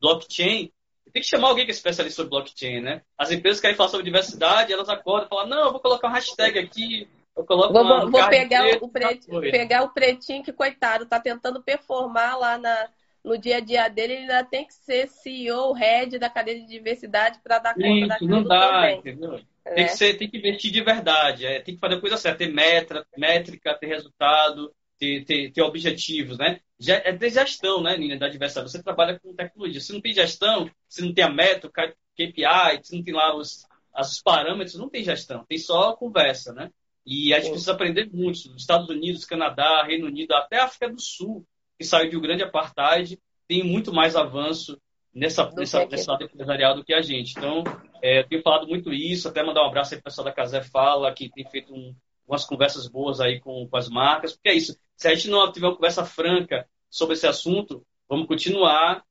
blockchain, 0.00 0.70
tem 1.16 1.22
que 1.22 1.28
chamar 1.28 1.48
alguém 1.48 1.64
que 1.64 1.70
é 1.70 1.74
especialista 1.74 2.16
sobre 2.16 2.30
blockchain, 2.30 2.80
né? 2.82 3.00
As 3.16 3.30
empresas 3.30 3.58
querem 3.58 3.74
falar 3.74 3.88
sobre 3.88 4.04
diversidade, 4.04 4.70
elas 4.70 4.88
acordam 4.90 5.24
e 5.26 5.28
falam, 5.30 5.46
não, 5.46 5.64
eu 5.66 5.72
vou 5.72 5.80
colocar 5.80 6.08
uma 6.08 6.14
hashtag 6.14 6.58
aqui, 6.58 7.08
eu 7.34 7.42
coloco 7.46 7.72
vou, 7.72 7.82
uma, 7.82 8.10
vou 8.10 8.28
pegar, 8.28 8.62
preto, 8.62 8.84
o 8.84 8.88
pretinho, 8.90 9.40
pegar 9.40 9.82
o 9.84 9.94
pretinho 9.94 10.44
que, 10.44 10.52
coitado, 10.52 11.04
está 11.04 11.18
tentando 11.18 11.62
performar 11.62 12.38
lá 12.38 12.58
na, 12.58 12.90
no 13.26 13.36
dia 13.36 13.56
a 13.56 13.60
dia 13.60 13.88
dele, 13.88 14.12
ele 14.12 14.22
ainda 14.22 14.44
tem 14.44 14.64
que 14.64 14.72
ser 14.72 15.08
CEO, 15.08 15.72
head 15.72 16.16
da 16.16 16.30
cadeia 16.30 16.60
de 16.60 16.66
diversidade 16.68 17.40
para 17.42 17.58
dar 17.58 17.74
conta 17.74 17.88
Isso, 17.88 18.06
daquilo 18.06 18.30
não 18.30 18.44
dá, 18.44 18.60
também. 18.70 18.98
entendeu? 18.98 19.40
É. 19.64 19.74
Tem, 19.74 19.86
que 19.86 19.96
ser, 19.96 20.16
tem 20.16 20.30
que 20.30 20.38
investir 20.38 20.70
de 20.70 20.80
verdade, 20.80 21.44
é, 21.44 21.60
tem 21.60 21.74
que 21.74 21.80
fazer 21.80 21.96
a 21.96 22.00
coisa 22.00 22.16
certa, 22.16 22.38
ter 22.38 22.52
metra, 22.52 23.04
métrica, 23.18 23.74
ter 23.74 23.88
resultado, 23.88 24.72
ter, 24.96 25.24
ter, 25.24 25.50
ter 25.50 25.60
objetivos, 25.60 26.38
né? 26.38 26.60
Já, 26.78 26.94
é 26.98 27.12
ter 27.12 27.30
gestão, 27.30 27.82
né, 27.82 27.96
Nina, 27.96 28.16
da 28.16 28.28
diversidade. 28.28 28.70
Você 28.70 28.80
trabalha 28.80 29.18
com 29.18 29.34
tecnologia. 29.34 29.80
Se 29.80 29.92
não 29.92 30.00
tem 30.00 30.12
gestão, 30.12 30.70
se 30.88 31.02
não 31.02 31.12
tem 31.12 31.24
a 31.24 31.28
meta, 31.30 31.66
o 31.66 31.70
KPI, 31.70 32.84
se 32.84 32.94
não 32.94 33.02
tem 33.02 33.12
lá 33.12 33.34
os, 33.34 33.66
os 33.98 34.22
parâmetros, 34.22 34.76
não 34.76 34.88
tem 34.88 35.02
gestão, 35.02 35.44
tem 35.48 35.58
só 35.58 35.94
conversa, 35.94 36.52
né? 36.52 36.70
E 37.04 37.34
a 37.34 37.40
gente 37.40 37.50
precisa 37.50 37.72
aprender 37.72 38.08
muito. 38.12 38.54
Estados 38.56 38.88
Unidos, 38.88 39.24
Canadá, 39.24 39.82
Reino 39.82 40.06
Unido, 40.06 40.32
até 40.32 40.60
África 40.60 40.88
do 40.88 41.00
Sul, 41.00 41.44
que 41.78 41.84
saiu 41.84 42.10
de 42.10 42.16
um 42.16 42.20
grande 42.20 42.42
apartheid, 42.42 43.18
tem 43.46 43.62
muito 43.62 43.92
mais 43.92 44.16
avanço 44.16 44.80
nessa, 45.14 45.50
nessa, 45.52 45.86
nessa 45.86 46.12
lado 46.12 46.24
empresarial 46.24 46.74
do 46.74 46.84
que 46.84 46.92
a 46.92 47.00
gente. 47.00 47.34
Então, 47.36 47.64
é, 48.02 48.20
eu 48.20 48.28
tenho 48.28 48.42
falado 48.42 48.66
muito 48.66 48.92
isso, 48.92 49.28
até 49.28 49.42
mandar 49.42 49.62
um 49.62 49.68
abraço 49.68 49.94
aí 49.94 50.00
para 50.00 50.08
o 50.08 50.10
pessoal 50.10 50.24
da 50.24 50.32
Casé 50.32 50.62
Fala, 50.62 51.12
que 51.12 51.30
tem 51.30 51.48
feito 51.48 51.74
um, 51.74 51.94
umas 52.26 52.44
conversas 52.44 52.86
boas 52.88 53.20
aí 53.20 53.40
com, 53.40 53.66
com 53.68 53.76
as 53.76 53.88
marcas, 53.88 54.32
porque 54.32 54.50
é 54.50 54.54
isso. 54.54 54.76
Se 54.96 55.08
a 55.08 55.14
gente 55.14 55.28
não 55.28 55.50
tiver 55.50 55.66
uma 55.66 55.74
conversa 55.74 56.04
franca 56.04 56.68
sobre 56.90 57.14
esse 57.14 57.26
assunto, 57.26 57.84
vamos 58.08 58.26
continuar 58.26 59.04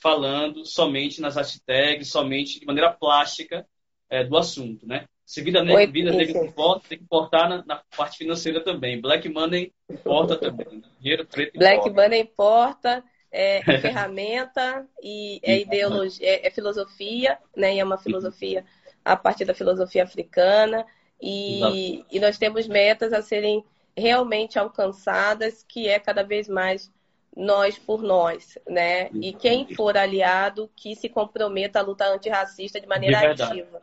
falando 0.00 0.64
somente 0.64 1.20
nas 1.20 1.36
hashtags, 1.36 2.08
somente 2.08 2.58
de 2.58 2.66
maneira 2.66 2.92
plástica 2.92 3.66
é, 4.12 4.22
do 4.22 4.36
assunto, 4.36 4.86
né? 4.86 5.06
Se 5.24 5.40
vida, 5.40 5.62
Oi, 5.62 5.86
vida 5.86 6.12
negra 6.12 6.44
importa, 6.44 6.86
tem 6.86 6.98
que 6.98 7.04
importar 7.04 7.48
na, 7.48 7.64
na, 7.64 7.82
parte 7.96 8.18
financeira 8.18 8.62
também. 8.62 9.00
Black 9.00 9.26
Money 9.26 9.72
importa 9.90 10.36
também. 10.36 10.82
Dinheiro 11.00 11.24
preto 11.24 11.58
Black 11.58 11.78
importa. 11.88 12.02
Money 12.02 12.20
importa, 12.20 13.04
é, 13.30 13.62
ferramenta 13.80 14.86
e 15.02 15.40
é 15.42 15.60
ideologia, 15.60 16.28
é, 16.28 16.46
é, 16.46 16.50
filosofia, 16.50 17.38
né? 17.56 17.74
E 17.74 17.78
é 17.78 17.84
uma 17.84 17.96
filosofia 17.96 18.66
a 19.02 19.16
partir 19.16 19.46
da 19.46 19.54
filosofia 19.54 20.04
africana. 20.04 20.84
E, 21.18 22.04
e 22.10 22.20
nós 22.20 22.36
temos 22.36 22.68
metas 22.68 23.14
a 23.14 23.22
serem 23.22 23.64
realmente 23.96 24.58
alcançadas, 24.58 25.64
que 25.66 25.88
é 25.88 25.98
cada 25.98 26.22
vez 26.22 26.48
mais 26.48 26.92
nós 27.34 27.78
por 27.78 28.02
nós, 28.02 28.58
né? 28.68 29.08
E 29.14 29.32
quem 29.32 29.74
for 29.74 29.96
aliado 29.96 30.70
que 30.76 30.94
se 30.94 31.08
comprometa 31.08 31.78
à 31.78 31.82
luta 31.82 32.04
antirracista 32.04 32.78
de 32.78 32.86
maneira 32.86 33.32
de 33.32 33.42
ativa. 33.42 33.80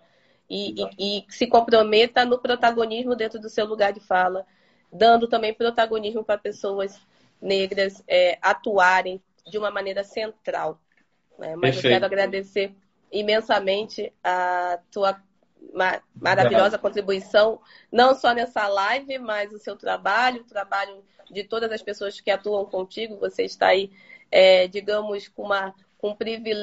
E, 0.49 0.73
e, 0.97 1.19
e, 1.19 1.25
se 1.29 1.45
comprometa 1.45 2.25
no 2.25 2.39
protagonismo 2.39 3.15
dentro 3.15 3.39
do 3.39 3.49
seu 3.49 3.65
lugar 3.65 3.93
de 3.93 3.99
fala, 3.99 4.45
dando 4.91 5.27
também 5.27 5.53
protagonismo 5.53 6.23
para 6.23 6.39
pessoas 6.39 6.99
negras 7.39 8.03
é, 8.07 8.37
atuarem 8.41 9.21
de 9.45 9.57
uma 9.57 9.69
maneira 9.69 10.03
central. 10.03 10.79
Né? 11.37 11.55
Mas 11.55 11.75
Perfeito. 11.75 11.85
eu 11.85 11.91
quero 11.91 12.05
agradecer 12.05 12.75
imensamente 13.11 14.11
a 14.23 14.79
tua 14.91 15.21
maravilhosa 16.15 16.77
contribuição, 16.77 17.59
não 17.91 18.15
só 18.15 18.33
nessa 18.33 18.67
live, 18.67 19.17
mas 19.19 19.51
o 19.51 19.59
seu 19.59 19.75
trabalho, 19.75 20.41
o 20.41 20.45
trabalho 20.45 21.03
de 21.29 21.43
todas 21.43 21.71
as 21.71 21.81
pessoas 21.81 22.19
que 22.19 22.31
atuam 22.31 22.65
contigo. 22.65 23.17
Você 23.17 23.43
está 23.43 23.67
aí, 23.67 23.91
é, 24.31 24.67
digamos, 24.67 25.27
com 25.27 25.43
uma 25.43 25.73
com 25.99 26.15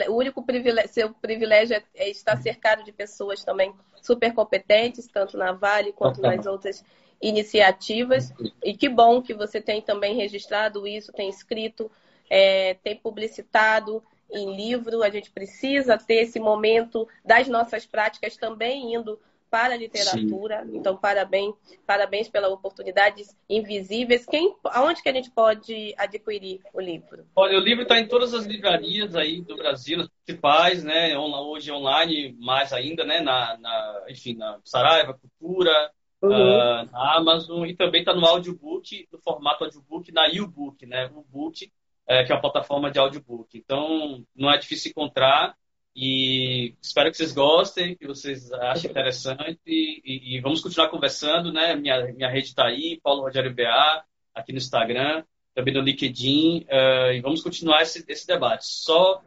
o 0.08 0.16
único 0.16 0.42
privilégio, 0.42 0.92
seu 0.92 1.14
privilégio 1.14 1.76
é, 1.76 1.82
é, 1.94 2.08
estar 2.08 2.36
cercado 2.38 2.82
de 2.82 2.90
pessoas 2.90 3.44
também 3.44 3.72
super 4.02 4.32
competentes, 4.32 5.06
tanto 5.06 5.36
na 5.36 5.52
Vale 5.52 5.92
quanto 5.92 6.22
nas 6.22 6.46
outras 6.46 6.82
iniciativas. 7.20 8.32
E 8.64 8.74
que 8.74 8.88
bom 8.88 9.20
que 9.20 9.34
você 9.34 9.60
tem 9.60 9.82
também 9.82 10.16
registrado 10.16 10.86
isso, 10.86 11.12
tem 11.12 11.28
escrito, 11.28 11.90
é, 12.30 12.74
tem 12.82 12.96
publicitado 12.96 14.02
em 14.30 14.56
livro. 14.56 15.02
A 15.02 15.10
gente 15.10 15.30
precisa 15.30 15.98
ter 15.98 16.22
esse 16.22 16.40
momento 16.40 17.06
das 17.22 17.46
nossas 17.46 17.84
práticas 17.84 18.38
também 18.38 18.94
indo 18.94 19.20
para 19.56 19.72
a 19.72 19.78
literatura. 19.78 20.66
Sim. 20.66 20.76
Então, 20.76 20.98
parabéns, 20.98 21.54
parabéns 21.86 22.28
pela 22.28 22.46
oportunidades 22.50 23.34
invisíveis. 23.48 24.26
Quem, 24.26 24.54
aonde 24.64 25.02
que 25.02 25.08
a 25.08 25.14
gente 25.14 25.30
pode 25.30 25.94
adquirir 25.96 26.60
o 26.74 26.80
livro? 26.80 27.24
Olha, 27.34 27.56
o 27.56 27.62
livro 27.62 27.84
está 27.84 27.98
em 27.98 28.06
todas 28.06 28.34
as 28.34 28.44
livrarias 28.44 29.16
aí 29.16 29.40
do 29.40 29.56
Brasil, 29.56 30.02
as 30.02 30.08
principais, 30.08 30.84
né? 30.84 31.16
Hoje 31.16 31.72
online, 31.72 32.36
mais 32.38 32.70
ainda, 32.70 33.02
né? 33.02 33.20
Na, 33.20 33.56
na 33.56 34.04
enfim, 34.10 34.34
na 34.34 34.60
Saraiva, 34.62 35.18
Cultura, 35.18 35.90
uhum. 36.20 36.32
uh, 36.32 36.92
na 36.92 37.16
Amazon 37.16 37.64
e 37.64 37.74
também 37.74 38.02
está 38.02 38.12
no 38.12 38.26
audiobook, 38.26 39.08
no 39.10 39.18
formato 39.20 39.64
audiobook, 39.64 40.12
na 40.12 40.26
YouBook, 40.26 40.84
né? 40.84 41.10
O 41.14 41.22
book, 41.22 41.72
é, 42.06 42.24
que 42.24 42.30
é 42.30 42.36
a 42.36 42.40
plataforma 42.40 42.90
de 42.90 42.98
audiobook. 42.98 43.56
Então, 43.56 44.22
não 44.36 44.50
é 44.50 44.58
difícil 44.58 44.90
encontrar. 44.90 45.56
E 45.98 46.74
espero 46.82 47.10
que 47.10 47.16
vocês 47.16 47.32
gostem, 47.32 47.96
que 47.96 48.06
vocês 48.06 48.52
achem 48.52 48.90
interessante. 48.90 49.58
E, 49.66 50.36
e 50.36 50.40
vamos 50.42 50.60
continuar 50.60 50.90
conversando, 50.90 51.50
né? 51.50 51.74
Minha, 51.74 52.12
minha 52.12 52.28
rede 52.28 52.48
está 52.48 52.66
aí, 52.66 53.00
Paulo 53.02 53.22
Rogério 53.22 53.54
BA, 53.54 54.04
aqui 54.34 54.52
no 54.52 54.58
Instagram, 54.58 55.24
também 55.54 55.72
no 55.72 55.80
LinkedIn. 55.80 56.66
Uh, 56.68 57.12
e 57.14 57.20
vamos 57.22 57.42
continuar 57.42 57.80
esse, 57.80 58.04
esse 58.06 58.26
debate. 58.26 58.66
Só 58.66 59.22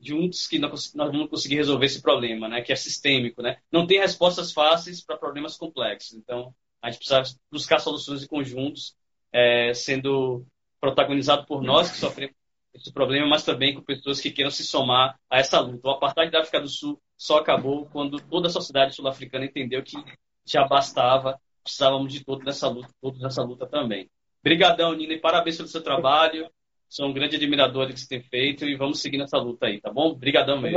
juntos 0.00 0.48
que 0.48 0.58
nós, 0.58 0.92
nós 0.92 1.12
vamos 1.12 1.30
conseguir 1.30 1.54
resolver 1.54 1.86
esse 1.86 2.02
problema, 2.02 2.48
né? 2.48 2.62
Que 2.62 2.72
é 2.72 2.76
sistêmico, 2.76 3.40
né? 3.40 3.58
Não 3.70 3.86
tem 3.86 4.00
respostas 4.00 4.52
fáceis 4.52 5.00
para 5.00 5.16
problemas 5.16 5.56
complexos. 5.56 6.14
Então, 6.14 6.52
a 6.82 6.90
gente 6.90 6.98
precisa 6.98 7.38
buscar 7.48 7.78
soluções 7.78 8.24
em 8.24 8.26
conjuntos, 8.26 8.96
é, 9.32 9.72
sendo 9.72 10.44
protagonizado 10.80 11.46
por 11.46 11.62
nós 11.62 11.92
que 11.92 11.96
sofremos 11.96 12.34
esse 12.74 12.92
problema, 12.92 13.26
mas 13.26 13.44
também 13.44 13.74
com 13.74 13.82
pessoas 13.82 14.20
que 14.20 14.30
queiram 14.30 14.50
se 14.50 14.64
somar 14.64 15.18
a 15.30 15.38
essa 15.38 15.58
luta. 15.60 15.88
O 15.88 15.90
apartheid 15.90 16.30
da 16.30 16.40
África 16.40 16.60
do 16.60 16.68
Sul 16.68 17.00
só 17.16 17.38
acabou 17.38 17.86
quando 17.86 18.20
toda 18.20 18.48
a 18.48 18.50
sociedade 18.50 18.94
sul-africana 18.94 19.44
entendeu 19.44 19.82
que 19.82 19.96
já 20.44 20.66
bastava, 20.66 21.38
precisávamos 21.62 22.12
de 22.12 22.24
todos 22.24 22.44
nessa 22.44 22.68
luta, 22.68 22.88
todos 23.00 23.20
nessa 23.20 23.42
luta 23.42 23.66
também. 23.66 24.10
Obrigadão, 24.40 24.94
Nina, 24.94 25.14
e 25.14 25.20
parabéns 25.20 25.56
pelo 25.56 25.68
seu 25.68 25.82
trabalho. 25.82 26.50
Sou 26.88 27.06
um 27.06 27.12
grande 27.12 27.36
admirador 27.36 27.86
do 27.86 27.92
que 27.92 28.00
você 28.00 28.08
tem 28.08 28.22
feito 28.22 28.64
e 28.64 28.74
vamos 28.74 29.00
seguir 29.00 29.18
nessa 29.18 29.36
luta 29.36 29.66
aí, 29.66 29.80
tá 29.80 29.92
bom? 29.92 30.08
Obrigadão 30.08 30.58
mesmo. 30.58 30.66